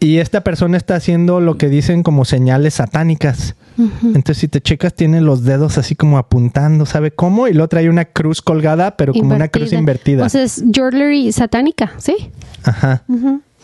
y 0.00 0.18
esta 0.18 0.42
persona 0.42 0.76
está 0.76 0.94
haciendo 0.96 1.40
lo 1.40 1.56
que 1.58 1.68
dicen 1.68 2.02
como 2.02 2.24
señales 2.24 2.74
satánicas. 2.74 3.54
Entonces, 4.02 4.38
si 4.38 4.48
te 4.48 4.60
checas, 4.60 4.92
tiene 4.92 5.20
los 5.20 5.44
dedos 5.44 5.78
así 5.78 5.94
como 5.94 6.18
apuntando, 6.18 6.84
¿sabe 6.84 7.12
cómo? 7.12 7.46
Y 7.46 7.52
luego 7.52 7.68
trae 7.68 7.88
una 7.88 8.04
cruz 8.06 8.42
colgada, 8.42 8.96
pero 8.96 9.12
como 9.12 9.34
una 9.36 9.46
cruz 9.48 9.72
invertida. 9.72 10.26
O 10.26 10.28
sea, 10.28 10.42
es 10.42 10.64
jewelry 10.72 11.30
satánica, 11.30 11.92
¿sí? 11.98 12.16
Ajá. 12.64 13.04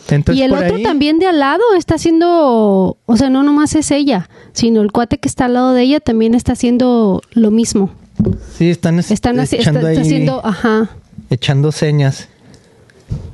Entonces, 0.09 0.39
y 0.39 0.43
el 0.43 0.53
otro 0.53 0.75
ahí- 0.75 0.83
también 0.83 1.19
de 1.19 1.25
al 1.27 1.39
lado 1.39 1.63
está 1.77 1.95
haciendo, 1.95 2.97
o 3.05 3.17
sea, 3.17 3.29
no 3.29 3.43
nomás 3.43 3.75
es 3.75 3.91
ella, 3.91 4.29
sino 4.53 4.81
el 4.81 4.91
cuate 4.93 5.17
que 5.17 5.27
está 5.27 5.45
al 5.45 5.53
lado 5.55 5.73
de 5.73 5.81
ella 5.81 5.99
también 5.99 6.33
está 6.35 6.53
haciendo 6.53 7.21
lo 7.33 7.51
mismo. 7.51 7.89
Sí, 8.57 8.69
están, 8.69 8.99
es- 8.99 9.11
Están 9.11 9.39
está, 9.39 9.55
echando 9.57 9.79
está 9.79 9.89
ahí- 9.89 9.97
haciendo, 9.97 10.45
ajá. 10.45 10.89
echando 11.29 11.71
señas. 11.73 12.29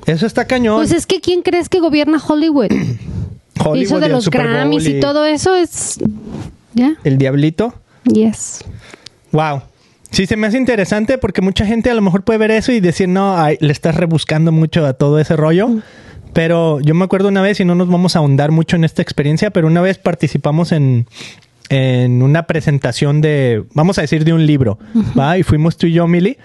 Eso 0.05 0.25
está 0.25 0.45
cañón. 0.45 0.77
Pues 0.77 0.91
es 0.91 1.05
que 1.05 1.21
¿quién 1.21 1.41
crees 1.41 1.69
que 1.69 1.79
gobierna 1.79 2.21
Hollywood? 2.25 2.71
Hollywood 3.63 3.83
Eso 3.85 3.99
de 3.99 4.09
los 4.09 4.29
Grammys 4.29 4.87
y 4.87 4.99
todo 4.99 5.25
eso 5.25 5.55
es, 5.55 5.99
¿ya? 6.73 6.95
El 7.03 7.17
diablito. 7.17 7.73
Yes. 8.05 8.63
Wow. 9.31 9.61
Sí, 10.09 10.25
se 10.25 10.35
me 10.35 10.47
hace 10.47 10.57
interesante 10.57 11.17
porque 11.17 11.41
mucha 11.41 11.65
gente 11.65 11.89
a 11.89 11.93
lo 11.93 12.01
mejor 12.01 12.23
puede 12.23 12.39
ver 12.39 12.51
eso 12.51 12.71
y 12.71 12.79
decir, 12.79 13.07
no, 13.07 13.37
ay, 13.37 13.57
le 13.61 13.71
estás 13.71 13.95
rebuscando 13.95 14.51
mucho 14.51 14.85
a 14.85 14.93
todo 14.93 15.19
ese 15.19 15.35
rollo. 15.35 15.69
Pero 16.33 16.79
yo 16.81 16.95
me 16.95 17.05
acuerdo 17.05 17.29
una 17.29 17.41
vez, 17.41 17.59
y 17.59 17.65
no 17.65 17.75
nos 17.75 17.89
vamos 17.89 18.15
a 18.15 18.19
ahondar 18.19 18.51
mucho 18.51 18.75
en 18.75 18.83
esta 18.83 19.01
experiencia, 19.01 19.51
pero 19.51 19.67
una 19.67 19.81
vez 19.81 19.97
participamos 19.97 20.71
en, 20.71 21.07
en 21.69 22.21
una 22.21 22.43
presentación 22.43 23.21
de, 23.21 23.63
vamos 23.73 23.97
a 23.97 24.01
decir, 24.01 24.25
de 24.25 24.33
un 24.33 24.45
libro, 24.45 24.79
¿va? 25.17 25.37
Y 25.37 25.43
fuimos 25.43 25.77
tú 25.77 25.87
y 25.87 25.93
yo, 25.93 26.07
Milly. 26.07 26.37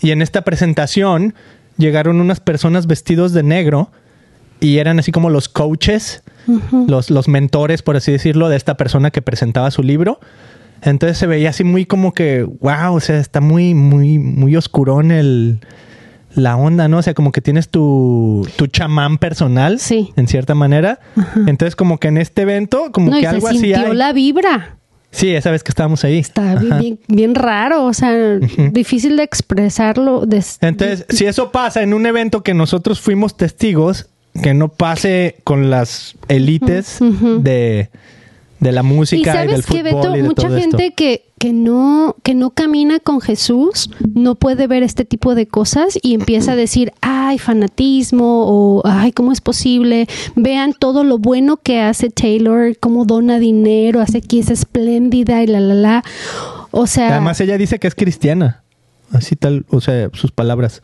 Y 0.00 0.10
en 0.12 0.22
esta 0.22 0.42
presentación 0.42 1.34
llegaron 1.80 2.20
unas 2.20 2.38
personas 2.38 2.86
vestidos 2.86 3.32
de 3.32 3.42
negro 3.42 3.90
y 4.60 4.78
eran 4.78 4.98
así 4.98 5.10
como 5.10 5.30
los 5.30 5.48
coaches, 5.48 6.22
los, 6.86 7.10
los 7.10 7.26
mentores, 7.28 7.82
por 7.82 7.96
así 7.96 8.12
decirlo, 8.12 8.48
de 8.48 8.56
esta 8.56 8.76
persona 8.76 9.10
que 9.10 9.22
presentaba 9.22 9.70
su 9.70 9.82
libro. 9.82 10.20
Entonces 10.82 11.18
se 11.18 11.26
veía 11.26 11.50
así 11.50 11.64
muy 11.64 11.84
como 11.86 12.12
que, 12.14 12.42
wow, 12.42 12.94
o 12.94 13.00
sea, 13.00 13.18
está 13.18 13.40
muy, 13.40 13.74
muy, 13.74 14.18
muy 14.18 14.56
oscurón 14.56 15.10
el, 15.10 15.60
la 16.34 16.56
onda, 16.56 16.88
¿no? 16.88 16.98
O 16.98 17.02
sea, 17.02 17.12
como 17.14 17.32
que 17.32 17.40
tienes 17.40 17.68
tu, 17.68 18.46
tu 18.56 18.66
chamán 18.66 19.18
personal, 19.18 19.78
Sí. 19.78 20.10
en 20.16 20.26
cierta 20.28 20.54
manera. 20.54 21.00
Entonces, 21.46 21.76
como 21.76 21.98
que 21.98 22.08
en 22.08 22.18
este 22.18 22.42
evento, 22.42 22.92
como 22.92 23.10
No, 23.10 23.16
y 23.18 23.20
que 23.20 23.26
se 23.28 23.34
algo 23.34 23.48
así 23.48 23.58
sintió 23.58 23.90
hay. 23.90 23.96
la 23.96 24.12
vibra. 24.12 24.76
Sí, 25.12 25.34
esa 25.34 25.50
vez 25.50 25.62
que 25.64 25.70
estábamos 25.70 26.04
ahí. 26.04 26.18
Está 26.18 26.54
bien, 26.54 26.72
Ajá. 26.72 26.80
bien, 26.80 26.98
bien 27.08 27.34
raro, 27.34 27.84
o 27.84 27.92
sea, 27.92 28.12
difícil 28.72 29.16
de 29.16 29.24
expresarlo. 29.24 30.24
de- 30.26 30.42
Entonces, 30.60 31.04
si 31.08 31.26
eso 31.26 31.50
pasa 31.50 31.82
en 31.82 31.94
un 31.94 32.06
evento 32.06 32.42
que 32.42 32.54
nosotros 32.54 33.00
fuimos 33.00 33.36
testigos, 33.36 34.06
que 34.40 34.54
no 34.54 34.68
pase 34.68 35.36
con 35.42 35.68
las 35.70 36.14
élites 36.28 36.98
de, 37.00 37.90
de 38.60 38.72
la 38.72 38.82
y 38.82 38.84
música 38.84 39.30
y, 39.30 39.34
sabes 39.34 39.50
del 39.50 39.64
que 39.64 39.90
fútbol 39.90 40.02
Beto, 40.02 40.16
y 40.16 40.22
de 40.22 40.28
mucha 40.28 40.46
todo 40.46 40.56
esto. 40.56 40.76
gente 40.78 40.94
que, 40.94 41.24
que 41.38 41.52
no 41.52 42.16
que 42.22 42.34
no 42.34 42.50
camina 42.50 43.00
con 43.00 43.20
Jesús 43.20 43.90
no 44.14 44.34
puede 44.34 44.66
ver 44.66 44.82
este 44.82 45.04
tipo 45.04 45.34
de 45.34 45.46
cosas 45.46 45.98
y 46.02 46.14
empieza 46.14 46.52
a 46.52 46.56
decir, 46.56 46.92
ay, 47.00 47.38
fanatismo 47.38 48.44
o 48.46 48.82
ay, 48.84 49.12
¿cómo 49.12 49.32
es 49.32 49.40
posible? 49.40 50.06
Vean 50.36 50.74
todo 50.78 51.04
lo 51.04 51.18
bueno 51.18 51.56
que 51.56 51.80
hace 51.80 52.10
Taylor, 52.10 52.76
cómo 52.78 53.06
dona 53.06 53.38
dinero, 53.38 54.00
hace 54.00 54.20
que 54.20 54.40
es 54.40 54.50
espléndida 54.50 55.42
y 55.42 55.46
la 55.46 55.60
la 55.60 55.74
la. 55.74 56.04
O 56.70 56.86
sea, 56.86 57.08
Además, 57.08 57.40
ella 57.40 57.58
dice 57.58 57.78
que 57.78 57.88
es 57.88 57.94
cristiana. 57.94 58.62
Así 59.12 59.34
tal, 59.34 59.64
o 59.70 59.80
sea, 59.80 60.08
sus 60.12 60.30
palabras. 60.30 60.82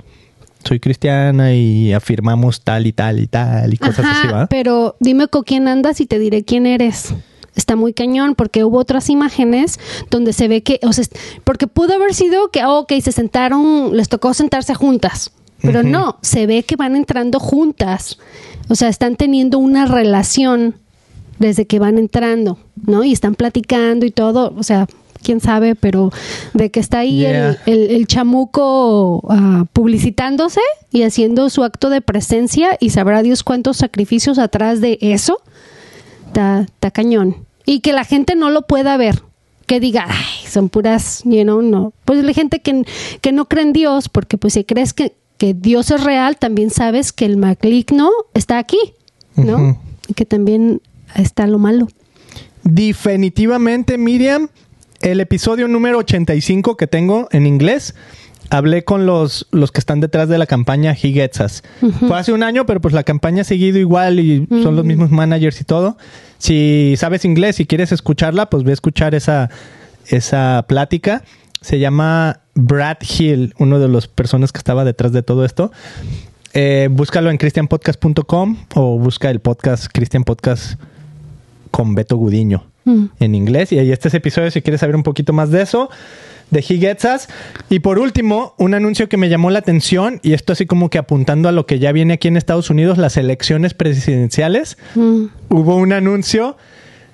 Soy 0.65 0.81
cristiana 0.81 1.55
y 1.55 1.93
afirmamos 1.93 2.63
tal 2.63 2.89
y 2.89 2.93
tal 2.93 3.21
y 3.21 3.29
tal 3.29 3.73
y 3.73 3.77
cosas 3.77 4.01
Ajá, 4.01 4.19
así, 4.19 4.29
¿va? 4.33 4.47
Pero 4.49 4.97
dime 4.99 5.29
con 5.29 5.45
quién 5.45 5.69
andas 5.69 6.01
y 6.01 6.07
te 6.07 6.19
diré 6.19 6.43
quién 6.43 6.67
eres. 6.67 7.15
Está 7.57 7.75
muy 7.75 7.93
cañón 7.93 8.35
porque 8.37 8.63
hubo 8.65 8.79
otras 8.79 9.09
imágenes 9.11 9.81
donde 10.11 10.33
se 10.33 10.47
ve 10.47 10.63
que, 10.63 10.79
o 10.83 10.93
sea, 10.93 11.05
porque 11.43 11.67
pudo 11.67 11.95
haber 11.95 12.15
sido 12.15 12.51
que, 12.51 12.65
oh, 12.65 12.81
ok, 12.81 12.93
se 13.03 13.11
sentaron, 13.13 13.97
les 13.97 14.09
tocó 14.09 14.33
sentarse 14.35 14.75
juntas. 14.75 15.33
Pero 15.63 15.83
no, 15.83 16.19
se 16.23 16.47
ve 16.47 16.63
que 16.63 16.77
van 16.77 16.95
entrando 16.95 17.41
juntas. 17.41 18.19
O 18.69 18.75
sea, 18.75 18.89
están 18.89 19.17
teniendo 19.17 19.59
una 19.59 19.87
relación 19.87 20.77
desde 21.39 21.67
que 21.67 21.79
van 21.79 21.99
entrando, 21.99 22.59
¿no? 22.87 23.03
Y 23.05 23.13
están 23.13 23.35
platicando 23.35 24.05
y 24.07 24.11
todo. 24.11 24.55
O 24.59 24.63
sea, 24.63 24.87
quién 25.23 25.41
sabe, 25.41 25.75
pero 25.75 26.13
de 26.53 26.71
que 26.71 26.79
está 26.79 26.99
ahí 27.01 27.21
Yeah. 27.21 27.59
el, 27.67 27.75
el- 27.75 27.91
el 27.97 28.07
chamuco 28.07 29.23
ah, 29.29 29.65
publicitándose 29.73 30.61
y 30.93 31.03
haciendo 31.03 31.49
su 31.51 31.65
acto 31.65 31.91
de 31.91 32.01
presencia 32.01 32.77
y 32.81 32.91
sabrá 32.91 33.23
Dios 33.23 33.43
cuántos 33.43 33.79
sacrificios 33.79 34.39
atrás 34.39 34.81
de 34.81 34.99
eso, 35.01 35.41
está, 36.37 36.61
está 36.61 36.91
cañón. 36.91 37.47
Y 37.65 37.81
que 37.81 37.93
la 37.93 38.05
gente 38.05 38.37
no 38.37 38.51
lo 38.51 38.63
pueda 38.63 38.97
ver, 38.97 39.23
que 39.67 39.81
diga, 39.81 40.07
ay, 40.07 40.47
son 40.47 40.69
puras, 40.69 41.23
you 41.25 41.43
know, 41.43 41.63
no. 41.63 41.93
Pues 42.05 42.23
la 42.23 42.33
gente 42.33 42.61
que, 42.61 42.85
que 43.21 43.33
no 43.33 43.47
cree 43.47 43.65
en 43.65 43.73
Dios, 43.73 44.09
porque 44.09 44.37
pues 44.37 44.55
si 44.55 44.65
crees 44.65 44.93
que, 44.93 45.15
que 45.39 45.55
Dios 45.55 45.91
es 45.91 46.05
real, 46.05 46.37
también 46.37 46.71
sabes 46.71 47.13
que 47.13 47.25
el 47.25 47.39
maligno 47.39 48.11
está 48.35 48.59
aquí, 48.59 48.79
¿no? 49.35 49.81
Y 50.09 50.15
que 50.15 50.25
también 50.25 50.81
está 51.15 51.47
lo 51.47 51.59
malo. 51.59 51.89
Definitivamente, 52.63 53.99
Miriam, 53.99 54.49
el 55.01 55.21
episodio 55.21 55.69
número 55.69 55.99
85 55.99 56.77
que 56.77 56.87
tengo 56.87 57.29
en 57.33 57.47
inglés, 57.47 57.95
hablé 58.51 58.85
con 58.85 59.07
los, 59.07 59.47
los 59.51 59.73
que 59.73 59.81
están 59.81 60.01
detrás 60.01 60.29
de 60.29 60.39
la 60.39 60.47
campaña 60.47 60.93
He 60.93 61.13
Gets 61.13 61.41
Us. 61.41 61.63
Fue 62.07 62.19
hace 62.19 62.33
un 62.33 62.43
año, 62.43 62.67
pero 62.67 62.81
pues 62.81 62.95
la 62.95 63.03
campaña 63.03 63.43
ha 63.43 63.45
seguido 63.45 63.79
igual 63.79 64.21
y 64.21 64.47
son 64.63 64.77
los 64.77 64.85
mismos 64.85 65.11
managers 65.11 65.61
y 65.61 65.65
todo. 65.65 65.97
Si 66.39 66.95
sabes 66.97 67.25
inglés 67.25 67.61
y 67.61 67.67
quieres 67.67 67.93
escucharla, 67.93 68.51
pues 68.51 68.63
ve 68.65 68.71
a 68.71 68.75
escuchar 68.75 69.15
esa, 69.15 69.51
esa 70.07 70.65
plática. 70.69 71.23
Se 71.61 71.79
llama 71.79 72.41
Brad 72.55 72.99
Hill, 73.19 73.55
uno 73.59 73.79
de 73.79 73.89
las 73.89 74.07
personas 74.07 74.53
que 74.53 74.59
estaba 74.59 74.85
detrás 74.85 75.13
de 75.13 75.23
todo 75.23 75.45
esto. 75.45 75.73
Eh, 76.53 76.89
búscalo 76.91 77.31
en 77.31 77.37
christianpodcast.com 77.39 78.57
o 78.75 78.99
busca 78.99 79.31
el 79.31 79.41
podcast 79.41 79.87
Christian 79.93 80.25
Podcast 80.25 80.81
con 81.71 81.95
Beto 81.95 82.17
Gudiño 82.17 82.67
Mm. 82.87 83.07
en 83.19 83.35
inglés. 83.35 83.73
Y 83.73 83.81
ahí 83.81 83.91
está 83.91 84.07
ese 84.07 84.19
episodio 84.19 84.49
si 84.53 84.63
quieres 84.63 84.81
saber 84.81 84.95
un 84.95 85.03
poquito 85.03 85.33
más 85.33 85.51
de 85.51 85.61
eso, 85.61 85.91
de 86.51 86.61
He 86.61 86.79
Gets 86.79 87.05
Us. 87.05 87.29
Y 87.71 87.81
por 87.81 87.99
último, 87.99 88.55
un 88.59 88.75
anuncio 88.75 89.09
que 89.09 89.17
me 89.17 89.29
llamó 89.29 89.51
la 89.51 89.59
atención, 89.59 90.21
y 90.23 90.33
esto 90.33 90.53
así 90.53 90.67
como 90.67 90.91
que 90.91 90.99
apuntando 90.99 91.49
a 91.49 91.53
lo 91.53 91.67
que 91.67 91.79
ya 91.79 91.93
viene 91.93 92.15
aquí 92.15 92.29
en 92.29 92.37
Estados 92.37 92.71
Unidos, 92.71 92.99
las 92.99 93.17
elecciones 93.17 93.75
presidenciales. 93.75 94.79
Mm. 94.95 95.25
Hubo 95.51 95.77
un 95.77 95.93
anuncio 95.93 96.57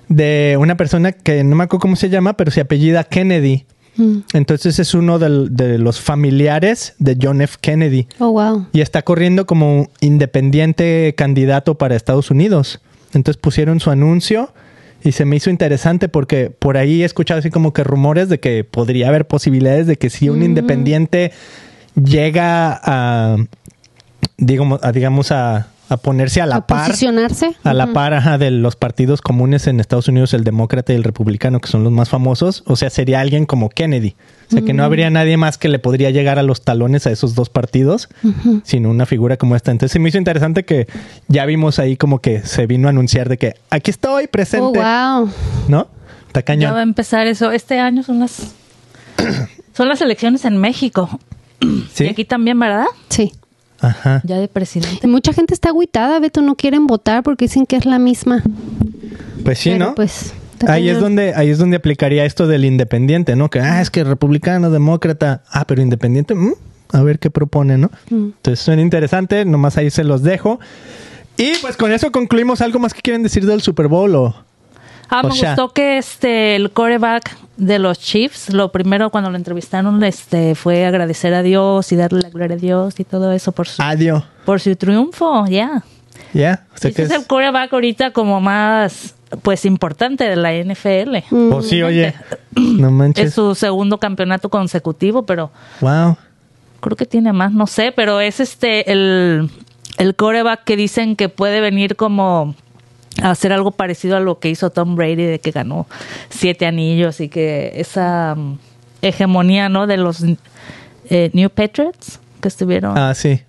de 0.09 0.57
una 0.59 0.77
persona 0.77 1.11
que 1.13 1.43
no 1.43 1.55
me 1.55 1.63
acuerdo 1.63 1.81
cómo 1.81 1.95
se 1.95 2.09
llama, 2.09 2.33
pero 2.37 2.51
se 2.51 2.61
apellida 2.61 3.03
Kennedy. 3.03 3.65
Mm. 3.95 4.17
Entonces 4.33 4.79
es 4.79 4.93
uno 4.93 5.19
del- 5.19 5.55
de, 5.55 5.77
los 5.77 5.99
familiares 6.01 6.95
de 6.99 7.17
John 7.21 7.41
F. 7.41 7.57
Kennedy 7.61 8.07
Oh, 8.19 8.31
wow. 8.31 8.67
y 8.73 8.81
está 8.81 9.03
corriendo 9.03 9.45
como 9.45 9.89
independiente 10.01 11.13
candidato 11.15 11.75
para 11.75 11.95
Estados 11.95 12.31
Unidos. 12.31 12.81
Entonces 13.13 13.39
pusieron 13.39 13.79
su 13.79 13.91
anuncio 13.91 14.51
y 15.03 15.11
se 15.11 15.25
me 15.25 15.35
hizo 15.35 15.49
interesante 15.49 16.07
porque 16.07 16.49
por 16.49 16.77
ahí 16.77 17.01
he 17.01 17.05
escuchado 17.05 17.39
así 17.39 17.49
como 17.49 17.73
que 17.73 17.83
rumores 17.83 18.29
de 18.29 18.39
que 18.39 18.63
podría 18.63 19.09
haber 19.09 19.27
posibilidades 19.27 19.85
de 19.85 19.97
que 19.97 20.09
si 20.09 20.29
un 20.29 20.43
independiente 20.43 21.31
llega 21.95 22.79
a, 22.83 23.37
digamos, 24.37 24.79
a, 24.83 24.91
digamos 24.91 25.31
a, 25.31 25.67
a 25.93 25.97
ponerse 25.97 26.41
a 26.41 26.45
la 26.45 26.57
A 26.57 26.67
par. 26.67 26.87
posicionarse. 26.87 27.55
A 27.63 27.73
la 27.73 27.93
par 27.93 28.13
ajá, 28.13 28.37
de 28.37 28.51
los 28.51 28.75
partidos 28.75 29.21
comunes 29.21 29.67
en 29.67 29.79
Estados 29.79 30.07
Unidos, 30.07 30.33
el 30.33 30.43
demócrata 30.43 30.93
y 30.93 30.95
el 30.95 31.03
republicano, 31.03 31.59
que 31.59 31.67
son 31.67 31.83
los 31.83 31.91
más 31.91 32.09
famosos. 32.09 32.63
O 32.65 32.75
sea, 32.75 32.89
sería 32.89 33.19
alguien 33.21 33.45
como 33.45 33.69
Kennedy. 33.69 34.15
O 34.47 34.51
sea, 34.55 34.61
que 34.61 34.73
no 34.73 34.83
habría 34.83 35.09
nadie 35.09 35.35
más 35.37 35.57
que 35.57 35.67
le 35.69 35.79
podría 35.79 36.09
llegar 36.11 36.37
a 36.37 36.43
los 36.43 36.61
talones 36.61 37.07
a 37.07 37.11
esos 37.11 37.33
dos 37.33 37.49
partidos, 37.49 38.09
sino 38.63 38.89
una 38.89 39.05
figura 39.05 39.37
como 39.37 39.55
esta. 39.55 39.71
Entonces, 39.71 39.93
se 39.93 39.99
me 39.99 40.09
hizo 40.09 40.17
interesante 40.19 40.63
que 40.63 40.87
ya 41.27 41.45
vimos 41.45 41.79
ahí 41.79 41.97
como 41.97 42.19
que 42.19 42.41
se 42.43 42.67
vino 42.67 42.87
a 42.87 42.91
anunciar 42.91 43.29
de 43.29 43.37
que 43.37 43.55
aquí 43.69 43.89
estoy 43.91 44.25
Oh, 44.25 44.31
presente, 44.31 44.79
wow. 44.79 45.29
¿no? 45.67 45.87
Está 46.27 46.41
Ya 46.41 46.45
cañón. 46.45 46.73
va 46.75 46.79
a 46.79 46.83
empezar 46.83 47.25
eso. 47.27 47.51
Este 47.51 47.79
año 47.79 48.03
son 48.03 48.19
las 48.19 48.53
son 49.75 49.87
las 49.89 50.01
elecciones 50.01 50.45
en 50.45 50.57
México. 50.57 51.19
Sí. 51.93 52.03
Y 52.05 52.07
aquí 52.09 52.25
también, 52.25 52.59
¿verdad? 52.59 52.85
Sí. 53.09 53.31
Ajá. 53.83 54.21
Ya 54.23 54.39
de 54.39 54.47
presidente. 54.47 55.05
mucha 55.07 55.33
gente 55.33 55.53
está 55.53 55.69
agüitada, 55.69 56.19
Beto, 56.19 56.41
no 56.41 56.55
quieren 56.55 56.87
votar 56.87 57.21
porque 57.21 57.45
dicen 57.45 57.65
que 57.65 57.75
es 57.75 57.85
la 57.85 57.99
misma. 57.99 58.41
Pues 59.43 59.59
sí, 59.59 59.71
Pero, 59.71 59.85
¿no? 59.85 59.95
Pues, 59.95 60.33
Ahí 60.67 60.87
es 60.87 60.99
donde 60.99 61.33
ahí 61.35 61.49
es 61.49 61.57
donde 61.57 61.75
aplicaría 61.75 62.23
esto 62.23 62.47
del 62.47 62.63
independiente, 62.63 63.35
¿no? 63.35 63.49
Que 63.49 63.59
ah, 63.59 63.81
es 63.81 63.89
que 63.89 64.05
republicano, 64.05 64.69
demócrata, 64.69 65.43
ah, 65.51 65.65
pero 65.67 65.81
independiente, 65.81 66.35
mm, 66.35 66.53
a 66.93 67.01
ver 67.01 67.19
qué 67.19 67.29
propone, 67.29 67.77
¿no? 67.77 67.91
Entonces 68.09 68.59
suena 68.59 68.81
interesante, 68.81 69.43
nomás 69.45 69.77
ahí 69.77 69.89
se 69.89 70.05
los 70.05 70.23
dejo. 70.23 70.59
Y 71.37 71.55
pues 71.61 71.75
con 71.75 71.91
eso 71.91 72.11
concluimos 72.11 72.61
algo 72.61 72.79
más 72.79 72.93
que 72.93 73.01
quieren 73.01 73.23
decir 73.23 73.45
del 73.45 73.61
Super 73.61 73.87
Bowl 73.87 74.15
o 74.15 74.35
Ah, 75.09 75.21
O 75.23 75.27
me 75.29 75.35
sea- 75.35 75.49
gustó 75.51 75.69
que 75.73 75.97
este 75.97 76.55
el 76.55 76.71
coreback 76.71 77.35
de 77.57 77.77
los 77.79 77.99
Chiefs, 77.99 78.51
lo 78.53 78.71
primero 78.71 79.09
cuando 79.11 79.29
lo 79.29 79.37
entrevistaron, 79.37 80.03
este 80.03 80.55
fue 80.55 80.85
agradecer 80.85 81.33
a 81.33 81.43
Dios 81.43 81.91
y 81.91 81.95
darle 81.95 82.21
la 82.21 82.29
gloria 82.29 82.55
a 82.55 82.59
Dios 82.59 82.99
y 82.99 83.03
todo 83.03 83.31
eso 83.31 83.51
por 83.51 83.67
su 83.67 83.81
adiós. 83.81 84.23
por 84.45 84.59
su 84.59 84.75
triunfo, 84.75 85.45
ya. 85.47 85.83
¿Ya? 86.33 86.65
Sea 86.75 86.89
Ese 86.89 86.93
que 86.93 87.01
es 87.03 87.11
es- 87.11 87.17
el 87.21 87.27
coreback 87.27 87.71
ahorita 87.73 88.11
como 88.11 88.41
más 88.41 89.15
pues 89.43 89.65
importante 89.65 90.23
de 90.25 90.35
la 90.35 90.53
NFL. 90.53 91.23
Oh, 91.51 91.61
sí, 91.61 91.81
oye. 91.81 92.13
No 92.55 92.87
Es 92.87 92.93
manches. 92.93 93.33
su 93.33 93.55
segundo 93.55 93.97
campeonato 93.99 94.49
consecutivo, 94.49 95.25
pero 95.25 95.51
Wow. 95.81 96.17
creo 96.81 96.95
que 96.97 97.05
tiene 97.05 97.33
más, 97.33 97.51
no 97.51 97.65
sé, 97.67 97.91
pero 97.95 98.19
es 98.19 98.39
este 98.39 98.91
el, 98.91 99.49
el 99.97 100.15
coreback 100.15 100.63
que 100.63 100.75
dicen 100.75 101.15
que 101.15 101.29
puede 101.29 101.61
venir 101.61 101.95
como 101.95 102.55
hacer 103.21 103.53
algo 103.53 103.71
parecido 103.71 104.17
a 104.17 104.19
lo 104.19 104.39
que 104.39 104.49
hizo 104.49 104.69
Tom 104.71 104.95
Brady 104.95 105.23
de 105.25 105.39
que 105.39 105.51
ganó 105.51 105.87
siete 106.29 106.65
anillos 106.65 107.19
y 107.21 107.29
que 107.29 107.73
esa 107.75 108.35
mm, 108.35 108.57
hegemonía, 109.01 109.69
¿no? 109.69 109.87
De 109.87 109.97
los 109.97 110.23
eh, 111.09 111.29
New 111.33 111.49
Patriots 111.49 112.19
que 112.41 112.47
estuvieron, 112.47 112.97
Ah, 112.97 113.13
sí. 113.13 113.41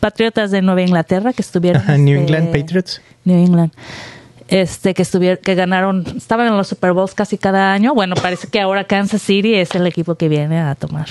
Patriotas 0.00 0.50
de 0.50 0.60
Nueva 0.62 0.82
Inglaterra 0.82 1.32
que 1.32 1.42
estuvieron. 1.42 1.82
Ajá, 1.82 1.96
New 1.96 2.20
este, 2.20 2.34
England 2.36 2.52
Patriots. 2.60 3.00
New 3.24 3.38
England. 3.44 3.72
Este, 4.48 4.94
que 4.94 5.02
estuvieron, 5.02 5.38
que 5.42 5.54
ganaron, 5.56 6.04
estaban 6.16 6.46
en 6.46 6.56
los 6.56 6.68
Super 6.68 6.92
Bowls 6.92 7.14
casi 7.14 7.38
cada 7.38 7.72
año. 7.72 7.94
Bueno, 7.94 8.14
parece 8.14 8.46
que 8.46 8.60
ahora 8.60 8.84
Kansas 8.84 9.22
City 9.22 9.54
es 9.54 9.74
el 9.74 9.86
equipo 9.86 10.14
que 10.14 10.28
viene 10.28 10.60
a 10.60 10.74
tomar 10.74 11.08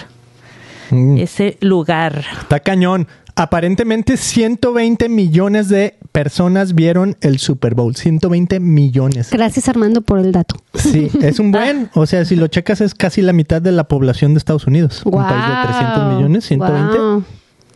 Mm, 0.92 1.18
ese 1.18 1.58
lugar. 1.62 2.24
Está 2.42 2.60
cañón. 2.60 3.08
Aparentemente 3.38 4.16
120 4.16 5.10
millones 5.10 5.68
de 5.68 5.98
personas 6.14 6.74
vieron 6.74 7.18
el 7.20 7.38
Super 7.40 7.76
Bowl. 7.76 7.94
120 7.96 8.62
millones. 8.62 9.30
Gracias, 9.32 9.68
Armando, 9.68 10.02
por 10.02 10.20
el 10.20 10.32
dato. 10.32 10.56
Sí, 10.74 11.10
es 11.22 11.40
un 11.40 11.52
buen. 11.52 11.90
O 11.96 12.06
sea, 12.06 12.24
si 12.24 12.38
lo 12.38 12.48
checas, 12.48 12.80
es 12.80 12.96
casi 12.96 13.22
la 13.22 13.34
mitad 13.34 13.62
de 13.62 13.74
la 13.74 13.90
población 13.90 14.34
de 14.34 14.38
Estados 14.38 14.68
Unidos. 14.68 15.02
Un 15.06 15.12
país 15.22 15.44
de 15.48 15.68
300 15.74 16.14
millones, 16.16 16.46
120. 16.46 16.98
Guau. 16.98 17.24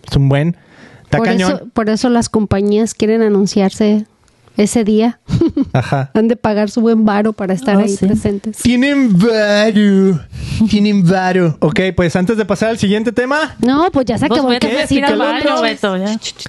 Es 0.09 0.15
un 0.15 0.29
buen. 0.29 0.55
Está 1.03 1.17
Por 1.17 1.27
cañón. 1.27 1.51
eso, 1.51 1.67
por 1.73 1.89
eso 1.89 2.09
las 2.09 2.29
compañías 2.29 2.93
quieren 2.93 3.21
anunciarse 3.21 4.05
ese 4.61 4.83
día. 4.83 5.19
Ajá. 5.73 6.11
Han 6.15 6.27
de 6.27 6.35
pagar 6.35 6.69
su 6.69 6.81
buen 6.81 7.05
varo 7.05 7.33
para 7.33 7.53
estar 7.53 7.77
Oh, 7.77 7.79
ahí 7.79 7.89
sí. 7.89 8.05
presentes. 8.05 8.57
Tienen 8.57 9.17
varo. 9.17 10.19
Tienen 10.69 11.03
varo. 11.07 11.57
Ok, 11.61 11.79
pues 11.95 12.15
antes 12.15 12.37
de 12.37 12.45
pasar 12.45 12.69
al 12.69 12.77
siguiente 12.77 13.11
tema. 13.11 13.55
No, 13.61 13.89
pues 13.91 14.05
ya 14.05 14.17
se 14.17 14.25
acabó. 14.25 14.51
ya. 14.53 14.59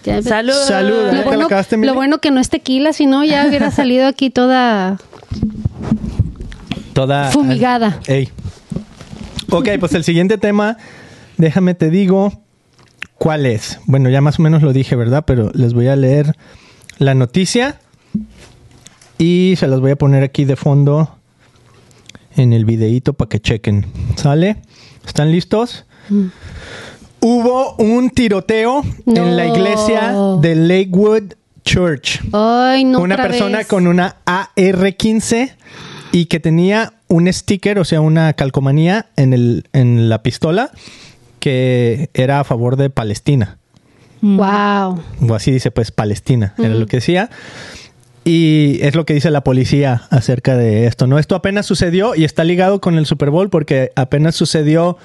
Ya, 0.05 0.23
Salud. 0.23 0.53
Salud. 0.67 0.91
Lo 1.05 1.11
¿Te 1.11 1.17
la 1.17 1.23
bueno, 1.25 1.49
lo 1.87 1.95
bueno 1.95 2.19
que 2.19 2.31
no 2.31 2.41
es 2.41 2.49
tequila, 2.51 2.93
si 2.93 3.07
no 3.07 3.25
ya 3.25 3.47
hubiera 3.49 3.71
salido 3.71 4.07
aquí 4.07 4.31
toda 4.31 4.99
Toda. 6.93 7.31
Fumigada. 7.31 8.01
Ey. 8.07 8.29
Ok, 9.51 9.69
pues 9.79 9.95
el 9.95 10.05
siguiente 10.05 10.39
tema, 10.39 10.77
déjame 11.37 11.75
te 11.75 11.91
digo 11.91 12.43
cuál 13.19 13.47
es. 13.47 13.79
Bueno, 13.87 14.09
ya 14.11 14.21
más 14.21 14.39
o 14.39 14.43
menos 14.43 14.63
lo 14.63 14.73
dije, 14.73 14.97
¿verdad? 14.97 15.25
Pero 15.27 15.51
les 15.55 15.73
voy 15.75 15.89
a 15.89 15.97
leer 15.97 16.37
la 16.99 17.15
noticia 17.15 17.81
y 19.21 19.55
se 19.57 19.69
las 19.69 19.81
voy 19.81 19.91
a 19.91 19.97
poner 19.97 20.25
aquí 20.25 20.47
de 20.47 20.57
fondo 20.57 21.15
en 22.37 22.55
el 22.55 22.65
videíto 22.65 23.13
para 23.13 23.29
que 23.29 23.39
chequen. 23.39 23.85
¿Sale? 24.17 24.57
¿Están 25.07 25.31
listos? 25.31 25.85
Hubo 27.21 27.75
un 27.77 28.09
tiroteo 28.11 28.83
en 29.07 29.37
la 29.37 29.47
iglesia 29.47 30.15
de 30.41 30.55
Lakewood 30.55 31.35
Church 31.63 32.21
Ay, 32.33 32.85
no. 32.85 33.01
una 33.01 33.17
otra 33.17 33.29
persona 33.29 33.59
vez. 33.59 33.67
con 33.67 33.87
una 33.87 34.17
AR-15 34.25 35.53
y 36.13 36.25
que 36.25 36.41
tenía 36.41 36.95
un 37.07 37.31
sticker, 37.31 37.79
o 37.79 37.85
sea, 37.85 38.01
una 38.01 38.33
calcomanía 38.33 39.11
en, 39.17 39.35
el, 39.35 39.69
en 39.75 40.09
la 40.09 40.23
pistola 40.23 40.71
que 41.41 42.09
era 42.15 42.41
a 42.41 42.45
favor 42.45 42.77
de 42.77 42.89
Palestina. 42.89 43.59
Wow. 44.23 45.03
O 45.29 45.35
así 45.35 45.51
dice, 45.51 45.71
pues 45.71 45.91
Palestina, 45.91 46.55
era 46.59 46.71
lo 46.75 46.87
que 46.87 46.99
decía. 46.99 47.31
Y 48.31 48.79
es 48.83 48.95
lo 48.95 49.05
que 49.05 49.13
dice 49.13 49.29
la 49.33 49.43
policía 49.43 50.03
acerca 50.09 50.57
de 50.57 50.87
esto, 50.87 51.09
¿no? 51.09 51.19
Esto 51.19 51.35
apenas 51.35 51.67
sucedió 51.67 52.15
y 52.15 52.23
está 52.23 52.45
ligado 52.45 52.81
con 52.81 52.97
el 52.97 53.05
Super 53.05 53.31
Bowl 53.31 53.51
porque 53.51 53.91
apenas 53.97 54.37
sucedió 54.37 54.99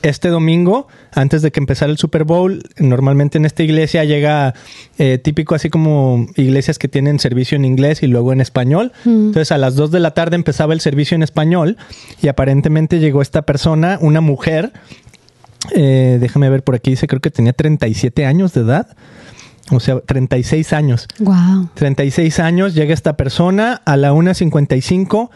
este 0.00 0.30
domingo, 0.30 0.88
antes 1.12 1.42
de 1.42 1.52
que 1.52 1.60
empezara 1.60 1.92
el 1.92 1.98
Super 1.98 2.24
Bowl. 2.24 2.62
Normalmente 2.78 3.36
en 3.36 3.44
esta 3.44 3.62
iglesia 3.62 4.04
llega 4.04 4.54
eh, 4.96 5.18
típico 5.18 5.54
así 5.54 5.68
como 5.68 6.26
iglesias 6.34 6.78
que 6.78 6.88
tienen 6.88 7.18
servicio 7.18 7.56
en 7.56 7.66
inglés 7.66 8.02
y 8.02 8.06
luego 8.06 8.32
en 8.32 8.40
español. 8.40 8.92
Entonces 9.04 9.52
a 9.52 9.58
las 9.58 9.76
2 9.76 9.90
de 9.90 10.00
la 10.00 10.12
tarde 10.12 10.36
empezaba 10.36 10.72
el 10.72 10.80
servicio 10.80 11.14
en 11.14 11.22
español 11.22 11.76
y 12.22 12.28
aparentemente 12.28 13.00
llegó 13.00 13.20
esta 13.20 13.42
persona, 13.42 13.98
una 14.00 14.22
mujer, 14.22 14.72
eh, 15.74 16.16
déjame 16.18 16.48
ver 16.48 16.62
por 16.62 16.74
aquí, 16.74 16.92
dice 16.92 17.06
creo 17.06 17.20
que 17.20 17.30
tenía 17.30 17.52
37 17.52 18.24
años 18.24 18.54
de 18.54 18.62
edad. 18.62 18.96
O 19.72 19.80
sea, 19.80 20.00
36 20.00 20.72
años. 20.72 21.08
Wow. 21.18 21.68
36 21.74 22.38
años, 22.40 22.74
llega 22.74 22.94
esta 22.94 23.16
persona 23.16 23.82
a 23.84 23.96
la 23.96 24.12
1.55 24.12 25.30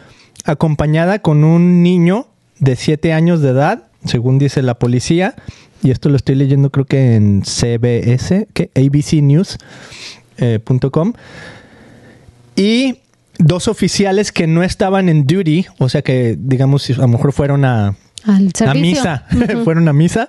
acompañada 0.44 1.20
con 1.20 1.42
un 1.44 1.82
niño 1.82 2.28
de 2.58 2.76
7 2.76 3.12
años 3.12 3.40
de 3.40 3.48
edad, 3.50 3.84
según 4.04 4.38
dice 4.38 4.62
la 4.62 4.78
policía. 4.78 5.34
Y 5.82 5.90
esto 5.90 6.08
lo 6.08 6.16
estoy 6.16 6.36
leyendo 6.36 6.70
creo 6.70 6.86
que 6.86 7.16
en 7.16 7.42
CBS, 7.42 8.48
que 8.52 8.70
abcnews.com. 8.74 9.54
y 12.56 12.98
dos 13.38 13.68
oficiales 13.68 14.32
que 14.32 14.46
no 14.46 14.62
estaban 14.62 15.10
en 15.10 15.26
duty, 15.26 15.66
o 15.78 15.88
sea 15.88 16.02
que 16.02 16.36
digamos 16.38 16.88
a 16.90 17.02
lo 17.02 17.08
mejor 17.08 17.32
fueron 17.32 17.64
a, 17.64 17.96
Al 18.24 18.50
a 18.66 18.74
misa, 18.74 19.26
fueron 19.64 19.88
a 19.88 19.92
misa 19.92 20.28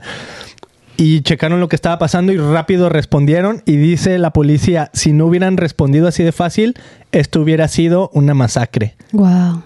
y 0.98 1.22
checaron 1.22 1.60
lo 1.60 1.70
que 1.70 1.76
estaba 1.76 2.00
pasando 2.00 2.32
y 2.32 2.38
rápido 2.38 2.89
respondieron 2.89 3.62
y 3.66 3.76
dice 3.78 4.18
la 4.18 4.34
policía, 4.34 4.89
si 4.93 5.14
no 5.14 5.28
hubieran 5.28 5.58
respondido 5.58 6.08
así 6.08 6.24
de 6.24 6.32
fácil, 6.32 6.74
esto 7.12 7.41
hubiera 7.41 7.68
sido 7.68 8.10
una 8.14 8.34
masacre. 8.34 8.95
Wow. 9.12 9.62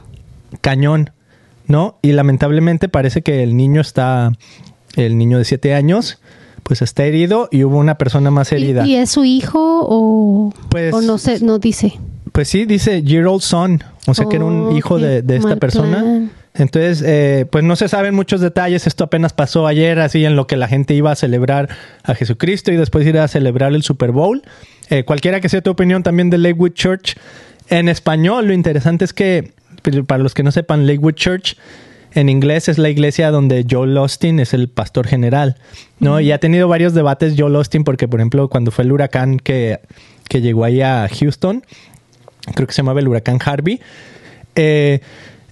Cañón, 0.62 1.12
¿no? 1.68 1.98
Y 2.02 2.12
lamentablemente 2.12 2.90
parece 2.90 3.22
que 3.22 3.44
el 3.44 3.56
niño 3.56 3.80
está, 3.82 4.34
el 4.96 5.18
niño 5.18 5.38
de 5.38 5.46
7 5.46 5.74
años, 5.74 6.20
pues 6.64 6.82
está 6.82 7.06
herido 7.06 7.48
y 7.52 7.64
hubo 7.64 7.78
una 7.78 7.98
persona 7.98 8.30
más 8.32 8.52
herida. 8.52 8.86
¿Y, 8.86 8.92
y 8.92 8.96
es 8.98 9.10
su 9.12 9.24
hijo 9.24 9.86
o, 9.88 10.54
Pues- 10.70 10.94
o 10.94 11.02
no 11.02 11.18
sé, 11.18 11.40
no 11.42 11.60
dice? 11.60 11.94
Pues 12.34 12.48
sí, 12.48 12.66
dice 12.66 13.04
year 13.04 13.26
old 13.28 13.42
son, 13.42 13.84
o 14.08 14.14
sea 14.14 14.26
que 14.28 14.38
era 14.38 14.46
un 14.46 14.68
Oh, 14.68 14.78
hijo 14.78 14.98
de, 15.00 15.22
de 15.22 15.36
esta 15.38 15.58
persona. 15.58 16.00
plan. 16.00 16.32
Entonces, 16.54 17.02
eh, 17.06 17.46
pues 17.50 17.64
no 17.64 17.76
se 17.76 17.88
saben 17.88 18.14
muchos 18.14 18.42
detalles. 18.42 18.86
Esto 18.86 19.06
apenas 19.06 19.34
pasó 19.34 19.68
ayer, 19.68 20.00
así 20.00 20.26
en 20.26 20.36
lo 20.36 20.48
que 20.48 20.58
la 20.58 20.68
gente 20.68 20.94
iba 20.94 21.12
a 21.12 21.16
celebrar 21.16 21.70
a 22.04 22.14
Jesucristo 22.14 22.72
y 22.72 22.76
después 22.76 23.06
ir 23.08 23.18
a 23.18 23.28
celebrar 23.28 23.74
el 23.74 23.84
Super 23.84 24.12
Bowl. 24.12 24.42
Eh, 24.90 25.04
cualquiera 25.04 25.40
que 25.40 25.50
sea 25.50 25.62
tu 25.62 25.70
opinión 25.72 26.04
también 26.04 26.30
de 26.30 26.38
Lakewood 26.38 26.74
Church 26.74 27.16
en 27.70 27.88
español, 27.88 28.48
lo 28.48 28.54
interesante 28.54 29.06
es 29.06 29.14
que, 29.14 29.54
para 30.06 30.22
los 30.22 30.34
que 30.34 30.44
no 30.44 30.52
sepan, 30.52 30.86
Lakewood 30.86 31.14
Church 31.14 31.56
en 32.14 32.28
inglés 32.28 32.68
es 32.68 32.78
la 32.78 32.90
iglesia 32.90 33.32
donde 33.32 33.66
Joel 33.70 33.98
Austin 33.98 34.42
es 34.42 34.54
el 34.54 34.68
pastor 34.68 35.08
general, 35.08 35.56
¿no? 36.00 36.20
Y 36.20 36.34
ha 36.34 36.40
tenido 36.40 36.68
varios 36.68 36.94
debates 36.94 37.36
Joel 37.38 37.56
Austin 37.56 37.86
porque, 37.86 38.10
por 38.10 38.20
ejemplo, 38.20 38.50
cuando 38.50 38.72
fue 38.72 38.84
el 38.84 38.92
huracán 38.92 39.40
que, 39.40 39.80
que 40.28 40.42
llegó 40.42 40.66
ahí 40.66 40.82
a 40.82 41.08
Houston, 41.08 41.64
creo 42.54 42.68
que 42.68 42.74
se 42.74 42.82
llamaba 42.82 43.00
el 43.00 43.08
huracán 43.08 43.40
Harvey, 43.44 43.80
eh, 44.56 45.00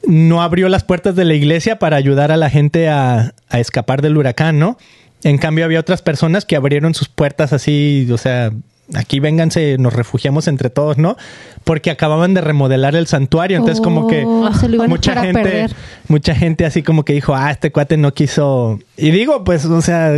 no 0.08 0.42
abrió 0.42 0.70
las 0.70 0.84
puertas 0.84 1.16
de 1.16 1.26
la 1.26 1.34
iglesia 1.34 1.80
para 1.80 1.98
ayudar 1.98 2.32
a 2.32 2.38
la 2.38 2.50
gente 2.50 2.90
a, 2.90 3.34
a 3.50 3.60
escapar 3.60 4.02
del 4.02 4.18
huracán, 4.18 4.60
¿no? 4.60 4.78
En 5.24 5.38
cambio, 5.38 5.66
había 5.66 5.80
otras 5.80 6.02
personas 6.02 6.46
que 6.46 6.56
abrieron 6.56 6.94
sus 6.94 7.10
puertas 7.10 7.52
así, 7.52 8.08
o 8.12 8.18
sea, 8.18 8.52
aquí 8.94 9.20
vénganse, 9.20 9.78
nos 9.78 9.94
refugiamos 9.94 10.48
entre 10.48 10.70
todos, 10.70 10.98
¿no? 10.98 11.18
Porque 11.64 11.92
acababan 11.92 12.34
de 12.34 12.42
remodelar 12.42 12.96
el 12.96 13.08
santuario, 13.08 13.58
entonces 13.58 13.82
como 13.82 14.08
que 14.08 14.24
Oh, 14.26 14.50
mucha 14.88 15.22
gente, 15.22 15.68
mucha 16.08 16.36
gente 16.36 16.66
así 16.66 16.84
como 16.84 17.04
que 17.04 17.14
dijo, 17.14 17.36
ah, 17.36 17.52
este 17.52 17.72
cuate 17.72 17.98
no 17.98 18.14
quiso. 18.14 18.80
Y 18.98 19.12
digo, 19.12 19.44
pues, 19.44 19.66
o 19.66 19.82
sea, 19.82 20.14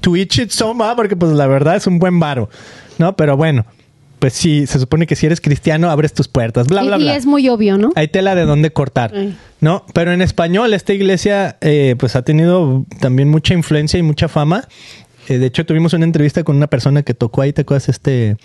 to 0.00 0.16
each 0.16 0.38
its 0.38 0.60
own, 0.62 0.80
¿va? 0.80 0.96
porque 0.96 1.16
pues 1.16 1.32
la 1.32 1.46
verdad 1.46 1.76
es 1.76 1.86
un 1.86 1.98
buen 1.98 2.18
varo, 2.18 2.48
¿no? 2.98 3.16
Pero 3.16 3.36
bueno, 3.36 3.64
pues 4.18 4.32
sí, 4.32 4.66
se 4.66 4.78
supone 4.78 5.06
que 5.06 5.16
si 5.16 5.26
eres 5.26 5.40
cristiano 5.40 5.90
abres 5.90 6.12
tus 6.12 6.28
puertas, 6.28 6.66
bla, 6.66 6.82
bla, 6.82 6.96
y, 6.98 7.00
y 7.00 7.04
bla. 7.04 7.16
es 7.16 7.26
muy 7.26 7.48
obvio, 7.48 7.78
¿no? 7.78 7.92
Hay 7.94 8.08
tela 8.08 8.34
de 8.34 8.44
dónde 8.44 8.70
cortar. 8.70 9.12
¿no? 9.60 9.84
Pero 9.92 10.12
en 10.12 10.22
español 10.22 10.72
esta 10.74 10.92
iglesia 10.92 11.56
eh, 11.60 11.96
pues 11.98 12.16
ha 12.16 12.22
tenido 12.22 12.84
también 13.00 13.28
mucha 13.28 13.54
influencia 13.54 13.98
y 13.98 14.02
mucha 14.02 14.28
fama. 14.28 14.68
Eh, 15.28 15.38
de 15.38 15.46
hecho 15.46 15.66
tuvimos 15.66 15.92
una 15.92 16.04
entrevista 16.04 16.44
con 16.44 16.56
una 16.56 16.68
persona 16.68 17.02
que 17.02 17.14
tocó 17.14 17.42
ahí, 17.42 17.52
¿te 17.52 17.62
acuerdas? 17.62 17.88
Este, 17.88 18.36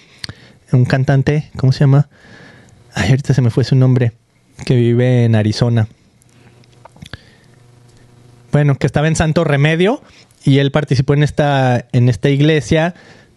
un 0.72 0.86
cantante, 0.86 1.52
¿cómo 1.58 1.72
se 1.72 1.82
llama? 1.82 2.10
Ay, 2.94 3.10
ahorita 3.10 3.34
se 3.34 3.42
me 3.42 3.50
fue 3.50 3.64
su 3.64 3.76
nombre, 3.76 4.14
que 4.66 4.76
vive 4.76 5.26
en 5.26 5.36
Arizona. 5.36 5.88
Bueno, 8.52 8.76
que 8.76 8.86
estaba 8.86 9.08
en 9.08 9.16
Santo 9.16 9.44
Remedio 9.44 10.02
y 10.44 10.60
él 10.60 10.72
participó 10.72 11.14
en 11.14 11.24
esta, 11.24 11.88
en 11.92 12.10
esta 12.10 12.30
iglesia. 12.30 12.94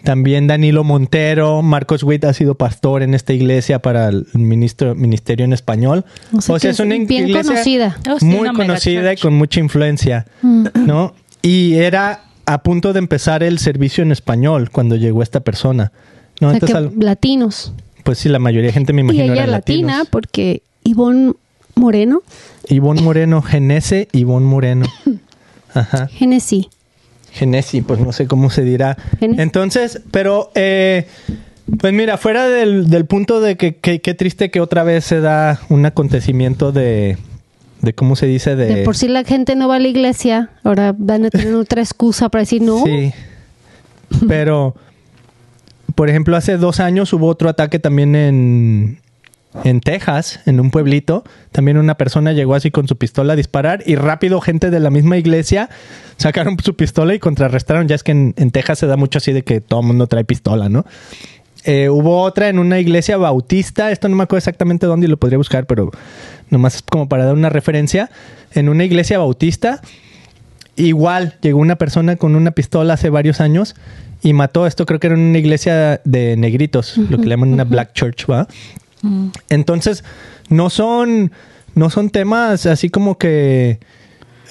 También 0.07 0.46
Danilo 0.46 0.84
Montero, 0.84 1.62
Marcos 1.62 2.04
Witt 2.04 2.24
ha 2.24 2.32
sido 2.32 2.54
pastor 2.54 3.02
en 3.02 3.12
esta 3.12 3.32
iglesia 3.32 3.80
para 3.80 4.09
el 4.09 4.26
ministro, 4.34 4.94
ministerio 4.94 5.44
en 5.44 5.52
español. 5.52 6.04
O 6.32 6.40
sea 6.40 6.57
es 6.57 6.78
bien 7.09 7.32
conocida. 7.32 7.98
Oh, 8.09 8.24
muy 8.24 8.38
una 8.38 8.52
conocida 8.52 9.12
y 9.12 9.16
con 9.16 9.34
mucha 9.34 9.59
influencia, 9.59 10.24
Mm. 10.42 10.66
¿no? 10.86 11.12
Y 11.42 11.74
era 11.74 12.22
a 12.46 12.62
punto 12.62 12.92
de 12.92 13.00
empezar 13.00 13.42
el 13.42 13.59
servicio 13.59 14.02
en 14.04 14.12
español 14.12 14.70
cuando 14.70 14.94
llegó 14.94 15.24
esta 15.24 15.40
persona. 15.40 15.90
¿no? 16.40 16.48
O 16.48 16.50
sea, 16.52 16.57
Entonces, 16.61 16.76
que 16.76 16.78
al- 16.78 17.04
latinos. 17.04 17.72
pues 18.04 18.18
sí, 18.18 18.28
la 18.28 18.38
mayoría 18.38 18.68
de 18.68 18.74
gente 18.74 18.92
me 18.92 19.00
Y 19.00 19.04
imagino 19.07 19.24
ella 19.32 19.42
era 19.42 19.46
latina 19.48 19.86
latinos. 19.88 20.09
porque 20.12 20.62
Ivonne 20.84 21.32
Moreno, 21.74 22.22
Ivonne 22.68 23.02
Moreno, 23.02 23.42
Genese, 23.42 24.07
Ivonne 24.12 24.46
Moreno. 24.46 24.86
Ajá. 25.74 26.07
Genesí. 26.09 26.68
Genesi, 27.37 27.82
pues 27.82 28.01
no 28.01 28.12
sé 28.12 28.26
cómo 28.26 28.51
se 28.51 28.62
dirá. 28.64 28.97
Genesi. 29.20 29.41
Entonces, 29.43 30.01
pero, 30.11 30.51
eh, 30.55 31.07
pues 31.80 31.93
mira, 31.93 32.16
fuera 32.16 32.49
del, 32.49 32.89
del 32.91 33.07
punto 33.07 33.41
de 33.41 33.57
que 33.57 33.76
que- 33.76 34.01
qué 34.01 34.14
triste 34.14 34.51
que 34.51 34.61
otra 34.61 34.82
vez 34.84 35.05
se 35.05 35.20
da 35.20 35.61
un 35.68 35.84
acontecimiento 35.87 36.72
de, 36.72 37.16
de 37.82 37.93
¿cómo 37.95 38.16
se 38.16 38.26
dice? 38.26 38.57
De, 38.57 38.66
De 38.66 38.84
por 38.84 38.97
sí 38.97 39.09
la 39.09 39.24
gente 39.24 39.55
no 39.57 39.68
va 39.68 39.76
a 39.76 39.80
la 39.80 39.89
iglesia, 39.89 40.51
ahora 40.64 40.95
van 40.97 41.24
a 41.26 41.30
tener 41.30 41.55
otra 41.55 41.82
excusa 41.82 42.28
para 42.28 42.43
decir 42.43 42.62
no. 42.62 42.82
Sí. 42.84 43.12
Pero, 44.28 44.74
por 45.95 46.09
ejemplo, 46.09 46.37
hace 46.37 46.57
dos 46.57 46.78
años 46.80 47.12
hubo 47.12 47.26
otro 47.26 47.49
ataque 47.49 47.78
también 47.78 48.14
en, 48.14 48.99
en 49.64 49.80
Texas, 49.80 50.40
en 50.46 50.61
un 50.61 50.70
pueblito. 50.70 51.24
También 51.52 51.78
una 51.78 51.96
persona 51.96 52.32
llegó 52.32 52.54
así 52.54 52.70
con 52.70 52.88
su 52.88 52.96
pistola 52.96 53.34
a 53.34 53.36
disparar 53.36 53.82
y 53.86 53.96
rápido 53.96 54.40
gente 54.40 54.70
de 54.70 54.80
la 54.80 54.90
misma 54.90 55.16
iglesia 55.16 55.68
sacaron 56.16 56.57
su 56.62 56.76
pistola 56.76 57.14
y 57.14 57.18
contrarrestaron. 57.18 57.88
Ya 57.88 57.94
es 57.94 58.02
que 58.02 58.12
en, 58.12 58.34
en 58.36 58.50
Texas 58.50 58.78
se 58.78 58.86
da 58.86 58.96
mucho 58.96 59.18
así 59.18 59.32
de 59.32 59.42
que 59.42 59.61
todo 59.61 59.80
el 59.80 59.86
mundo 59.86 60.07
trae 60.07 60.24
pistola, 60.24 60.68
¿no? 60.68 60.84
Eh, 61.64 61.88
hubo 61.88 62.22
otra 62.22 62.48
en 62.48 62.61
una 62.61 62.78
iglesia 62.78 63.16
bautista, 63.16 63.90
esto 63.90 64.09
no 64.09 64.14
me 64.14 64.22
acuerdo 64.22 64.38
exactamente 64.38 64.86
dónde 64.86 65.09
y 65.09 65.11
lo 65.11 65.16
podría 65.16 65.36
buscar, 65.36 65.66
pero 65.66 65.90
nomás 66.48 66.80
como 66.80 67.09
para 67.09 67.24
dar 67.24 67.34
una 67.34 67.48
referencia. 67.48 68.09
En 68.54 68.68
una 68.68 68.84
iglesia 68.84 69.18
bautista, 69.18 69.80
igual 70.76 71.34
llegó 71.42 71.59
una 71.59 71.74
persona 71.74 72.14
con 72.14 72.36
una 72.36 72.52
pistola 72.52 72.94
hace 72.94 73.11
varios 73.11 73.40
años 73.40 73.74
y 74.22 74.32
mató, 74.32 74.68
esto 74.68 74.86
creo 74.86 75.00
que 75.00 75.09
era 75.09 75.16
en 75.16 75.22
una 75.22 75.38
iglesia 75.38 76.00
de 76.04 76.36
negritos, 76.36 76.98
lo 76.98 77.18
que 77.18 77.24
le 77.24 77.30
llaman 77.30 77.52
una 77.52 77.64
black 77.64 77.94
church, 77.94 78.30
¿va? 78.30 78.46
Entonces, 79.48 80.04
no 80.48 80.70
son, 80.70 81.32
no 81.74 81.90
son 81.90 82.11
temas 82.11 82.66
así 82.66 82.88
como 82.88 83.18
que... 83.18 83.80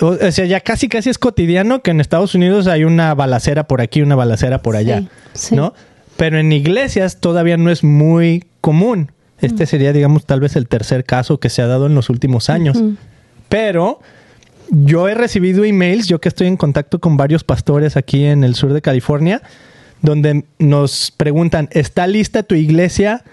O 0.02 0.18
sea, 0.32 0.46
ya 0.46 0.60
casi 0.60 0.90
casi 0.90 1.10
es 1.10 1.18
cotidiano 1.18 1.82
que 1.82 1.92
en 1.92 2.02
Estados 2.02 2.36
Unidos 2.36 2.68
hay 2.68 2.84
una 2.84 3.14
balacera 3.14 3.66
por 3.66 3.80
aquí, 3.80 4.02
una 4.02 4.16
balacera 4.16 4.62
por 4.62 4.76
allá, 4.76 5.02
Sí, 5.34 5.50
sí. 5.50 5.56
¿no? 5.56 5.74
Pero 6.18 6.38
en 6.38 6.52
iglesias 6.52 7.22
todavía 7.22 7.56
no 7.56 7.72
es 7.72 7.84
muy 7.84 8.44
común. 8.60 9.12
Este 9.40 9.66
sería, 9.66 9.94
digamos, 9.94 10.26
tal 10.26 10.40
vez 10.40 10.56
el 10.56 10.68
tercer 10.68 11.04
caso 11.04 11.40
que 11.40 11.50
se 11.50 11.62
ha 11.62 11.68
dado 11.68 11.88
en 11.88 11.96
los 11.96 12.10
últimos 12.10 12.50
años. 12.50 12.82
Pero 13.50 14.00
yo 14.70 15.08
he 15.08 15.14
recibido 15.14 15.64
emails, 15.64 16.08
yo 16.08 16.20
que 16.20 16.30
estoy 16.30 16.48
en 16.48 16.58
contacto 16.58 17.00
con 17.00 17.18
varios 17.18 17.44
pastores 17.44 17.98
aquí 17.98 18.26
en 18.26 18.44
el 18.44 18.56
sur 18.56 18.74
de 18.74 18.82
California, 18.82 19.42
donde 20.02 20.46
nos 20.58 21.12
preguntan, 21.12 21.68
¿está 21.72 22.08
lista 22.08 22.44
tu 22.44 22.56
iglesia 22.56 23.24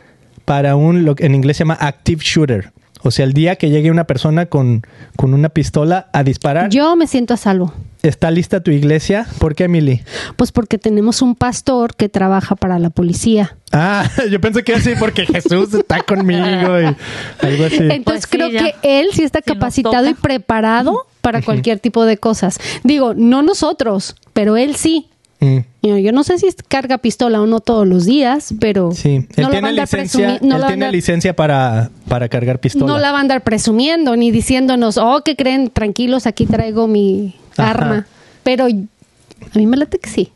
para 0.44 0.76
un, 0.76 1.04
lo 1.04 1.14
que 1.14 1.26
en 1.26 1.34
inglés 1.34 1.56
se 1.56 1.62
llama 1.62 1.74
active 1.74 2.22
shooter? 2.24 2.72
O 3.04 3.10
sea, 3.10 3.24
el 3.24 3.32
día 3.32 3.56
que 3.56 3.68
llegue 3.70 3.90
una 3.90 4.04
persona 4.04 4.46
con, 4.46 4.82
con 5.16 5.34
una 5.34 5.48
pistola 5.48 6.08
a 6.12 6.22
disparar, 6.22 6.70
Yo 6.70 6.94
me 6.96 7.06
siento 7.06 7.34
a 7.34 7.36
salvo. 7.36 7.72
¿está 8.02 8.30
lista 8.30 8.60
tu 8.60 8.70
iglesia? 8.70 9.26
¿Por 9.38 9.54
qué, 9.54 9.64
Emily? 9.64 10.02
Pues 10.36 10.52
porque 10.52 10.78
tenemos 10.78 11.22
un 11.22 11.34
pastor 11.34 11.94
que 11.94 12.08
trabaja 12.08 12.56
para 12.56 12.78
la 12.78 12.90
policía. 12.90 13.56
Ah, 13.72 14.08
yo 14.30 14.40
pensé 14.40 14.62
que 14.64 14.74
así 14.74 14.92
porque 14.98 15.24
Jesús 15.26 15.72
está 15.74 16.02
conmigo 16.02 16.42
y 16.80 16.96
algo 17.44 17.64
así. 17.64 17.76
Entonces 17.78 18.02
Pues 18.04 18.22
sí, 18.22 18.28
creo 18.30 18.48
ya. 18.50 18.64
que 18.64 19.00
él 19.00 19.08
sí 19.12 19.22
está 19.22 19.40
Si 19.40 19.52
capacitado 19.52 20.08
y 20.08 20.14
preparado 20.14 21.06
para 21.20 21.42
cualquier 21.42 21.78
tipo 21.78 22.04
de 22.04 22.18
cosas. 22.18 22.58
Digo, 22.82 23.14
no 23.14 23.42
nosotros, 23.42 24.16
pero 24.32 24.56
él 24.56 24.76
sí. 24.76 25.08
Mm. 25.42 25.58
Yo, 25.98 26.12
no 26.12 26.22
sé 26.22 26.38
si 26.38 26.46
carga 26.68 26.98
pistola 26.98 27.40
o 27.42 27.46
no 27.46 27.58
todos 27.60 27.86
los 27.86 28.04
días, 28.06 28.54
pero 28.60 28.92
Sí, 28.92 29.16
él 29.16 29.26
no 29.38 29.42
la 29.44 29.50
tiene 29.50 29.68
andar 29.70 29.84
licencia, 29.88 30.28
presumi- 30.38 30.40
no 30.42 30.54
él 30.54 30.60
la 30.60 30.66
tiene 30.68 30.92
licencia 30.92 31.34
para, 31.34 31.90
para 32.08 32.28
cargar 32.28 32.60
pistola. 32.60 32.86
no 32.86 32.98
la 32.98 33.10
va 33.10 33.18
a 33.18 33.20
andar 33.22 33.42
presumiendo 33.42 34.14
ni 34.16 34.30
diciéndonos, 34.30 34.98
oh, 34.98 35.22
que 35.24 35.34
creen, 35.34 35.68
tranquilos, 35.70 36.26
aquí 36.28 36.46
traigo 36.46 36.86
mi 36.86 37.34
Ajá. 37.56 37.70
arma. 37.70 38.06
Pero 38.44 38.66
a 38.66 39.58
mí 39.58 39.66
me 39.66 39.76
late 39.76 39.98
que 39.98 40.08
sí. 40.08 40.32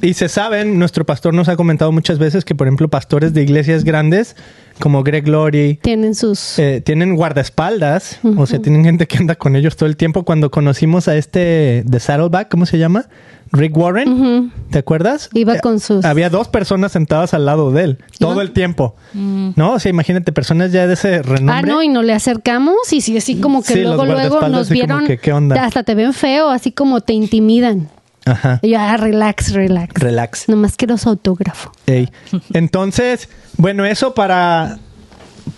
Y 0.00 0.14
se 0.14 0.28
saben, 0.28 0.78
nuestro 0.78 1.04
pastor 1.04 1.34
nos 1.34 1.48
ha 1.48 1.56
comentado 1.56 1.90
muchas 1.92 2.18
veces 2.18 2.44
que, 2.44 2.54
por 2.54 2.66
ejemplo, 2.66 2.88
pastores 2.88 3.34
de 3.34 3.42
iglesias 3.42 3.84
grandes, 3.84 4.36
como 4.78 5.02
Greg 5.02 5.24
Glory, 5.24 5.78
Tienen 5.82 6.14
sus... 6.14 6.58
eh, 6.58 6.80
tienen 6.84 7.16
guardaespaldas, 7.16 8.20
o 8.36 8.46
sea, 8.46 8.60
tienen 8.60 8.84
gente 8.84 9.06
que 9.06 9.18
anda 9.18 9.34
con 9.34 9.56
ellos 9.56 9.76
todo 9.76 9.88
el 9.88 9.96
tiempo. 9.96 10.24
Cuando 10.24 10.50
conocimos 10.50 11.08
a 11.08 11.16
este 11.16 11.82
de 11.84 12.00
Saddleback, 12.00 12.48
¿cómo 12.50 12.66
se 12.66 12.78
llama? 12.78 13.06
Rick 13.50 13.76
Warren. 13.78 14.52
¿te 14.70 14.78
acuerdas? 14.78 15.30
Iba 15.32 15.54
Eh, 15.56 15.60
con 15.60 15.80
sus- 15.80 16.04
Había 16.04 16.28
dos 16.28 16.48
personas 16.48 16.92
sentadas 16.92 17.32
al 17.32 17.46
lado 17.46 17.72
de 17.72 17.82
él, 17.84 17.98
todo 18.18 18.34
Iba- 18.34 18.42
el 18.42 18.50
tiempo. 18.50 18.94
¿No? 19.14 19.72
O 19.72 19.78
sea, 19.78 19.88
imagínate, 19.90 20.32
personas 20.32 20.70
ya 20.72 20.86
de 20.86 20.92
ese 20.94 21.22
renombre. 21.22 21.54
Ah, 21.56 21.62
no, 21.62 21.82
y 21.82 21.88
nos 21.88 22.04
le 22.04 22.12
acercamos 22.12 22.76
y 22.92 23.00
sí, 23.00 23.16
así 23.16 23.40
como 23.40 23.62
que 23.62 23.72
Sí, 23.72 23.80
luego, 23.82 24.04
los 24.04 24.14
luego 24.20 24.48
nos 24.48 24.68
vieron, 24.68 25.06
que, 25.06 25.16
¿qué 25.18 25.32
onda? 25.32 25.64
hasta 25.64 25.82
te 25.82 25.94
ven 25.94 26.12
feo, 26.12 26.50
así 26.50 26.72
como 26.72 27.00
te 27.00 27.14
intimidan. 27.14 27.88
Ajá. 28.30 28.60
Y 28.62 28.70
yo, 28.70 28.78
ah, 28.78 28.96
relax, 28.96 29.52
relax. 29.52 29.94
Relax. 29.94 30.48
Nomás 30.48 30.76
quiero 30.76 30.96
su 30.98 31.08
autógrafo. 31.08 31.72
Ey. 31.86 32.08
Entonces, 32.52 33.28
bueno, 33.56 33.84
eso 33.84 34.14
para, 34.14 34.78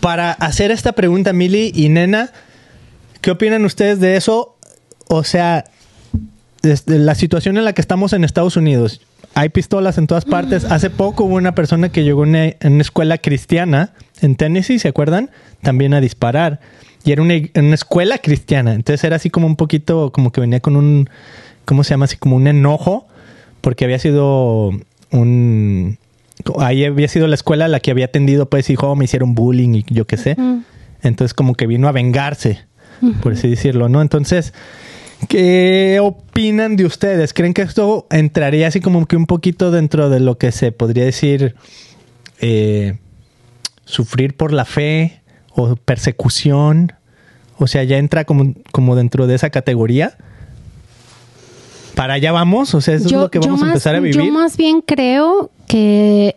para 0.01 0.33
hacer 0.33 0.71
esta 0.71 0.93
pregunta, 0.93 1.33
Mili 1.33 1.73
y 1.75 1.89
Nena, 1.89 2.31
¿qué 3.21 3.31
opinan 3.31 3.65
ustedes 3.65 4.01
de 4.01 4.17
eso? 4.17 4.57
O 5.09 5.25
sea, 5.25 5.65
desde 6.63 6.99
la 6.99 7.15
situación 7.15 7.57
en 7.57 7.65
la 7.65 7.73
que 7.73 7.81
estamos 7.81 8.13
en 8.13 8.25
Estados 8.25 8.57
Unidos. 8.57 9.01
Hay 9.35 9.49
pistolas 9.49 9.97
en 9.99 10.07
todas 10.07 10.25
partes. 10.25 10.65
Hace 10.65 10.91
poco 10.91 11.25
hubo 11.25 11.37
una 11.37 11.55
persona 11.55 11.91
que 11.91 12.03
llegó 12.03 12.25
en 12.25 12.31
una, 12.31 12.55
una 12.65 12.83
escuela 12.83 13.19
cristiana 13.19 13.93
en 14.21 14.37
Tennessee, 14.37 14.79
¿se 14.79 14.89
acuerdan? 14.89 15.31
También 15.63 15.95
a 15.95 16.01
disparar. 16.01 16.61
Y 17.05 17.13
era 17.13 17.23
una, 17.23 17.35
una 17.55 17.75
escuela 17.75 18.19
cristiana. 18.19 18.75
Entonces 18.75 19.05
era 19.05 19.17
así 19.17 19.31
como 19.31 19.47
un 19.47 19.57
poquito, 19.57 20.13
como 20.13 20.33
que 20.33 20.41
venía 20.41 20.61
con 20.61 20.77
un, 20.77 21.09
¿cómo 21.71 21.85
se 21.85 21.91
llama? 21.91 22.07
Así 22.07 22.17
como 22.17 22.35
un 22.35 22.49
enojo, 22.49 23.07
porque 23.61 23.85
había 23.85 24.01
sido 24.01 24.73
un... 25.13 25.99
Ahí 26.59 26.85
había 26.85 27.07
sido 27.07 27.29
la 27.29 27.37
escuela 27.37 27.69
la 27.69 27.79
que 27.79 27.93
había 27.93 28.07
atendido, 28.07 28.51
pues, 28.51 28.69
hijo, 28.71 28.89
"Oh, 28.89 28.97
me 28.97 29.05
hicieron 29.05 29.37
bullying 29.37 29.75
y 29.75 29.85
yo 29.89 30.05
qué 30.05 30.17
sé. 30.17 30.37
Entonces 31.01 31.33
como 31.33 31.55
que 31.55 31.69
vino 31.69 31.87
a 31.87 31.93
vengarse, 31.93 32.65
por 33.23 33.35
así 33.35 33.49
decirlo, 33.49 33.89
¿no? 33.89 34.03
Entonces, 34.03 34.53
¿qué 35.29 36.01
opinan 36.03 36.75
de 36.75 36.87
ustedes? 36.87 37.33
¿Creen 37.33 37.55
que 37.55 37.63
esto 37.63 38.09
entraría 38.11 38.67
así 38.67 38.81
como 38.81 39.07
que 39.07 39.15
un 39.15 39.27
poquito 39.27 39.71
dentro 39.71 40.11
de 40.11 40.19
lo 40.19 40.39
que 40.39 40.51
se 40.51 40.73
podría 40.73 41.05
decir 41.05 41.55
eh, 42.41 42.99
sufrir 43.85 44.37
por 44.37 44.53
la 44.53 44.65
fe 44.65 45.21
o 45.51 45.77
persecución? 45.77 46.95
O 47.59 47.69
sea, 47.69 47.85
ya 47.85 47.99
entra 47.99 48.25
como, 48.25 48.55
como 48.73 48.97
dentro 48.97 49.29
de 49.29 49.37
esa 49.37 49.51
categoría. 49.51 50.17
Para 51.95 52.15
allá 52.15 52.33
vamos, 52.33 52.75
o 52.75 52.81
sea, 52.81 52.95
eso 52.95 53.07
es 53.07 53.13
lo 53.13 53.31
que 53.31 53.39
vamos 53.39 53.61
a 53.61 53.65
más- 53.65 53.71
empezar 53.73 53.95
a 53.95 54.01
vivir. 54.01 54.17
Yo 54.17 54.25
más 54.31 54.57
bien 54.57 54.81
creo 54.81 55.51
que, 55.67 56.37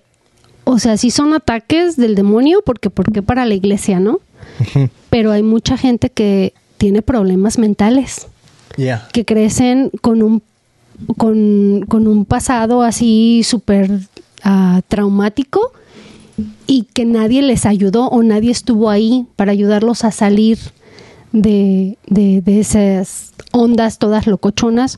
o 0.63 0.79
sea, 0.79 0.97
sí 0.97 1.11
son 1.11 1.33
ataques 1.33 1.95
del 1.95 2.15
demonio, 2.15 2.61
porque 2.65 2.89
¿por 2.89 3.11
qué 3.11 3.21
para 3.21 3.45
la 3.45 3.53
iglesia, 3.53 3.99
no? 3.99 4.19
Pero 5.09 5.31
hay 5.31 5.43
mucha 5.43 5.77
gente 5.77 6.09
que 6.09 6.53
tiene 6.77 7.01
problemas 7.01 7.57
mentales, 7.57 8.27
que 9.13 9.23
crecen 9.25 9.89
con 10.01 10.21
un, 10.23 10.41
con, 11.17 11.85
con 11.87 12.07
un 12.07 12.25
pasado 12.25 12.81
así 12.81 13.41
súper 13.43 13.89
ah, 14.43 14.81
traumático 14.87 15.71
y 16.67 16.83
que 16.93 17.05
nadie 17.05 17.41
les 17.41 17.65
ayudó 17.65 18.07
o 18.07 18.23
nadie 18.23 18.51
estuvo 18.51 18.89
ahí 18.89 19.25
para 19.35 19.51
ayudarlos 19.51 20.03
a 20.03 20.11
salir 20.11 20.57
de, 21.31 21.97
de, 22.07 22.41
de 22.41 22.59
esas 22.59 23.31
ondas 23.51 23.97
todas 23.99 24.27
locochonas. 24.27 24.97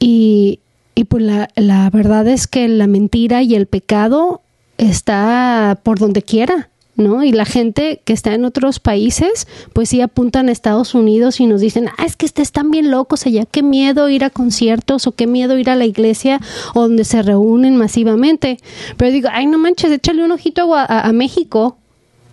Y, 0.00 0.58
y 0.96 1.04
pues 1.04 1.22
la, 1.22 1.48
la 1.54 1.88
verdad 1.90 2.26
es 2.26 2.48
que 2.48 2.66
la 2.66 2.88
mentira 2.88 3.42
y 3.42 3.54
el 3.54 3.66
pecado 3.66 4.40
está 4.78 5.78
por 5.82 5.98
donde 6.00 6.22
quiera. 6.22 6.68
¿no? 6.96 7.22
Y 7.24 7.32
la 7.32 7.46
gente 7.46 8.02
que 8.04 8.12
está 8.12 8.34
en 8.34 8.44
otros 8.44 8.78
países, 8.78 9.46
pues 9.72 9.88
sí 9.88 10.02
apuntan 10.02 10.48
a 10.48 10.52
Estados 10.52 10.94
Unidos 10.94 11.40
y 11.40 11.46
nos 11.46 11.62
dicen, 11.62 11.88
ah, 11.96 12.04
es 12.04 12.14
que 12.14 12.26
están 12.26 12.70
bien 12.70 12.90
locos 12.90 13.24
allá, 13.24 13.46
qué 13.46 13.62
miedo 13.62 14.10
ir 14.10 14.22
a 14.22 14.28
conciertos 14.28 15.06
o 15.06 15.12
qué 15.12 15.26
miedo 15.26 15.56
ir 15.56 15.70
a 15.70 15.76
la 15.76 15.86
iglesia 15.86 16.40
donde 16.74 17.04
se 17.04 17.22
reúnen 17.22 17.76
masivamente. 17.76 18.58
Pero 18.98 19.12
digo, 19.12 19.28
ay, 19.32 19.46
no 19.46 19.56
manches, 19.56 19.90
échale 19.92 20.22
un 20.22 20.32
ojito 20.32 20.74
a- 20.74 20.84
a 20.84 21.12
México. 21.12 21.78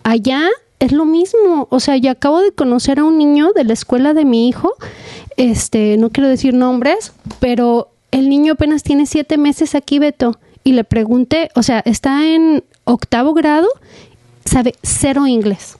Allá 0.04 0.42
es 0.80 0.92
lo 0.92 1.06
mismo. 1.06 1.68
O 1.70 1.80
sea, 1.80 1.98
yo 1.98 2.12
acabo 2.12 2.42
de 2.42 2.52
conocer 2.52 3.00
a 3.00 3.04
un 3.04 3.18
niño 3.18 3.52
de 3.54 3.64
la 3.64 3.74
escuela 3.74 4.14
de 4.14 4.26
mi 4.26 4.48
hijo, 4.48 4.74
este, 5.38 5.98
no 5.98 6.10
quiero 6.10 6.30
decir 6.30 6.54
nombres, 6.54 7.14
pero 7.40 7.90
el 8.12 8.30
niño 8.30 8.54
apenas 8.54 8.84
tiene 8.84 9.06
siete 9.06 9.38
meses 9.38 9.76
aquí, 9.76 10.00
Beto. 10.00 10.40
Y 10.64 10.74
le 10.74 10.84
pregunté, 10.84 11.50
o 11.56 11.64
sea, 11.64 11.80
está 11.86 12.28
en 12.28 12.64
octavo 12.84 13.34
grado, 13.34 13.68
sabe 14.46 14.76
cero 14.84 15.28
inglés. 15.28 15.78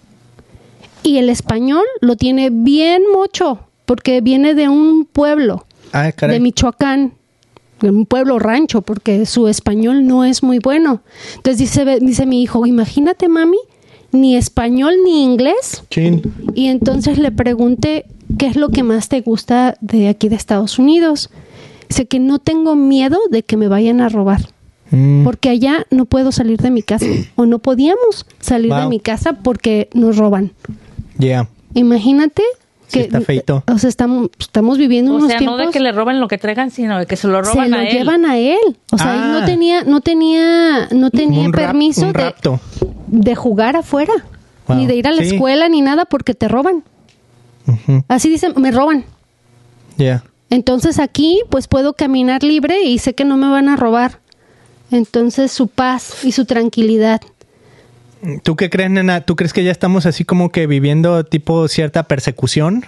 Y 1.04 1.18
el 1.18 1.30
español 1.30 1.84
lo 2.02 2.16
tiene 2.16 2.50
bien 2.50 3.04
mucho, 3.14 3.60
porque 3.86 4.22
viene 4.22 4.54
de 4.54 4.70
un 4.70 5.06
pueblo, 5.06 5.66
Ay, 5.92 6.14
caray. 6.14 6.36
de 6.36 6.40
Michoacán, 6.40 7.14
de 7.82 7.90
un 7.90 8.06
pueblo 8.06 8.40
rancho, 8.40 8.82
porque 8.82 9.26
su 9.26 9.48
español 9.48 10.08
no 10.08 10.24
es 10.24 10.44
muy 10.44 10.60
bueno. 10.60 11.02
Entonces 11.36 11.58
dice, 11.58 12.00
dice 12.02 12.26
mi 12.26 12.42
hijo, 12.42 12.66
imagínate, 12.66 13.28
mami, 13.28 13.60
ni 14.12 14.36
español 14.36 14.94
ni 15.06 15.24
inglés. 15.24 15.84
Chin. 15.90 16.22
Y 16.56 16.68
entonces 16.68 17.18
le 17.18 17.32
pregunté, 17.32 18.06
¿qué 18.38 18.48
es 18.48 18.56
lo 18.56 18.70
que 18.70 18.84
más 18.84 19.10
te 19.10 19.22
gusta 19.22 19.78
de 19.82 20.08
aquí 20.10 20.30
de 20.30 20.36
Estados 20.36 20.80
Unidos? 20.80 21.30
Dice 21.90 22.06
que 22.08 22.20
no 22.20 22.40
tengo 22.40 22.76
miedo 22.76 23.18
de 23.32 23.44
que 23.44 23.58
me 23.58 23.68
vayan 23.68 24.02
a 24.02 24.10
robar, 24.10 24.42
Mm. 24.92 25.24
porque 25.26 25.50
allá 25.50 25.86
no 25.92 26.06
puedo 26.06 26.32
salir 26.32 26.60
de 26.62 26.72
mi 26.72 26.82
casa, 26.82 27.06
o 27.36 27.46
no 27.46 27.60
podíamos 27.60 28.26
salir 28.40 28.74
de 28.74 28.88
mi 28.88 29.00
casa 29.02 29.34
porque 29.34 29.90
nos 29.94 30.16
roban. 30.18 30.52
Yeah. 31.20 31.50
Imagínate 31.74 32.42
Sí, 32.88 33.00
que 33.00 33.02
está 33.06 33.20
feito. 33.22 33.64
o 33.68 33.78
sea, 33.80 33.90
estamos, 33.90 34.30
estamos 34.40 34.78
viviendo 34.78 35.12
O 35.12 35.16
unos 35.18 35.28
sea, 35.30 35.38
tiempos 35.40 35.60
no 35.60 35.66
de 35.66 35.72
que 35.74 35.80
le 35.82 35.92
roben 35.92 36.22
lo 36.22 36.30
que 36.30 36.38
traigan, 36.38 36.72
sino 36.72 36.98
de 37.00 37.06
que 37.06 37.18
se 37.18 37.28
lo 37.28 37.42
roban 37.42 37.66
se 37.66 37.70
lo 37.72 37.78
a 37.78 37.84
él. 37.84 37.98
llevan 37.98 38.26
a 38.26 38.38
él. 38.38 38.58
O 38.92 38.98
sea, 38.98 39.14
él 39.14 39.20
Ah. 39.24 39.40
no 39.42 39.46
tenía, 39.46 39.84
no 39.84 40.00
tenía, 40.02 40.88
no 40.92 41.12
tenía 41.12 41.40
un 41.42 41.52
rap- 41.52 41.66
permiso 41.68 42.06
un 42.08 42.14
de, 42.14 42.20
rapto. 42.20 42.60
De 43.08 43.36
jugar 43.36 43.76
afuera, 43.76 44.14
Wow. 44.68 44.78
ni 44.78 44.86
de 44.88 44.96
ir 44.96 45.08
a 45.08 45.12
la 45.12 45.24
Sí. 45.24 45.36
escuela 45.36 45.68
ni 45.70 45.82
nada 45.82 46.06
porque 46.06 46.34
te 46.34 46.48
roban. 46.48 46.84
Así 48.08 48.30
dicen, 48.30 48.54
me 48.58 48.72
roban. 48.72 49.04
Yeah. 49.98 50.24
Entonces 50.50 51.00
aquí 51.00 51.42
pues 51.50 51.68
puedo 51.68 51.94
caminar 51.94 52.44
libre 52.44 52.84
y 52.84 52.98
sé 53.00 53.14
que 53.16 53.26
no 53.26 53.36
me 53.38 53.50
van 53.50 53.68
a 53.70 53.76
robar. 53.76 54.20
Entonces 54.92 55.52
su 55.52 55.68
paz 55.68 56.24
y 56.24 56.32
su 56.32 56.46
tranquilidad. 56.46 57.22
¿Tú 58.44 58.56
qué 58.56 58.70
crees, 58.70 58.90
nena? 58.90 59.22
¿Tú 59.22 59.36
crees 59.36 59.54
que 59.54 59.64
ya 59.64 59.72
estamos 59.72 60.06
así 60.06 60.24
como 60.24 60.50
que 60.50 60.66
viviendo 60.66 61.24
tipo 61.26 61.68
cierta 61.68 62.04
persecución 62.04 62.86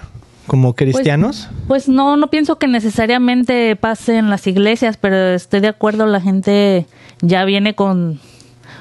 como 0.48 0.74
cristianos? 0.76 1.50
Pues 1.68 1.88
no, 1.90 2.16
no 2.18 2.30
pienso 2.30 2.58
que 2.58 2.68
necesariamente 2.68 3.76
pase 3.76 4.18
en 4.18 4.30
las 4.30 4.48
iglesias, 4.48 4.98
pero 4.98 5.16
estoy 5.34 5.60
de 5.60 5.68
acuerdo, 5.68 6.06
la 6.08 6.22
gente 6.22 6.86
ya 7.22 7.44
viene 7.46 7.76
con 7.76 8.20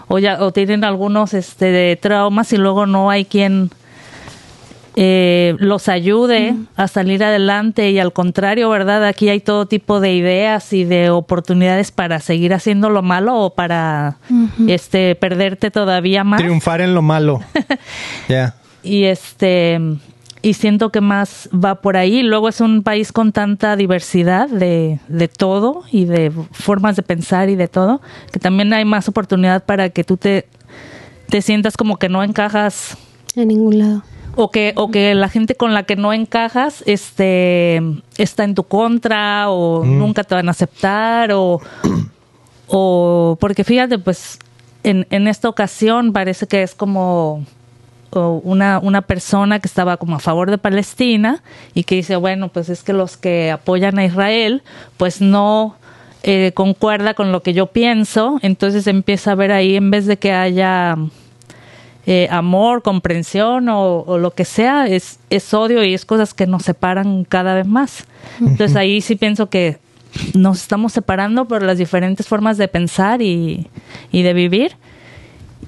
o 0.09 0.19
ya 0.19 0.43
o 0.43 0.53
tienen 0.53 0.85
algunos 0.85 1.35
este 1.35 1.67
de 1.67 1.97
traumas 1.97 2.53
y 2.53 2.57
luego 2.57 2.87
no 2.87 3.11
hay 3.11 3.25
quien 3.25 3.71
eh, 5.01 5.55
los 5.61 5.89
ayude 5.89 6.57
a 6.75 6.89
salir 6.89 7.23
adelante 7.23 7.91
y 7.91 8.01
al 8.01 8.13
contrario, 8.13 8.69
¿verdad? 8.69 9.07
Aquí 9.07 9.29
hay 9.29 9.39
todo 9.39 9.67
tipo 9.67 10.01
de 10.01 10.13
ideas 10.15 10.73
y 10.73 10.85
de 10.85 11.11
oportunidades 11.11 11.93
para 11.93 12.19
seguir 12.19 12.53
haciendo 12.53 12.91
lo 12.91 13.03
malo 13.03 13.37
o 13.37 13.51
para 13.51 14.17
este 14.67 15.15
perderte 15.15 15.71
todavía 15.71 16.25
más 16.25 16.41
Triunfar 16.41 16.81
en 16.81 16.95
lo 16.95 17.03
malo. 17.03 17.41
Ya. 18.29 18.57
y 18.83 19.05
este 19.05 19.81
y 20.49 20.55
siento 20.55 20.91
que 20.91 21.03
más 21.03 21.51
va 21.53 21.83
por 21.83 21.99
ahí. 21.99 22.23
Luego 22.23 22.49
es 22.49 22.63
un 22.63 22.83
país 22.83 23.13
con 23.13 23.33
tanta 23.33 23.77
diversidad 23.77 24.49
de, 24.49 24.99
de 25.09 25.29
todo 25.29 25.83
y 25.93 26.07
de 26.07 26.33
formas 26.53 26.97
de 26.97 27.03
pensar 27.03 27.51
y 27.51 27.55
de 27.55 27.69
todo, 27.69 28.01
que 28.33 28.39
también 28.39 28.73
hay 28.73 28.87
más 28.87 29.09
oportunidad 29.09 29.67
para 29.67 29.91
que 29.91 30.05
tú 30.05 30.17
te, 30.17 30.49
te 31.29 31.43
sientas 31.43 31.77
como 31.77 31.99
que 31.99 32.09
no 32.09 32.23
encajas 32.23 32.97
En 33.37 33.49
ningún 33.49 33.79
lado. 33.79 34.03
o 34.37 34.51
que, 34.51 34.73
o 34.77 34.91
que 34.91 35.15
la 35.15 35.29
gente 35.29 35.55
con 35.55 35.75
la 35.75 35.83
que 35.83 35.97
no 35.97 36.15
encajas 36.15 36.83
este, 36.87 37.83
está 38.17 38.45
en 38.45 38.55
tu 38.55 38.65
contra 38.65 39.51
o 39.51 39.85
nunca 39.85 40.25
te 40.25 40.35
van 40.35 40.49
a 40.49 40.53
aceptar 40.53 41.31
o, 41.33 41.61
o 42.69 43.37
porque 43.39 43.65
fíjate, 43.65 43.99
pues 43.99 44.39
en, 44.83 45.07
en 45.11 45.29
esta 45.29 45.51
ocasión 45.51 46.15
parece 46.15 46.47
que 46.47 46.63
es 46.63 46.75
como 46.75 47.45
una, 48.13 48.79
una 48.79 49.03
persona 49.03 49.59
que 49.59 49.69
estaba 49.69 49.97
como 49.97 50.17
a 50.17 50.19
favor 50.19 50.51
de 50.51 50.59
Palestina 50.59 51.43
y 51.75 51.85
que 51.85 51.97
dice, 51.97 52.17
bueno, 52.17 52.49
pues 52.49 52.69
es 52.69 52.83
que 52.83 52.93
los 52.93 53.17
que 53.17 53.51
apoyan 53.51 53.99
a 53.99 54.05
Israel, 54.05 54.63
pues 54.97 55.21
no 55.21 55.77
eh, 56.23 56.53
concuerda 56.55 57.15
con 57.15 57.33
lo 57.33 57.43
que 57.43 57.53
yo 57.53 57.67
pienso, 57.67 58.39
entonces 58.43 58.87
empieza 58.87 59.33
a 59.33 59.35
ver 59.35 59.53
ahí, 59.53 59.77
en 59.77 59.91
vez 59.91 60.07
de 60.07 60.17
que 60.17 60.33
haya 60.33 60.97
eh, 62.07 62.29
amor, 62.31 62.83
comprensión 62.83 63.69
o, 63.69 64.01
o 64.01 64.19
lo 64.19 64.31
que 64.31 64.45
sea, 64.45 64.87
es, 64.87 65.21
es 65.29 65.53
odio 65.53 65.85
y 65.85 65.93
es 65.93 66.05
cosas 66.07 66.33
que 66.33 66.47
nos 66.47 66.63
separan 66.63 67.25
cada 67.25 67.55
vez 67.55 67.67
más. 67.67 68.07
Entonces 68.41 68.77
ahí 68.77 69.01
sí 69.01 69.17
pienso 69.17 69.51
que 69.51 69.79
nos 70.35 70.63
estamos 70.63 70.93
separando 70.93 71.45
por 71.45 71.63
las 71.63 71.77
diferentes 71.77 72.27
formas 72.27 72.57
de 72.57 72.67
pensar 72.67 73.21
y, 73.21 73.69
y 74.11 74.23
de 74.23 74.33
vivir. 74.33 74.73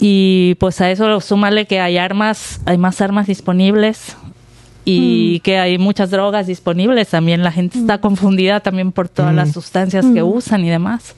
Y 0.00 0.54
pues 0.56 0.80
a 0.80 0.90
eso 0.90 1.20
súmale 1.20 1.66
que 1.66 1.80
hay 1.80 1.98
armas, 1.98 2.60
hay 2.64 2.78
más 2.78 3.00
armas 3.00 3.26
disponibles 3.26 4.16
y 4.84 5.40
que 5.40 5.58
hay 5.58 5.78
muchas 5.78 6.10
drogas 6.10 6.46
disponibles. 6.46 7.08
También 7.08 7.42
la 7.42 7.52
gente 7.52 7.78
está 7.78 7.98
confundida 8.00 8.60
también 8.60 8.92
por 8.92 9.08
todas 9.08 9.34
las 9.34 9.52
sustancias 9.52 10.06
que 10.12 10.22
usan 10.22 10.64
y 10.64 10.70
demás. 10.70 11.14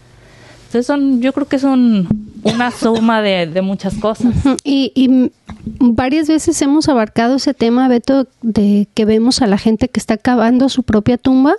Entonces 0.66 0.86
son, 0.86 1.20
yo 1.20 1.32
creo 1.32 1.46
que 1.46 1.58
son 1.58 2.08
una 2.44 2.70
suma 2.70 3.20
de, 3.22 3.46
de 3.46 3.60
muchas 3.62 3.94
cosas. 3.94 4.34
Y, 4.64 4.90
y 4.94 5.30
varias 5.78 6.28
veces 6.28 6.60
hemos 6.62 6.88
abarcado 6.88 7.36
ese 7.36 7.52
tema, 7.54 7.88
Beto, 7.88 8.26
de 8.40 8.88
que 8.94 9.04
vemos 9.04 9.42
a 9.42 9.46
la 9.46 9.58
gente 9.58 9.88
que 9.88 10.00
está 10.00 10.16
cavando 10.16 10.68
su 10.68 10.82
propia 10.82 11.18
tumba 11.18 11.54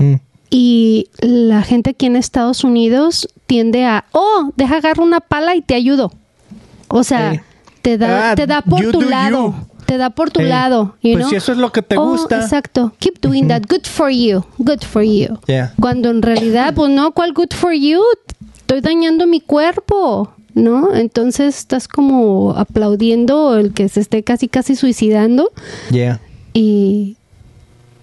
Mm. 0.00 0.14
y 0.50 1.08
la 1.20 1.62
gente 1.62 1.90
aquí 1.90 2.06
en 2.06 2.14
Estados 2.14 2.62
Unidos 2.62 3.28
tiende 3.48 3.84
a, 3.84 4.04
oh, 4.12 4.52
deja 4.56 4.76
agarrar 4.76 5.00
una 5.00 5.18
pala 5.20 5.56
y 5.56 5.60
te 5.62 5.74
ayudo. 5.74 6.12
O 6.88 7.04
sea, 7.04 7.32
Sí. 7.34 7.40
te 7.82 7.98
da, 7.98 8.32
Ah, 8.32 8.34
te 8.34 8.46
da 8.46 8.62
por 8.62 8.80
tu 8.90 9.00
do 9.00 9.08
lado. 9.08 9.46
you. 9.46 9.54
Te 9.86 9.96
da 9.96 10.10
por 10.10 10.30
tu 10.30 10.40
Sí. 10.40 10.46
lado. 10.46 10.96
you 11.02 11.12
Pues 11.12 11.16
know? 11.24 11.30
si 11.30 11.36
eso 11.36 11.52
es 11.52 11.58
lo 11.58 11.72
que 11.72 11.80
te 11.82 11.96
Oh, 11.96 12.06
gusta. 12.10 12.40
Exacto. 12.40 12.92
Keep 12.98 13.20
doing 13.22 13.48
that. 13.48 13.62
Good 13.68 13.86
for 13.86 14.10
you. 14.10 14.44
Good 14.58 14.82
for 14.82 15.02
you. 15.02 15.38
Yeah. 15.46 15.72
Cuando 15.80 16.10
en 16.10 16.20
realidad, 16.22 16.74
pues 16.74 16.90
no, 16.90 17.12
¿cuál 17.12 17.32
good 17.32 17.52
for 17.54 17.72
you? 17.72 18.00
Estoy 18.58 18.80
dañando 18.82 19.26
mi 19.26 19.40
cuerpo, 19.40 20.32
¿no? 20.54 20.94
Entonces 20.94 21.56
estás 21.56 21.88
como 21.88 22.52
aplaudiendo 22.56 23.56
el 23.56 23.72
que 23.72 23.88
se 23.88 24.00
esté 24.00 24.22
casi, 24.22 24.48
casi 24.48 24.76
suicidando 24.76 25.50
Yeah. 25.90 26.20
y, 26.52 27.16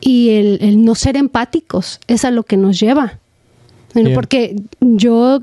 y 0.02 0.30
el, 0.32 0.58
el 0.62 0.84
no 0.86 0.96
ser 0.96 1.18
empáticos 1.18 2.00
es 2.08 2.26
a 2.26 2.32
lo 2.32 2.44
que 2.44 2.58
nos 2.58 2.80
lleva. 2.80 3.20
Bueno, 3.94 4.10
Yeah. 4.10 4.16
Porque 4.16 4.56
yo 4.82 5.40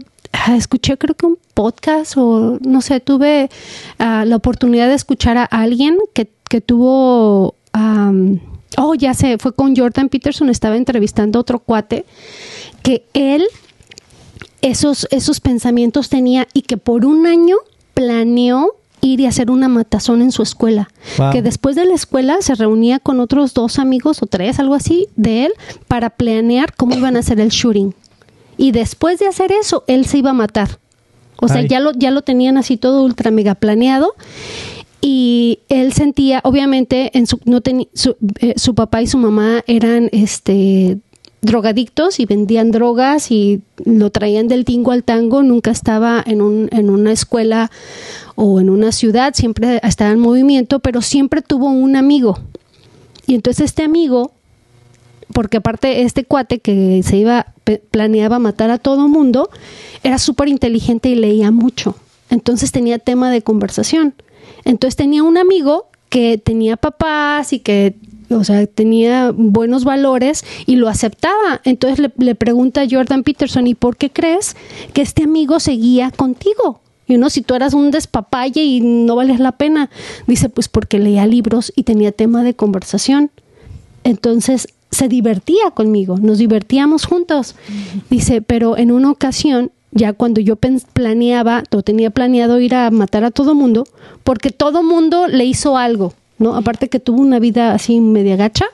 escuché 0.57 0.97
creo 0.99 1.15
que 1.15 1.27
un 1.27 1.39
podcast 1.55 2.17
o 2.17 2.59
no 2.61 2.81
sé, 2.81 3.01
tuve 3.01 3.51
ah, 3.99 4.25
la 4.27 4.37
oportunidad 4.37 4.89
de 4.89 4.95
escuchar 4.95 5.37
a 5.39 5.45
alguien 5.45 5.99
que, 6.15 6.31
que 6.49 6.61
tuvo... 6.61 7.55
am, 7.73 8.41
oh, 8.79 8.95
ya 8.95 9.15
sé, 9.15 9.39
fue 9.39 9.55
con 9.55 9.77
Jordan 9.77 10.09
Peterson, 10.09 10.49
estaba 10.49 10.77
entrevistando 10.77 11.39
a 11.39 11.43
otro 11.43 11.59
cuate 11.59 12.05
que 12.83 13.05
él 13.13 13.45
esos, 14.63 15.07
esos 15.11 15.41
pensamientos 15.41 16.09
tenía 16.09 16.49
y 16.55 16.63
que 16.63 16.77
por 16.77 17.05
un 17.05 17.27
año 17.27 17.57
planeó 17.95 18.75
ir 19.01 19.21
y 19.21 19.27
hacer 19.27 19.51
una 19.51 19.69
matazón 19.69 20.23
en 20.23 20.31
su 20.31 20.43
escuela. 20.43 20.89
Wow. 21.19 21.33
Que 21.33 21.43
después 21.43 21.77
de 21.77 21.85
la 21.85 21.95
escuela 21.95 22.37
se 22.41 22.55
reunía 22.55 23.01
con 23.01 23.21
otros 23.21 23.53
dos 23.53 23.79
amigos 23.81 24.23
o 24.23 24.27
tres, 24.27 24.61
algo 24.61 24.75
así, 24.75 25.09
de 25.17 25.47
él, 25.47 25.53
para 25.89 26.11
planear 26.11 26.75
cómo 26.75 26.95
iban 26.95 27.17
a 27.17 27.19
hacer 27.19 27.41
el 27.41 27.49
shooting. 27.49 27.95
Y 28.57 28.73
después 28.73 29.19
de 29.19 29.27
hacer 29.27 29.53
eso, 29.53 29.85
él 29.87 30.07
se 30.07 30.19
iba 30.19 30.31
a 30.31 30.35
matar. 30.35 30.79
O 31.41 31.49
sea, 31.49 31.59
Ay. 31.59 31.69
ya 31.69 31.81
lo, 31.81 31.93
ya 31.93 32.11
lo 32.11 32.23
tenían 32.23 32.57
así 32.57 32.77
todo 32.77 33.03
ultra 33.03 33.31
mega 33.31 33.55
planeado. 33.55 34.15
Y 35.01 35.59
él 35.69 35.93
sentía, 35.93 36.41
obviamente, 36.45 37.17
en 37.19 37.27
su, 37.27 37.41
no 37.45 37.61
teni- 37.61 37.89
su, 37.93 38.17
eh, 38.39 38.55
su 38.57 38.75
papá 38.75 39.03
y 39.03 39.07
su 39.09 39.19
mamá 39.19 39.65
eran 39.67 40.09
este 40.13 40.99
drogadictos 41.45 42.21
y 42.21 42.25
vendían 42.25 42.71
drogas 42.71 43.33
y 43.33 43.63
lo 43.85 44.11
traían 44.11 44.47
del 44.47 44.65
tingo 44.65 44.93
al 44.93 45.03
tango, 45.03 45.43
nunca 45.43 45.73
estaba 45.73 46.23
en, 46.25 46.41
un, 46.41 46.69
en 46.71 46.89
una 46.89 47.11
escuela 47.11 47.69
o 48.37 48.61
en 48.61 48.71
una 48.71 48.93
ciudad, 48.93 49.35
siempre 49.35 49.81
estaba 49.83 50.13
en 50.13 50.21
movimiento, 50.21 50.79
pero 50.79 51.03
siempre 51.03 51.43
tuvo 51.43 51.67
un 51.69 51.97
amigo. 51.97 52.39
Y 53.27 53.35
entonces 53.35 53.65
este 53.65 53.83
amigo, 53.83 54.31
porque 55.33 55.59
aparte 55.59 56.03
este 56.03 56.25
cuate 56.25 56.59
que 56.59 57.03
se 57.03 57.17
iba, 57.17 57.55
planeaba 57.91 58.39
matar 58.39 58.71
a 58.71 58.79
todo 58.79 59.09
mundo, 59.09 59.51
era 60.03 60.19
súper 60.19 60.49
inteligente 60.49 61.09
y 61.09 61.15
leía 61.15 61.51
mucho. 61.51 61.97
Entonces 62.31 62.73
tenía 62.73 62.99
tema 62.99 63.31
de 63.31 63.43
conversación. 63.43 64.15
Entonces 64.65 64.97
tenía 64.97 65.23
un 65.23 65.39
amigo 65.39 65.87
que 66.09 66.39
tenía 66.39 66.77
papás 66.77 67.53
y 67.53 67.59
que 67.61 67.97
o 68.31 68.45
sea, 68.45 68.67
tenía 68.67 69.33
buenos 69.35 69.85
valores 69.85 70.45
y 70.67 70.77
lo 70.77 70.89
aceptaba. 70.89 71.61
Entonces 71.65 72.11
le, 72.17 72.35
pregunta 72.35 72.83
a 72.83 72.87
Jordan 72.91 73.23
Peterson, 73.23 73.67
¿y 73.67 73.75
por 73.75 73.97
qué 73.97 74.11
crees 74.11 74.57
que 74.93 75.03
este 75.03 75.25
amigo 75.25 75.61
seguía 75.61 76.11
contigo? 76.11 76.81
Y 77.07 77.17
uno, 77.17 77.31
si 77.31 77.43
tú 77.43 77.55
eras 77.55 77.75
un 77.75 77.91
despapalle 77.91 78.63
y 78.63 78.81
no 78.81 79.17
vales 79.17 79.41
la 79.41 79.53
pena, 79.53 79.91
dice, 80.27 80.49
pues 80.49 80.69
porque 80.69 80.99
leía 80.99 81.27
libros 81.27 81.73
y 81.77 81.83
tenía 81.83 82.13
tema 82.13 82.43
de 82.43 82.55
conversación. 82.55 83.31
Entonces 84.05 84.69
se 84.93 85.09
divertía 85.09 85.73
conmigo, 85.75 86.19
nos 86.19 86.39
divertíamos 86.39 87.05
juntos. 87.07 87.57
Dice, 88.11 88.43
pero 88.43 88.79
en 88.79 88.93
una 88.93 89.11
ocasión, 89.11 89.73
ya 89.91 90.13
cuando 90.13 90.41
yo 90.41 90.57
planeaba, 90.57 91.65
o 91.73 91.83
tenía 91.83 92.11
planeado 92.11 92.61
ir 92.61 92.77
a 92.77 92.91
matar 92.93 93.25
a 93.25 93.33
todo 93.33 93.57
mundo, 93.57 93.89
porque 94.23 94.51
todo 94.51 94.85
mundo 94.85 95.27
le 95.27 95.45
hizo 95.45 95.77
algo 95.77 96.15
¿no? 96.43 96.57
Aparte 96.57 96.89
que 96.89 97.01
tuvo 97.01 97.23
una 97.23 97.39
vida 97.39 97.73
así 97.73 98.01
media 98.01 98.37
gacha. 98.37 98.67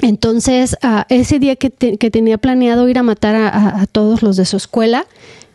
Entonces, 0.00 0.76
ese 1.08 1.40
día 1.40 1.56
que, 1.56 1.70
tenía 1.70 2.38
planeado 2.38 2.88
ir 2.88 2.98
a 2.98 3.02
matar 3.02 3.34
a, 3.34 3.84
todos 3.90 4.22
los 4.22 4.36
de 4.36 4.46
su 4.46 4.56
escuela, 4.56 5.06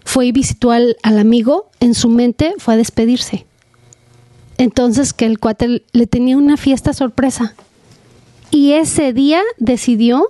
fue 0.03 0.25
y 0.25 0.31
visitó 0.33 0.71
al, 0.71 0.97
amigo, 1.01 1.69
en 1.79 1.93
su 1.93 2.09
mente 2.09 2.53
fue 2.57 2.73
a 2.73 2.77
despedirse. 2.77 3.45
Entonces, 4.57 5.13
que 5.13 5.25
el 5.25 5.39
cuate 5.39 5.83
le 5.93 6.07
tenía 6.07 6.37
una 6.37 6.57
fiesta 6.57 6.93
sorpresa. 6.93 7.55
Y 8.53 8.73
ese 8.73 9.13
día 9.13 9.41
decidió 9.57 10.29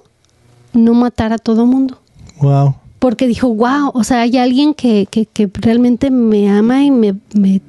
no 0.71 0.93
matar 0.93 1.34
a 1.34 1.38
todo 1.38 1.65
mundo. 1.65 1.99
Wow. 2.39 2.76
Porque 2.99 3.28
dijo, 3.28 3.53
wow, 3.53 3.91
o 3.93 4.05
sea, 4.05 4.21
hay 4.21 4.38
alguien 4.38 4.74
que, 4.74 5.07
que, 5.11 5.26
que 5.26 5.51
realmente 5.53 6.09
me 6.09 6.49
ama 6.49 6.86
y 6.86 6.89
me, 6.89 7.15
me, 7.34 7.61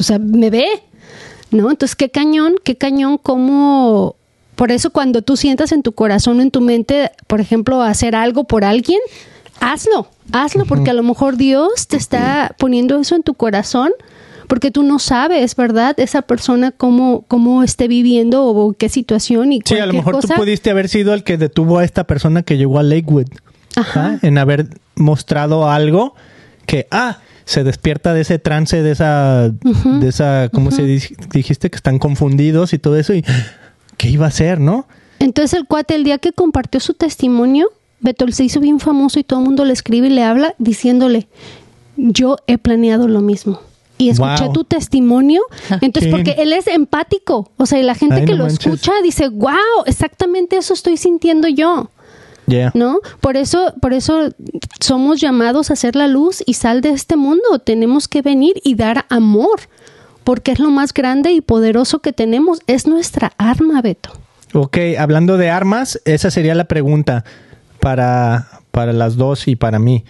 o 0.00 0.02
sea, 0.02 0.18
me 0.18 0.48
ve, 0.48 0.66
¿no? 1.50 1.70
Entonces, 1.70 1.96
qué 1.96 2.10
cañón, 2.10 2.54
qué 2.64 2.76
cañón, 2.76 3.18
cómo... 3.18 4.16
Por 4.56 4.72
eso 4.72 4.88
cuando 4.88 5.20
tú 5.20 5.36
sientas 5.36 5.70
en 5.70 5.82
tu 5.82 5.92
corazón 5.92 6.38
o 6.38 6.42
en 6.42 6.50
tu 6.50 6.62
mente, 6.62 7.12
por 7.26 7.42
ejemplo, 7.42 7.82
hacer 7.82 8.16
algo 8.16 8.44
por 8.44 8.64
alguien, 8.64 8.98
hazlo, 9.60 10.08
hazlo, 10.32 10.64
porque 10.64 10.90
a 10.90 10.94
lo 10.94 11.02
mejor 11.02 11.36
Dios 11.36 11.88
te 11.88 11.98
está 11.98 12.54
poniendo 12.58 12.98
eso 12.98 13.16
en 13.16 13.22
tu 13.22 13.34
corazón, 13.34 13.92
porque 14.48 14.70
tú 14.70 14.82
no 14.82 14.98
sabes, 14.98 15.54
¿verdad? 15.54 15.94
Esa 16.00 16.22
persona 16.22 16.72
cómo, 16.72 17.24
cómo 17.28 17.62
esté 17.62 17.86
viviendo 17.86 18.44
o 18.44 18.72
qué 18.72 18.88
situación 18.88 19.52
y 19.52 19.60
Sí, 19.64 19.78
a 19.78 19.86
lo 19.86 19.92
mejor 19.92 20.18
tú 20.18 20.28
pudiste 20.34 20.70
haber 20.70 20.88
sido 20.88 21.14
el 21.14 21.22
que 21.22 21.36
detuvo 21.36 21.78
a 21.78 21.84
esta 21.84 22.04
persona 22.04 22.42
que 22.42 22.56
llegó 22.56 22.78
a 22.78 22.82
Lakewood. 22.82 23.28
Ajá. 23.76 24.18
En 24.22 24.38
haber 24.38 24.66
mostrado 24.96 25.70
algo 25.70 26.14
que, 26.66 26.88
ah, 26.90 27.18
se 27.44 27.62
despierta 27.62 28.12
de 28.12 28.22
ese 28.22 28.38
trance, 28.38 28.82
de 28.82 28.90
esa, 28.90 29.48
de 29.48 30.08
esa, 30.08 30.50
¿cómo 30.52 30.70
se 30.70 30.82
dijiste? 30.82 31.70
Que 31.70 31.76
están 31.76 31.98
confundidos 31.98 32.72
y 32.72 32.78
todo 32.78 32.96
eso. 32.96 33.14
¿Y 33.14 33.24
qué 33.96 34.08
iba 34.08 34.26
a 34.26 34.28
hacer, 34.28 34.60
no? 34.60 34.86
Entonces 35.18 35.58
el 35.58 35.66
cuate, 35.66 35.94
el 35.94 36.04
día 36.04 36.18
que 36.18 36.32
compartió 36.32 36.80
su 36.80 36.94
testimonio, 36.94 37.70
Beto 38.00 38.30
se 38.32 38.44
hizo 38.44 38.60
bien 38.60 38.80
famoso 38.80 39.18
y 39.18 39.24
todo 39.24 39.40
el 39.40 39.46
mundo 39.46 39.64
le 39.64 39.72
escribe 39.72 40.08
y 40.08 40.10
le 40.10 40.24
habla 40.24 40.54
diciéndole, 40.58 41.26
yo 41.96 42.36
he 42.46 42.58
planeado 42.58 43.08
lo 43.08 43.20
mismo. 43.20 43.60
Y 43.98 44.10
escuché 44.10 44.48
tu 44.54 44.64
testimonio. 44.64 45.42
Entonces, 45.80 46.10
porque 46.10 46.36
él 46.38 46.52
es 46.52 46.66
empático. 46.68 47.50
O 47.56 47.66
sea, 47.66 47.78
y 47.78 47.82
la 47.82 47.94
gente 47.94 48.24
que 48.24 48.34
lo 48.34 48.46
escucha 48.46 48.92
dice, 49.02 49.28
wow, 49.28 49.84
exactamente 49.86 50.56
eso 50.56 50.74
estoy 50.74 50.96
sintiendo 50.96 51.48
yo. 51.48 51.90
¿No? 52.72 53.00
Por 53.20 53.36
eso, 53.36 53.74
por 53.82 53.92
eso 53.92 54.30
somos 54.80 55.20
llamados 55.20 55.70
a 55.70 55.76
ser 55.76 55.94
la 55.96 56.06
luz 56.06 56.42
y 56.46 56.54
sal 56.54 56.80
de 56.80 56.90
este 56.90 57.16
mundo. 57.16 57.58
Tenemos 57.58 58.08
que 58.08 58.22
venir 58.22 58.54
y 58.64 58.74
dar 58.74 59.04
amor, 59.10 59.60
porque 60.24 60.52
es 60.52 60.58
lo 60.58 60.70
más 60.70 60.94
grande 60.94 61.32
y 61.32 61.42
poderoso 61.42 61.98
que 61.98 62.14
tenemos. 62.14 62.60
Es 62.66 62.86
nuestra 62.86 63.32
arma, 63.36 63.82
Beto. 63.82 64.12
Ok, 64.54 64.78
hablando 64.98 65.36
de 65.36 65.50
armas, 65.50 66.00
esa 66.06 66.30
sería 66.30 66.54
la 66.54 66.64
pregunta 66.64 67.24
para, 67.80 68.48
para 68.70 68.94
las 68.94 69.16
dos 69.16 69.46
y 69.46 69.56
para 69.56 69.78
mí. 69.78 70.04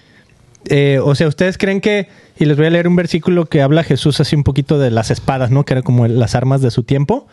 Eh, 0.66 1.00
o 1.02 1.14
sea, 1.14 1.28
¿ustedes 1.28 1.58
creen 1.58 1.80
que, 1.80 2.08
y 2.38 2.44
les 2.44 2.56
voy 2.56 2.66
a 2.66 2.70
leer 2.70 2.88
un 2.88 2.96
versículo 2.96 3.46
que 3.46 3.62
habla 3.62 3.82
Jesús 3.82 4.20
así 4.20 4.36
un 4.36 4.44
poquito 4.44 4.78
de 4.78 4.90
las 4.90 5.10
espadas, 5.10 5.50
¿no? 5.50 5.64
Que 5.64 5.74
eran 5.74 5.82
como 5.82 6.06
las 6.06 6.34
armas 6.34 6.60
de 6.62 6.70
su 6.70 6.82
tiempo. 6.82 7.26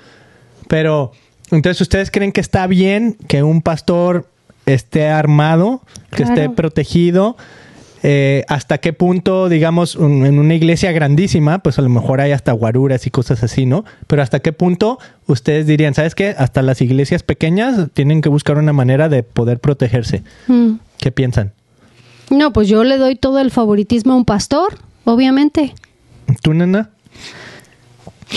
Pero, 0.68 1.12
entonces, 1.52 1.80
¿ustedes 1.82 2.12
creen 2.12 2.32
que 2.32 2.42
está 2.42 2.66
bien 2.68 3.18
que 3.28 3.44
un 3.44 3.62
pastor 3.62 4.28
esté 4.66 5.08
armado, 5.08 5.82
que 6.12 6.24
esté 6.24 6.50
protegido. 6.50 7.38
Eh, 8.08 8.44
hasta 8.50 8.78
qué 8.78 8.94
punto, 8.94 9.50
digamos, 9.50 9.96
en 9.96 10.38
una 10.38 10.54
iglesia 10.54 10.92
grandísima, 10.92 11.60
pues 11.60 11.80
a 11.80 11.82
lo 11.82 11.90
mejor 11.90 12.22
hay 12.22 12.34
hasta 12.34 12.52
guaruras 12.52 13.08
y 13.08 13.10
cosas 13.10 13.42
así, 13.44 13.66
¿no? 13.66 13.84
Pero 14.06 14.22
hasta 14.22 14.42
qué 14.42 14.54
punto 14.54 15.00
ustedes 15.26 15.66
dirían, 15.66 15.96
¿sabes 15.96 16.14
qué? 16.14 16.36
Hasta 16.38 16.62
las 16.62 16.82
iglesias 16.82 17.24
pequeñas 17.24 17.90
tienen 17.94 18.22
que 18.22 18.30
buscar 18.30 18.58
una 18.60 18.74
manera 18.74 19.10
de 19.10 19.24
poder 19.24 19.60
protegerse. 19.60 20.24
Mm. 20.48 20.74
¿Qué 21.00 21.12
piensan? 21.12 21.54
No, 22.30 22.54
pues 22.54 22.68
yo 22.68 22.84
le 22.84 22.98
doy 22.98 23.16
todo 23.16 23.40
el 23.40 23.50
favoritismo 23.50 24.14
a 24.14 24.18
un 24.18 24.26
pastor, 24.26 24.78
obviamente. 25.06 25.74
¿Tú, 26.42 26.54
nena? 26.54 26.90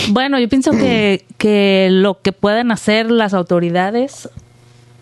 Bueno, 0.09 0.39
yo 0.39 0.47
pienso 0.47 0.71
que, 0.71 1.25
que 1.37 1.89
lo 1.91 2.21
que 2.21 2.31
pueden 2.31 2.71
hacer 2.71 3.11
las 3.11 3.33
autoridades 3.33 4.29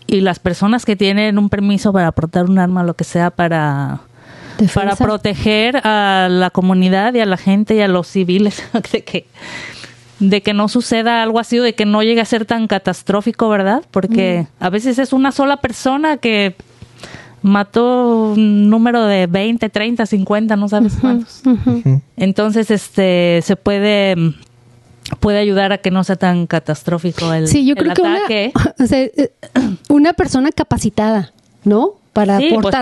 y 0.06 0.22
las 0.22 0.38
personas 0.38 0.84
que 0.84 0.96
tienen 0.96 1.38
un 1.38 1.48
permiso 1.50 1.92
para 1.92 2.10
portar 2.12 2.46
un 2.46 2.58
arma, 2.58 2.82
lo 2.82 2.94
que 2.94 3.04
sea, 3.04 3.30
para, 3.30 4.00
para 4.74 4.96
proteger 4.96 5.76
a 5.86 6.28
la 6.30 6.50
comunidad 6.50 7.14
y 7.14 7.20
a 7.20 7.26
la 7.26 7.36
gente 7.36 7.76
y 7.76 7.80
a 7.80 7.88
los 7.88 8.08
civiles 8.08 8.62
de 8.92 9.04
que 9.04 9.26
de 10.20 10.42
que 10.42 10.52
no 10.52 10.66
suceda 10.66 11.22
algo 11.22 11.38
así 11.38 11.60
o 11.60 11.62
de 11.62 11.74
que 11.74 11.86
no 11.86 12.02
llegue 12.02 12.20
a 12.20 12.24
ser 12.24 12.44
tan 12.44 12.66
catastrófico, 12.66 13.48
¿verdad? 13.48 13.84
Porque 13.92 14.46
mm. 14.58 14.64
a 14.64 14.70
veces 14.70 14.98
es 14.98 15.12
una 15.12 15.30
sola 15.30 15.58
persona 15.58 16.16
que 16.16 16.56
mató 17.48 18.32
un 18.32 18.70
número 18.70 19.04
de 19.04 19.26
20, 19.26 19.68
30, 19.68 20.06
50, 20.06 20.56
no 20.56 20.68
sabes 20.68 20.96
cuántos. 21.00 21.42
Entonces, 22.16 22.70
este, 22.70 23.40
se 23.42 23.56
puede 23.56 24.34
puede 25.20 25.38
ayudar 25.38 25.72
a 25.72 25.78
que 25.78 25.90
no 25.90 26.04
sea 26.04 26.16
tan 26.16 26.46
catastrófico 26.46 27.32
el, 27.32 27.48
sí, 27.48 27.64
yo 27.64 27.74
creo 27.74 27.94
Que 27.94 28.52
una, 28.54 28.78
eh, 28.90 29.32
una 29.88 30.12
persona 30.12 30.52
capacitada, 30.52 31.32
¿no? 31.64 31.97
Para 32.12 32.38
sí, 32.38 32.50
pues 32.60 32.74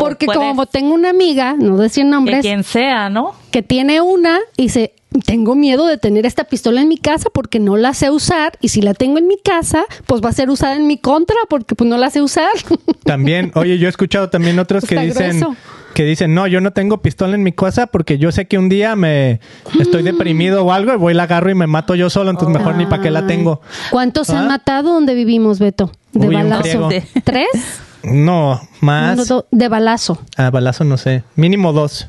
porque 0.00 0.26
como 0.26 0.66
tengo 0.66 0.94
una 0.94 1.10
amiga, 1.10 1.54
no 1.58 1.76
decir 1.78 2.04
nombres, 2.04 2.38
que 2.38 2.48
quien 2.48 2.64
sea, 2.64 3.08
¿no? 3.08 3.34
Que 3.50 3.62
tiene 3.62 4.00
una 4.00 4.40
y 4.56 4.68
se 4.68 4.92
tengo 5.24 5.54
miedo 5.54 5.86
de 5.86 5.98
tener 5.98 6.26
esta 6.26 6.44
pistola 6.44 6.80
en 6.80 6.88
mi 6.88 6.98
casa 6.98 7.30
porque 7.32 7.58
no 7.58 7.76
la 7.76 7.94
sé 7.94 8.10
usar 8.10 8.52
y 8.60 8.68
si 8.68 8.82
la 8.82 8.94
tengo 8.94 9.18
en 9.18 9.26
mi 9.26 9.38
casa, 9.38 9.84
pues 10.06 10.22
va 10.22 10.30
a 10.30 10.32
ser 10.32 10.50
usada 10.50 10.76
en 10.76 10.86
mi 10.86 10.98
contra 10.98 11.36
porque 11.48 11.74
pues 11.74 11.88
no 11.88 11.96
la 11.96 12.10
sé 12.10 12.22
usar. 12.22 12.50
También, 13.04 13.52
oye, 13.54 13.78
yo 13.78 13.86
he 13.86 13.90
escuchado 13.90 14.28
también 14.30 14.58
otros 14.58 14.84
que 14.84 14.98
dicen 14.98 15.56
que 15.94 16.04
dicen, 16.04 16.34
"No, 16.34 16.46
yo 16.46 16.60
no 16.60 16.72
tengo 16.72 16.98
pistola 16.98 17.36
en 17.36 17.42
mi 17.42 17.52
casa 17.52 17.86
porque 17.86 18.18
yo 18.18 18.30
sé 18.30 18.46
que 18.46 18.58
un 18.58 18.68
día 18.68 18.96
me 18.96 19.40
estoy 19.80 20.02
deprimido 20.02 20.62
o 20.62 20.72
algo 20.72 20.92
y 20.92 20.96
voy 20.96 21.14
la 21.14 21.22
agarro 21.22 21.50
y 21.50 21.54
me 21.54 21.66
mato 21.66 21.94
yo 21.94 22.10
solo, 22.10 22.30
entonces 22.30 22.58
mejor 22.58 22.76
ni 22.76 22.84
para 22.84 23.02
qué 23.02 23.10
la 23.10 23.26
tengo." 23.26 23.62
¿Cuántos 23.90 24.26
se 24.26 24.34
han 24.34 24.44
¿Ah? 24.44 24.48
matado 24.48 24.92
donde 24.92 25.14
vivimos, 25.14 25.58
Beto? 25.58 25.90
De 26.12 26.28
balazo. 26.28 26.90
¿Tres? 27.24 27.48
No, 28.06 28.60
más. 28.80 29.32
de 29.50 29.68
balazo. 29.68 30.22
Ah, 30.36 30.50
balazo 30.50 30.84
no 30.84 30.96
sé. 30.96 31.24
Mínimo 31.34 31.72
dos. 31.72 32.08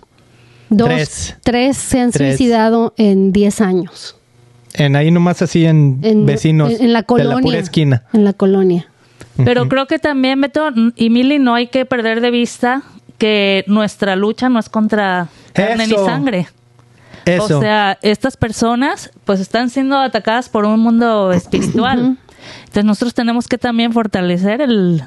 Dos, 0.69 1.35
tres. 1.43 1.77
se 1.77 1.99
han 1.99 2.11
suicidado 2.11 2.93
en 2.97 3.31
10 3.31 3.61
años. 3.61 4.15
En 4.73 4.95
ahí 4.95 5.11
nomás 5.11 5.41
así 5.41 5.65
en, 5.65 6.25
vecinos. 6.25 6.71
En, 6.79 6.93
la 6.93 7.03
colonia. 7.03 7.29
De 7.29 7.35
la 7.35 7.41
pura 7.41 7.57
esquina. 7.57 8.03
En 8.13 8.25
la 8.25 8.33
colonia. 8.33 8.87
Pero 9.43 9.69
creo 9.69 9.87
que 9.87 9.99
también, 9.99 10.41
Beto 10.41 10.69
y 10.95 11.09
Mili, 11.09 11.39
no 11.39 11.53
hay 11.53 11.67
que 11.67 11.85
perder 11.85 12.21
de 12.21 12.31
vista 12.31 12.83
que 13.17 13.63
nuestra 13.67 14.15
lucha 14.15 14.49
no 14.49 14.59
es 14.59 14.69
contra 14.69 15.29
carne 15.53 15.87
ni 15.87 15.95
sangre. 15.95 16.47
Eso. 17.25 17.57
O 17.57 17.61
sea, 17.61 17.97
estas 18.01 18.37
personas 18.37 19.11
pues 19.25 19.39
están 19.39 19.69
siendo 19.69 19.97
atacadas 19.97 20.49
por 20.49 20.65
un 20.65 20.79
mundo 20.79 21.31
espiritual. 21.31 22.17
Entonces 22.59 22.85
nosotros 22.85 23.13
tenemos 23.13 23.47
que 23.47 23.57
también 23.57 23.91
fortalecer 23.91 24.61
el, 24.61 25.03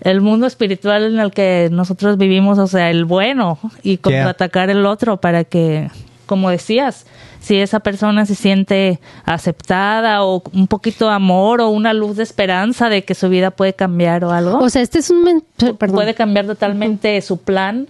el 0.00 0.20
mundo 0.20 0.46
espiritual 0.46 1.04
en 1.04 1.18
el 1.18 1.30
que 1.32 1.68
nosotros 1.72 2.18
vivimos, 2.18 2.58
o 2.58 2.66
sea, 2.66 2.90
el 2.90 3.04
bueno, 3.04 3.58
y 3.82 3.96
contraatacar 3.98 4.70
el 4.70 4.86
otro 4.86 5.16
para 5.18 5.44
que 5.44 5.90
como 6.26 6.50
decías, 6.50 7.06
si 7.40 7.56
esa 7.56 7.80
persona 7.80 8.26
se 8.26 8.34
siente 8.34 9.00
aceptada 9.24 10.24
o 10.24 10.42
un 10.52 10.66
poquito 10.66 11.06
de 11.08 11.14
amor 11.14 11.62
o 11.62 11.70
una 11.70 11.94
luz 11.94 12.16
de 12.18 12.22
esperanza 12.22 12.90
de 12.90 13.02
que 13.02 13.14
su 13.14 13.30
vida 13.30 13.50
puede 13.50 13.72
cambiar 13.72 14.24
o 14.24 14.30
algo. 14.32 14.58
O 14.58 14.68
sea, 14.68 14.82
este 14.82 14.98
es 14.98 15.08
un... 15.08 15.22
men- 15.24 15.42
Perdón. 15.56 15.94
puede 15.96 16.12
cambiar 16.14 16.46
totalmente 16.46 17.18
su 17.22 17.38
plan 17.38 17.86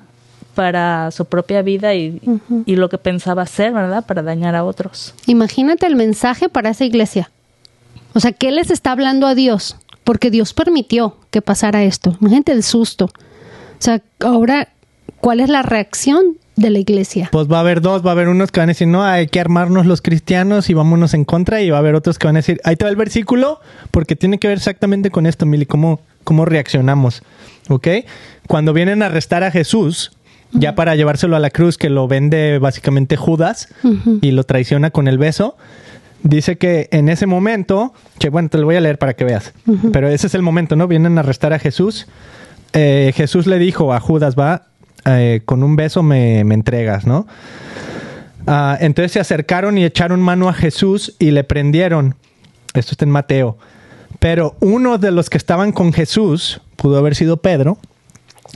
para 0.55 1.11
su 1.11 1.25
propia 1.25 1.63
vida 1.63 1.95
y, 1.95 2.21
y 2.65 2.77
lo 2.77 2.89
que 2.89 2.99
pensaba 2.99 3.43
hacer, 3.43 3.73
¿verdad? 3.73 4.05
Para 4.07 4.23
dañar 4.23 4.55
a 4.55 4.65
otros. 4.65 5.15
Imagínate 5.27 5.87
el 5.87 5.97
mensaje 5.97 6.49
para 6.49 6.71
esa 6.71 6.85
iglesia. 6.85 7.31
O 8.15 8.21
sea, 8.21 8.31
¿qué 8.33 8.51
les 8.53 8.71
está 8.71 8.93
hablando 8.93 9.27
a 9.27 9.35
Dios? 9.35 9.77
Porque 10.09 10.31
Dios 10.31 10.55
permitió 10.55 11.19
que 11.31 11.43
pasara 11.43 11.85
esto. 11.85 12.17
Imagínate 12.23 12.53
el 12.53 12.63
susto. 12.63 13.05
O 13.05 13.79
sea, 13.79 14.01
ahora, 14.21 14.69
¿cuál 15.21 15.39
es 15.39 15.51
la 15.51 15.61
reacción 15.61 16.39
de 16.57 16.71
la 16.71 16.79
iglesia? 16.79 17.29
Pues 17.31 17.47
va 17.47 17.59
a 17.59 17.61
haber 17.61 17.83
dos, 17.83 18.03
va 18.03 18.09
a 18.09 18.13
haber 18.13 18.29
unos 18.29 18.51
que 18.51 18.59
van 18.59 18.71
a 18.71 18.73
decir, 18.73 18.89
no, 18.89 19.05
hay 19.05 19.27
que 19.27 19.39
armarnos 19.39 19.85
los 19.85 20.01
cristianos 20.01 20.71
y 20.71 20.73
vámonos 20.73 21.13
en 21.13 21.27
contra, 21.27 21.61
y 21.61 21.69
va 21.69 21.77
a 21.77 21.81
haber 21.81 21.95
otros 21.95 22.19
que 22.19 22.27
van 22.27 22.37
a 22.37 22.39
decir, 22.39 22.59
ahí 22.65 22.75
te 22.75 22.87
va 22.87 22.91
el 22.91 22.97
versículo, 22.97 23.61
porque 23.91 24.17
tiene 24.17 24.39
que 24.39 24.49
ver 24.49 24.57
exactamente 24.57 25.11
con 25.11 25.27
esto, 25.27 25.45
Mili, 25.45 25.67
cómo, 25.67 26.01
cómo 26.25 26.47
reaccionamos, 26.47 27.23
¿ok? 27.69 27.89
Cuando 28.47 28.73
vienen 28.73 29.03
a 29.03 29.07
arrestar 29.07 29.45
a 29.45 29.51
Jesús, 29.51 30.13
ya 30.53 30.75
para 30.75 30.97
llevárselo 30.97 31.37
a 31.37 31.39
la 31.39 31.51
cruz, 31.51 31.77
que 31.77 31.91
lo 31.91 32.09
vende 32.09 32.59
básicamente 32.59 33.17
Judas 33.17 33.69
y 34.23 34.31
lo 34.31 34.45
traiciona 34.45 34.91
con 34.91 35.07
el 35.07 35.19
beso, 35.19 35.59
dice 36.23 36.59
que 36.59 36.89
en 36.93 37.09
ese 37.09 37.27
momento, 37.27 37.93
que 38.19 38.29
bueno, 38.29 38.49
te 38.49 38.59
lo 38.59 38.67
voy 38.67 38.77
a 38.77 38.81
leer 38.81 38.99
para 38.99 39.15
que 39.15 39.25
veas, 39.25 39.53
pero 39.93 40.09
ese 40.09 40.27
es 40.27 40.35
el 40.35 40.43
momento, 40.43 40.77
¿no? 40.77 40.89
Vienen 40.89 41.19
a 41.19 41.21
arrestar 41.21 41.53
a 41.53 41.59
Jesús. 41.59 42.07
Eh, 42.73 43.13
Jesús 43.15 43.47
le 43.47 43.59
dijo 43.59 43.93
a 43.93 44.01
Judas, 44.01 44.37
va, 44.37 44.67
eh, 45.05 45.43
con 45.45 45.63
un 45.63 45.77
beso 45.77 46.03
me, 46.03 46.45
me 46.45 46.55
entregas, 46.55 47.07
¿no? 47.07 47.27
Ah, 48.47 48.79
entonces 48.81 49.13
se 49.13 49.21
acercaron 49.21 49.77
y 49.77 49.85
echaron 49.85 50.21
mano 50.21 50.49
a 50.49 50.55
Jesús 50.55 51.15
y 51.19 51.33
le 51.33 51.45
prendieron. 51.45 52.15
Esto 52.75 52.93
está 52.93 53.05
en 53.05 53.11
Mateo. 53.11 53.59
Pero 54.19 54.57
uno 54.61 54.99
de 54.99 55.11
los 55.11 55.29
que 55.29 55.39
estaban 55.39 55.73
con 55.73 55.93
Jesús, 55.93 56.61
pudo 56.77 56.99
haber 56.99 57.15
sido 57.15 57.39
Pedro, 57.39 57.79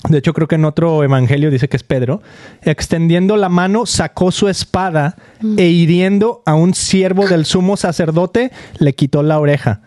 de 0.08 0.18
hecho 0.18 0.32
creo 0.32 0.48
que 0.48 0.56
en 0.56 0.64
otro 0.64 1.04
evangelio 1.04 1.50
dice 1.50 1.68
que 1.68 1.76
es 1.76 1.82
Pedro, 1.82 2.22
extendiendo 2.62 3.36
la 3.36 3.48
mano 3.48 3.86
sacó 3.86 4.32
su 4.32 4.48
espada 4.48 5.16
e 5.56 5.66
hiriendo 5.66 6.42
a 6.44 6.54
un 6.54 6.74
siervo 6.74 7.28
del 7.28 7.44
sumo 7.44 7.76
sacerdote, 7.76 8.50
le 8.78 8.94
quitó 8.94 9.22
la 9.22 9.38
oreja. 9.38 9.82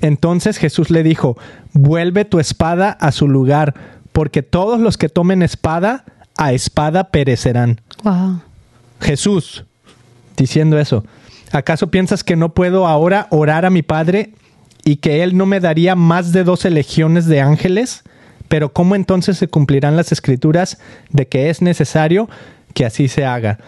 Entonces 0.00 0.58
Jesús 0.58 0.90
le 0.90 1.02
dijo, 1.02 1.36
vuelve 1.72 2.24
tu 2.24 2.38
espada 2.38 2.90
a 2.90 3.12
su 3.12 3.28
lugar, 3.28 3.74
porque 4.12 4.42
todos 4.42 4.80
los 4.80 4.96
que 4.96 5.08
tomen 5.08 5.42
espada, 5.42 6.04
a 6.36 6.52
espada 6.52 7.10
perecerán. 7.10 7.80
Wow. 8.02 8.40
Jesús 9.00 9.64
diciendo 10.36 10.78
eso. 10.78 11.04
¿Acaso 11.52 11.90
piensas 11.90 12.24
que 12.24 12.36
no 12.36 12.54
puedo 12.54 12.86
ahora 12.86 13.28
orar 13.30 13.64
a 13.64 13.70
mi 13.70 13.82
Padre 13.82 14.32
y 14.84 14.96
que 14.96 15.22
Él 15.22 15.36
no 15.36 15.46
me 15.46 15.60
daría 15.60 15.94
más 15.94 16.32
de 16.32 16.44
doce 16.44 16.70
legiones 16.70 17.26
de 17.26 17.40
ángeles? 17.40 18.02
Pero 18.48 18.72
¿cómo 18.72 18.94
entonces 18.94 19.38
se 19.38 19.48
cumplirán 19.48 19.96
las 19.96 20.12
escrituras 20.12 20.78
de 21.10 21.26
que 21.26 21.50
es 21.50 21.62
necesario 21.62 22.28
que 22.74 22.84
así 22.84 23.08
se 23.08 23.24
haga? 23.24 23.58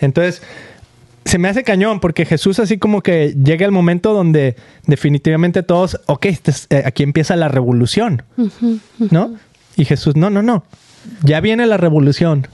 Entonces, 0.00 0.42
se 1.24 1.38
me 1.38 1.48
hace 1.48 1.62
cañón 1.62 2.00
porque 2.00 2.26
Jesús 2.26 2.58
así 2.58 2.76
como 2.78 3.00
que 3.00 3.34
llega 3.42 3.64
el 3.64 3.72
momento 3.72 4.12
donde 4.12 4.56
definitivamente 4.86 5.62
todos, 5.62 5.98
ok, 6.06 6.26
este 6.26 6.50
es- 6.50 6.66
eh, 6.70 6.82
aquí 6.84 7.02
empieza 7.02 7.36
la 7.36 7.48
revolución, 7.48 8.22
¿no? 9.10 9.34
Y 9.76 9.84
Jesús, 9.86 10.16
no, 10.16 10.28
no, 10.30 10.42
no, 10.42 10.64
ya 11.22 11.40
viene 11.40 11.66
la 11.66 11.76
revolución, 11.78 12.46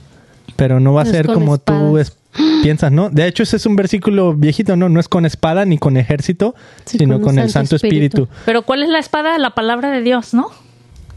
pero 0.55 0.79
no 0.79 0.93
va 0.93 1.01
a 1.01 1.05
No 1.05 1.11
ser 1.11 1.27
como 1.27 1.57
tú 1.57 1.97
es- 1.97 2.15
piensas, 2.63 2.91
¿no? 2.93 3.09
De 3.09 3.27
hecho, 3.27 3.43
ese 3.43 3.57
es 3.57 3.65
un 3.65 3.75
versículo 3.75 4.33
viejito, 4.33 4.77
¿no? 4.77 4.87
No 4.87 5.01
es 5.01 5.09
con 5.09 5.25
espada 5.25 5.65
ni 5.65 5.77
con 5.77 5.97
ejército, 5.97 6.55
Sí, 6.85 6.97
sino 6.97 7.19
con 7.19 7.37
el 7.39 7.49
Santo 7.49 7.71
Santo 7.71 7.75
Espíritu. 7.75 8.23
Espíritu. 8.23 8.43
Pero 8.45 8.61
¿cuál 8.61 8.83
es 8.83 8.89
la 8.89 8.99
espada? 8.99 9.37
La 9.37 9.49
palabra 9.53 9.91
de 9.91 10.01
Dios, 10.01 10.33
¿no? 10.33 10.47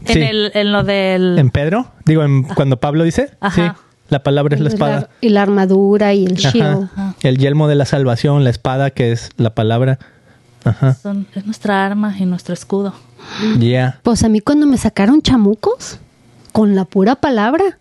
Sí. 0.05 0.13
En, 0.21 0.23
el, 0.23 0.51
en 0.53 0.71
lo 0.71 0.83
del... 0.83 1.37
En 1.39 1.49
Pedro, 1.49 1.87
digo, 2.05 2.23
en- 2.23 2.43
cuando 2.43 2.77
Pablo 2.79 3.03
dice, 3.03 3.31
Ajá. 3.39 3.75
sí, 3.75 3.81
la 4.09 4.21
palabra 4.23 4.55
es 4.55 4.61
la 4.61 4.69
espada. 4.69 5.09
Y 5.21 5.29
la 5.29 5.41
armadura 5.41 6.13
y 6.13 6.25
el 6.25 6.35
shield. 6.35 6.83
Ajá. 6.93 7.15
El 7.21 7.37
yelmo 7.37 7.67
de 7.67 7.75
la 7.75 7.85
salvación, 7.85 8.43
la 8.43 8.49
espada 8.51 8.91
que 8.91 9.11
es 9.11 9.29
la 9.37 9.55
palabra. 9.55 9.97
Ajá. 10.63 10.93
son- 10.95 11.27
es 11.35 11.45
nuestra 11.45 11.85
arma 11.85 12.15
y 12.17 12.25
nuestro 12.25 12.53
escudo. 12.53 12.93
Yeah, 13.59 13.99
Pues 14.03 14.23
a 14.23 14.29
mí 14.29 14.39
cuando 14.41 14.65
me 14.67 14.77
sacaron 14.77 15.21
chamucos, 15.21 15.99
con 16.51 16.75
la 16.75 16.85
pura 16.85 17.15
palabra, 17.15 17.79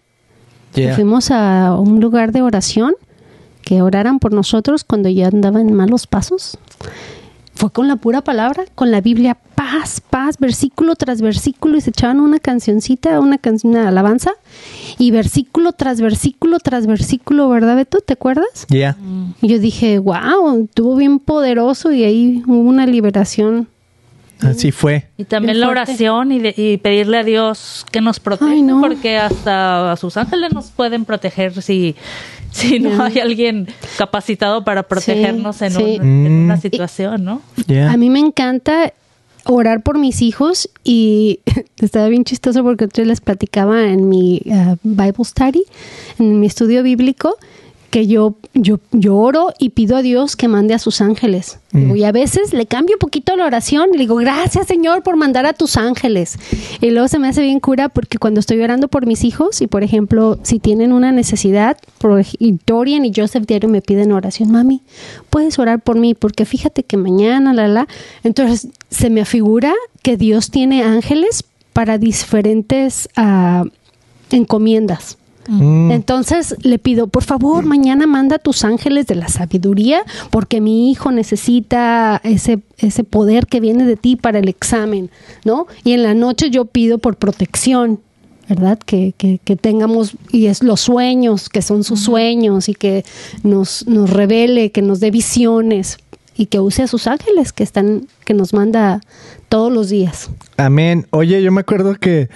yeah. 0.75 0.95
fuimos 0.95 1.31
a 1.31 1.75
un 1.79 2.01
lugar 2.01 2.33
de 2.33 2.43
oración, 2.43 2.95
que 3.63 3.81
oraran 3.83 4.19
por 4.19 4.33
nosotros 4.33 4.85
cuando 4.85 5.09
ya 5.09 5.29
andaba 5.29 5.61
en 5.61 5.73
malos 5.75 6.07
pasos. 6.07 6.59
Fue 7.55 7.71
con 7.71 7.87
la 7.89 7.97
pura 7.97 8.21
palabra, 8.23 8.65
con 8.75 8.91
la 8.91 9.01
Biblia, 9.01 9.37
paz, 9.55 10.01
paz, 10.01 10.37
versículo 10.39 10.97
tras 10.97 11.21
versículo, 11.23 11.77
y 11.77 11.81
se 11.81 11.91
echaban 11.91 12.21
una 12.21 12.39
cancioncita, 12.41 13.21
una 13.21 13.39
canción, 13.39 13.73
una 13.75 13.89
alabanza, 13.89 14.33
y 14.99 15.11
versículo 15.13 15.73
tras 15.73 16.01
versículo 16.01 16.59
tras 16.59 16.87
versículo, 16.87 17.49
¿verdad, 17.49 17.77
Beto? 17.77 18.01
¿Te 18.01 18.15
acuerdas? 18.15 18.67
Yeah. 18.69 18.97
Y 19.41 19.49
yo 19.49 19.59
dije, 19.61 19.99
wow, 20.01 20.65
estuvo 20.65 20.97
bien 20.97 21.21
poderoso 21.21 21.93
y 21.93 22.03
ahí 22.05 22.43
hubo 22.47 22.59
una 22.69 22.87
liberación. 22.87 23.69
Así 24.41 24.73
fue. 24.73 25.07
Y 25.17 25.25
también 25.25 25.61
la 25.61 25.69
oración 25.69 26.33
y, 26.33 26.41
de- 26.41 26.55
y 26.57 26.77
pedirle 26.79 27.19
a 27.19 27.25
Dios 27.25 27.87
que 27.93 28.01
nos 28.01 28.19
proteja, 28.19 28.51
Ay, 28.51 28.63
no. 28.63 28.81
porque 28.81 29.17
hasta 29.17 29.93
a 29.93 29.97
sus 29.97 30.17
ángeles 30.17 30.53
nos 30.53 30.67
pueden 30.73 31.05
proteger 31.05 31.63
si, 31.63 31.95
si 32.61 32.79
no 32.79 33.03
hay 33.03 33.19
alguien 33.19 33.67
capacitado 33.99 34.65
para 34.65 34.85
protegernos 34.85 35.61
en, 35.63 35.73
sí. 35.73 35.83
un- 36.01 36.27
en 36.27 36.41
Mm. 36.43 36.45
una 36.45 36.57
situación, 36.61 37.25
¿no? 37.25 37.43
Yeah. 37.67 37.93
A 37.93 37.97
mí 37.97 38.11
me 38.11 38.21
encanta 38.21 38.93
orar 39.47 39.83
por 39.83 39.99
mis 39.99 40.23
hijos 40.23 40.71
y 40.85 41.41
estaba 41.81 42.09
bien 42.09 42.25
chistoso 42.25 42.63
porque 42.63 42.89
yo 42.95 43.05
les 43.05 43.21
platicaba 43.21 43.83
en 43.85 44.09
mi 44.09 44.41
uh, 44.47 44.77
Bible 44.83 45.25
study, 45.25 45.65
en 46.19 46.41
mi 46.41 46.47
estudio 46.47 46.83
bíblico, 46.83 47.37
que 47.95 48.09
yo, 48.09 48.35
yo, 48.55 48.81
yo 48.91 49.17
oro 49.17 49.53
y 49.61 49.69
pido 49.69 49.97
a 49.97 50.03
Dios 50.03 50.35
que 50.35 50.49
mande 50.49 50.75
a 50.75 50.81
sus 50.81 51.01
ángeles. 51.01 51.61
Digo, 51.71 51.95
y 51.95 52.03
a 52.03 52.11
veces 52.11 52.53
le 52.53 52.67
cambio 52.67 52.97
un 52.97 52.99
poquito 52.99 53.37
la 53.37 53.47
oración 53.47 53.91
y 53.91 53.93
le 53.93 53.99
digo, 54.01 54.17
gracias 54.17 54.67
Señor 54.67 55.05
por 55.05 55.15
mandar 55.15 55.47
a 55.47 55.53
tus 55.53 55.77
ángeles. 55.77 56.37
Y 56.81 56.91
luego 56.91 57.07
se 57.07 57.21
me 57.21 57.29
hace 57.29 57.43
bien 57.43 57.61
cura 57.61 57.89
porque 57.89 58.19
cuando 58.19 58.41
estoy 58.41 58.61
orando 58.61 58.89
por 58.89 59.07
mis 59.07 59.23
hijos 59.23 59.63
y 59.63 59.69
por 59.69 59.85
ejemplo, 59.85 60.41
si 60.43 60.59
tienen 60.59 60.93
una 60.93 61.13
necesidad, 61.13 61.77
por 61.99 62.25
y 62.41 62.59
Dorian 62.67 63.05
y 63.05 63.13
Joseph 63.15 63.47
diario 63.47 63.69
me 63.69 63.81
piden 63.81 64.11
oración, 64.11 64.51
mami, 64.51 64.83
puedes 65.31 65.57
orar 65.61 65.81
por 65.81 65.97
mí 65.97 66.15
porque 66.15 66.47
fíjate 66.47 66.83
que 66.83 66.97
mañana, 66.97 67.55
la, 67.55 67.69
la. 67.69 67.87
Entonces 68.25 68.67
se 68.91 69.09
me 69.09 69.21
afigura 69.21 69.73
que 70.03 70.17
Dios 70.17 70.51
tiene 70.51 70.83
ángeles 70.83 71.45
para 71.73 71.99
diferentes 71.99 73.09
ah, 73.15 73.63
encomiendas. 74.33 75.17
Mm. 75.49 75.91
Entonces 75.91 76.57
le 76.63 76.79
pido, 76.79 77.07
por 77.07 77.23
favor, 77.23 77.65
mañana 77.65 78.07
manda 78.07 78.39
tus 78.39 78.65
ángeles 78.65 79.07
de 79.07 79.15
la 79.15 79.29
sabiduría, 79.29 80.03
porque 80.31 80.61
mi 80.61 80.91
hijo 80.91 81.11
necesita 81.11 82.21
ese, 82.25 82.61
ese 82.79 83.05
poder 83.05 83.47
que 83.47 83.61
viene 83.61 83.85
de 83.85 83.97
ti 83.97 84.17
para 84.17 84.39
el 84.39 84.49
examen, 84.49 85.11
¿no? 85.45 85.67
Y 85.85 85.93
en 85.93 86.03
la 86.03 86.15
noche 86.15 86.51
yo 86.51 86.65
pido 86.65 86.99
por 86.99 87.17
protección, 87.17 88.01
¿verdad? 88.49 88.79
Que, 88.79 89.15
que, 89.17 89.41
que 89.43 89.57
tengamos, 89.57 90.17
y 90.31 90.47
es 90.47 90.63
los 90.63 90.81
sueños, 90.81 91.49
que 91.49 91.63
son 91.63 91.85
sus 91.85 92.01
sueños, 92.01 92.69
y 92.69 92.75
que 92.75 93.05
nos, 93.43 93.87
nos 93.87 94.11
revele, 94.11 94.71
que 94.71 94.83
nos 94.83 95.01
dé 95.01 95.11
visiones, 95.11 95.99
y 96.37 96.47
que 96.47 96.61
use 96.61 96.83
a 96.83 96.87
sus 96.87 97.07
ángeles 97.07 97.53
que 97.53 97.63
están, 97.63 98.09
que 98.25 98.35
nos 98.35 98.53
manda 98.53 99.01
todos 99.49 99.73
los 99.73 99.89
días. 99.89 100.31
Amén. 100.57 101.07
Oye, 101.11 101.43
yo 101.43 101.53
me 101.53 101.61
acuerdo 101.61 101.95
que 101.95 102.29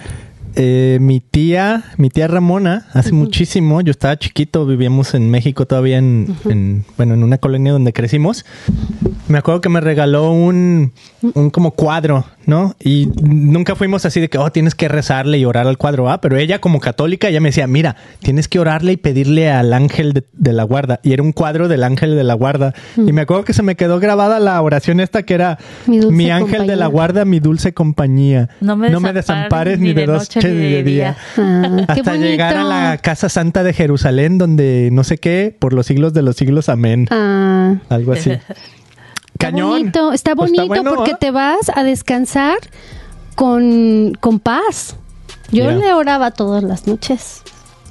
eh, 0.55 0.97
mi 1.01 1.19
tía, 1.19 1.83
mi 1.97 2.09
tía 2.09 2.27
Ramona, 2.27 2.87
hace 2.93 3.11
muchísimo, 3.11 3.81
yo 3.81 3.91
estaba 3.91 4.17
chiquito, 4.17 4.65
vivíamos 4.65 5.13
en 5.13 5.29
México 5.29 5.65
todavía 5.65 5.97
en, 5.97 6.35
en, 6.49 6.85
bueno, 6.97 7.13
en 7.13 7.23
una 7.23 7.37
colonia 7.37 7.71
donde 7.71 7.93
crecimos. 7.93 8.45
Me 9.27 9.37
acuerdo 9.37 9.61
que 9.61 9.69
me 9.69 9.79
regaló 9.79 10.31
un, 10.31 10.91
un 11.21 11.49
como 11.51 11.71
cuadro, 11.71 12.25
¿no? 12.47 12.75
Y 12.79 13.09
nunca 13.21 13.75
fuimos 13.75 14.05
así 14.05 14.19
de 14.19 14.27
que, 14.27 14.39
oh, 14.39 14.51
tienes 14.51 14.73
que 14.73 14.87
rezarle 14.87 15.37
y 15.37 15.45
orar 15.45 15.67
al 15.67 15.77
cuadro, 15.77 16.09
¿ah? 16.09 16.19
Pero 16.19 16.37
ella 16.37 16.59
como 16.59 16.79
católica, 16.79 17.29
ella 17.29 17.39
me 17.39 17.49
decía, 17.49 17.67
mira, 17.67 17.95
tienes 18.21 18.47
que 18.47 18.59
orarle 18.59 18.93
y 18.93 18.97
pedirle 18.97 19.51
al 19.51 19.71
ángel 19.73 20.13
de, 20.13 20.23
de 20.33 20.53
la 20.53 20.63
guarda. 20.63 20.99
Y 21.03 21.13
era 21.13 21.21
un 21.21 21.31
cuadro 21.31 21.67
del 21.67 21.83
ángel 21.83 22.15
de 22.15 22.23
la 22.23 22.33
guarda. 22.33 22.73
Y 22.97 23.11
me 23.13 23.21
acuerdo 23.21 23.43
que 23.43 23.53
se 23.53 23.61
me 23.61 23.75
quedó 23.75 23.99
grabada 23.99 24.39
la 24.39 24.59
oración 24.61 24.99
esta 24.99 25.23
que 25.23 25.35
era, 25.35 25.59
Mi 25.85 26.31
ángel 26.31 26.49
de 26.49 26.57
compañía". 26.57 26.75
la 26.75 26.87
guarda, 26.87 27.25
mi 27.25 27.39
dulce 27.39 27.73
compañía. 27.73 28.49
No 28.61 28.75
me 28.75 28.89
desampares 28.89 29.13
desampares 29.13 29.79
ni 29.79 29.93
de 29.93 30.07
noche 30.07 30.38
ni 30.47 30.71
de 30.71 30.83
día. 30.83 31.17
Ah, 31.37 31.83
qué 31.93 31.99
Hasta 32.01 32.15
llegar 32.15 32.57
a 32.57 32.63
la 32.63 32.97
casa 32.97 33.29
santa 33.29 33.63
de 33.63 33.73
Jerusalén, 33.73 34.37
donde 34.37 34.89
no 34.91 35.03
sé 35.03 35.17
qué, 35.17 35.55
por 35.57 35.73
los 35.73 35.85
siglos 35.87 36.13
de 36.13 36.21
los 36.21 36.35
siglos, 36.35 36.69
amén. 36.69 37.07
Ah, 37.11 37.75
Algo 37.89 38.13
así. 38.13 38.31
Está 39.39 39.51
Cañón. 39.51 39.69
bonito, 39.69 40.11
está 40.11 40.35
Pues 40.35 40.51
bonito 40.51 40.67
bueno, 40.67 40.93
porque 40.95 41.11
¿ah? 41.13 41.17
te 41.17 41.31
vas 41.31 41.71
a 41.73 41.83
descansar 41.83 42.57
con, 43.35 44.13
con 44.19 44.39
paz. 44.39 44.97
Yo 45.51 45.71
le 45.71 45.93
oraba 45.93 46.31
todas 46.31 46.61
las 46.61 46.87
noches. 46.87 47.41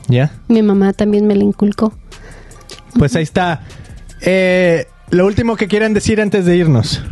Ya. 0.08 0.30
Mi 0.48 0.62
mamá 0.62 0.92
también 0.92 1.26
me 1.26 1.34
lo 1.34 1.42
inculcó. 1.44 1.94
Pues 2.98 3.16
ahí 3.16 3.22
está. 3.22 3.62
Eh, 4.20 4.86
lo 5.10 5.24
último 5.26 5.56
que 5.56 5.68
quieran 5.68 5.94
decir 5.94 6.20
antes 6.20 6.44
de 6.44 6.56
irnos. 6.56 7.02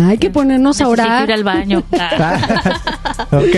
Hay 0.00 0.18
que 0.18 0.30
ponernos 0.30 0.80
a 0.80 0.88
orar. 0.88 1.24
ir 1.28 1.32
al 1.32 1.44
baño. 1.44 1.82
Ah. 1.92 2.80
ok. 3.30 3.56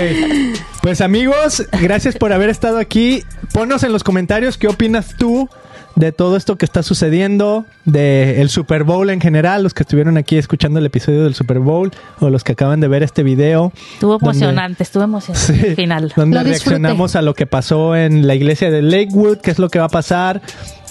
Pues 0.82 1.00
amigos, 1.00 1.64
gracias 1.80 2.16
por 2.16 2.32
haber 2.32 2.50
estado 2.50 2.78
aquí. 2.78 3.22
Ponos 3.52 3.82
en 3.84 3.92
los 3.92 4.04
comentarios 4.04 4.58
qué 4.58 4.68
opinas 4.68 5.14
tú 5.18 5.48
de 5.96 6.10
todo 6.10 6.36
esto 6.36 6.56
que 6.56 6.64
está 6.64 6.82
sucediendo, 6.82 7.64
de 7.84 8.40
el 8.40 8.48
Super 8.50 8.82
Bowl 8.82 9.10
en 9.10 9.20
general, 9.20 9.62
los 9.62 9.74
que 9.74 9.84
estuvieron 9.84 10.16
aquí 10.16 10.36
escuchando 10.36 10.80
el 10.80 10.86
episodio 10.86 11.22
del 11.22 11.34
Super 11.36 11.60
Bowl 11.60 11.92
o 12.20 12.30
los 12.30 12.42
que 12.42 12.52
acaban 12.52 12.80
de 12.80 12.88
ver 12.88 13.02
este 13.04 13.22
video. 13.22 13.72
Estuvo 13.94 14.18
donde- 14.18 14.24
emocionante, 14.38 14.82
estuvo 14.82 15.04
emocionante 15.04 15.52
Sí, 15.54 15.66
el 15.68 15.76
final. 15.76 16.12
donde 16.16 16.36
Lo 16.36 16.42
disfruté. 16.44 16.70
reaccionamos 16.70 17.14
a 17.16 17.22
lo 17.22 17.34
que 17.34 17.46
pasó 17.46 17.94
en 17.94 18.26
la 18.26 18.34
iglesia 18.34 18.70
de 18.72 18.82
Lakewood, 18.82 19.38
qué 19.38 19.52
es 19.52 19.58
lo 19.60 19.68
que 19.68 19.78
va 19.78 19.84
a 19.86 19.88
pasar. 19.90 20.42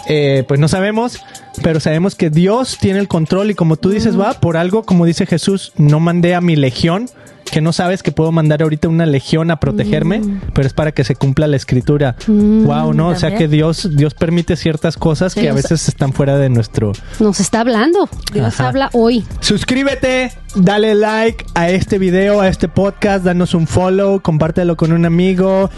Eh, 0.08 0.43
pues 0.47 0.60
no 0.60 0.68
sabemos, 0.68 1.24
pero 1.62 1.80
sabemos 1.80 2.16
que 2.16 2.30
Dios 2.30 2.78
tiene 2.80 2.99
el 2.99 3.08
control 3.08 3.51
y 3.51 3.56
como 3.56 3.78
tú 3.78 3.89
dices, 3.89 4.20
va, 4.20 4.34
por 4.34 4.58
algo, 4.58 4.84
como 4.84 5.06
dice 5.06 5.26
Jesús, 5.26 5.72
no 5.78 5.99
mandé 5.99 6.36
a 6.36 6.41
mi 6.41 6.56
legión, 6.56 7.10
que 7.54 7.62
no 7.62 7.72
sabes 7.72 8.01
que 8.01 8.12
puedo 8.12 8.32
mandar 8.32 8.64
ahorita 8.64 8.88
una 8.88 9.06
legión 9.06 9.51
a 9.51 9.60
protegerme, 9.60 10.22
pero 10.56 10.66
es 10.66 10.74
para 10.74 10.91
que 10.91 11.04
se 11.04 11.14
cumpla 11.16 11.45
la 11.45 11.56
escritura. 11.56 12.16
wow, 12.28 12.93
¿no? 12.95 13.10
O 13.10 13.16
sea 13.16 13.30
también. 13.30 13.38
que 13.51 13.56
Dios, 13.56 13.89
Dios 13.95 14.16
permite 14.16 14.56
ciertas 14.56 14.97
cosas 14.97 15.36
que 15.36 15.41
Sí, 15.41 15.47
a 15.47 15.51
o 15.51 15.54
sea- 15.54 15.62
veces 15.62 15.88
están 15.88 16.14
fuera 16.14 16.36
de 16.39 16.49
nuestro, 16.49 16.93
Nos 17.20 17.39
está 17.39 17.60
hablando. 17.60 18.10
Dios 18.34 18.47
Ajá. 18.60 18.70
habla 18.70 18.89
hoy. 18.93 19.24
Suscríbete, 19.39 20.32
dale 20.56 20.95
like 20.95 21.45
a 21.54 21.70
este 21.70 21.99
video, 21.99 22.41
a 22.41 22.47
este 22.47 22.68
podcast, 22.68 23.24
danos 23.24 23.54
un 23.54 23.68
follow, 23.68 24.20
compártelo 24.20 24.76
con 24.76 24.91
un 24.91 25.06
amigo. 25.06 25.70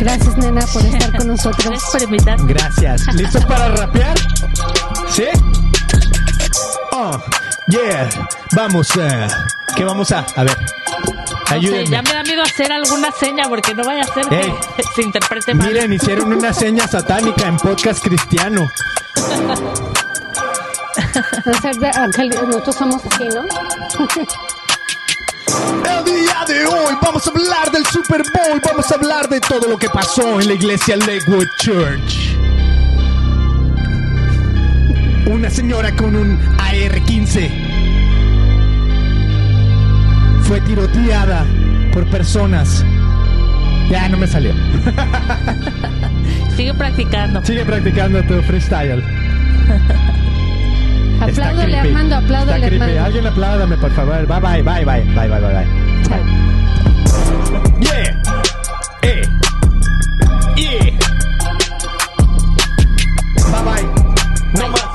Gracias, 0.00 0.36
nena, 0.38 0.64
por 0.72 0.82
estar 0.86 1.16
con 1.18 1.26
nosotros. 1.28 1.66
Gracias 1.66 1.90
por 1.92 2.02
invitar. 2.02 2.38
Gracias. 2.46 3.14
¿Listos 3.14 3.44
para 3.44 3.68
rapear? 3.76 4.16
¿Sí? 5.10 5.24
Oh, 6.92 7.10
yeah. 7.68 8.08
Vamos 8.52 8.90
a... 8.96 9.28
¿Qué 9.74 9.84
vamos 9.84 10.10
a...? 10.12 10.24
A 10.36 10.44
ver. 10.44 10.56
No 10.58 11.46
sé, 11.48 11.54
Ayúdenme. 11.54 11.86
ya 11.90 12.02
me 12.02 12.12
da 12.12 12.22
miedo 12.24 12.42
hacer 12.42 12.72
alguna 12.72 13.12
seña 13.12 13.44
porque 13.48 13.74
no 13.74 13.84
vaya 13.84 14.02
a 14.02 14.06
ser 14.06 14.26
que 14.26 14.40
Ey. 14.40 14.54
se 14.94 15.02
interprete 15.02 15.54
mal. 15.54 15.68
Miren, 15.68 15.92
hicieron 15.92 16.32
una 16.32 16.52
seña 16.52 16.88
satánica 16.88 17.46
en 17.46 17.56
podcast 17.56 18.02
cristiano. 18.02 18.66
Nosotros 22.46 22.74
somos 22.76 23.02
así, 23.04 23.24
¿no? 23.28 23.42
El 25.98 26.04
día 26.04 26.44
de 26.48 26.66
hoy 26.66 26.94
vamos 27.00 27.26
a 27.26 27.30
hablar 27.30 27.70
del 27.70 27.86
Super 27.86 28.22
Bowl, 28.34 28.60
vamos 28.64 28.90
a 28.90 28.94
hablar 28.96 29.28
de 29.28 29.40
todo 29.40 29.68
lo 29.68 29.78
que 29.78 29.88
pasó 29.88 30.40
en 30.40 30.48
la 30.48 30.54
iglesia 30.54 30.96
Lakewood 30.96 31.46
Church 31.58 32.36
una 35.36 35.50
señora 35.50 35.92
con 35.92 36.16
un 36.16 36.40
AR-15. 36.58 37.50
Fue 40.42 40.60
tiroteada 40.62 41.44
por 41.92 42.08
personas. 42.08 42.84
Ya 43.90 44.08
no 44.08 44.16
me 44.16 44.26
salió. 44.26 44.52
Sigue 46.56 46.72
practicando. 46.72 47.44
Sigue 47.44 47.66
practicando 47.66 48.22
tu 48.24 48.40
freestyle. 48.42 49.02
apláudale, 51.20 51.80
Armando, 51.80 52.16
apláudale, 52.16 52.66
Armando. 52.66 53.04
Alguien 53.04 53.26
apláudame, 53.26 53.76
por 53.76 53.90
favor. 53.92 54.26
Bye, 54.26 54.40
bye, 54.40 54.62
bye, 54.62 54.84
bye, 54.84 55.02
bye, 55.14 55.28
bye, 55.28 55.40
bye. 55.40 55.50
bye. 55.50 55.66
Yeah. 57.80 58.22
Eh. 59.02 59.22
Yeah. 60.56 60.98
Bye, 63.52 63.62
bye. 63.64 63.82
No 64.58 64.68
más. 64.68 64.85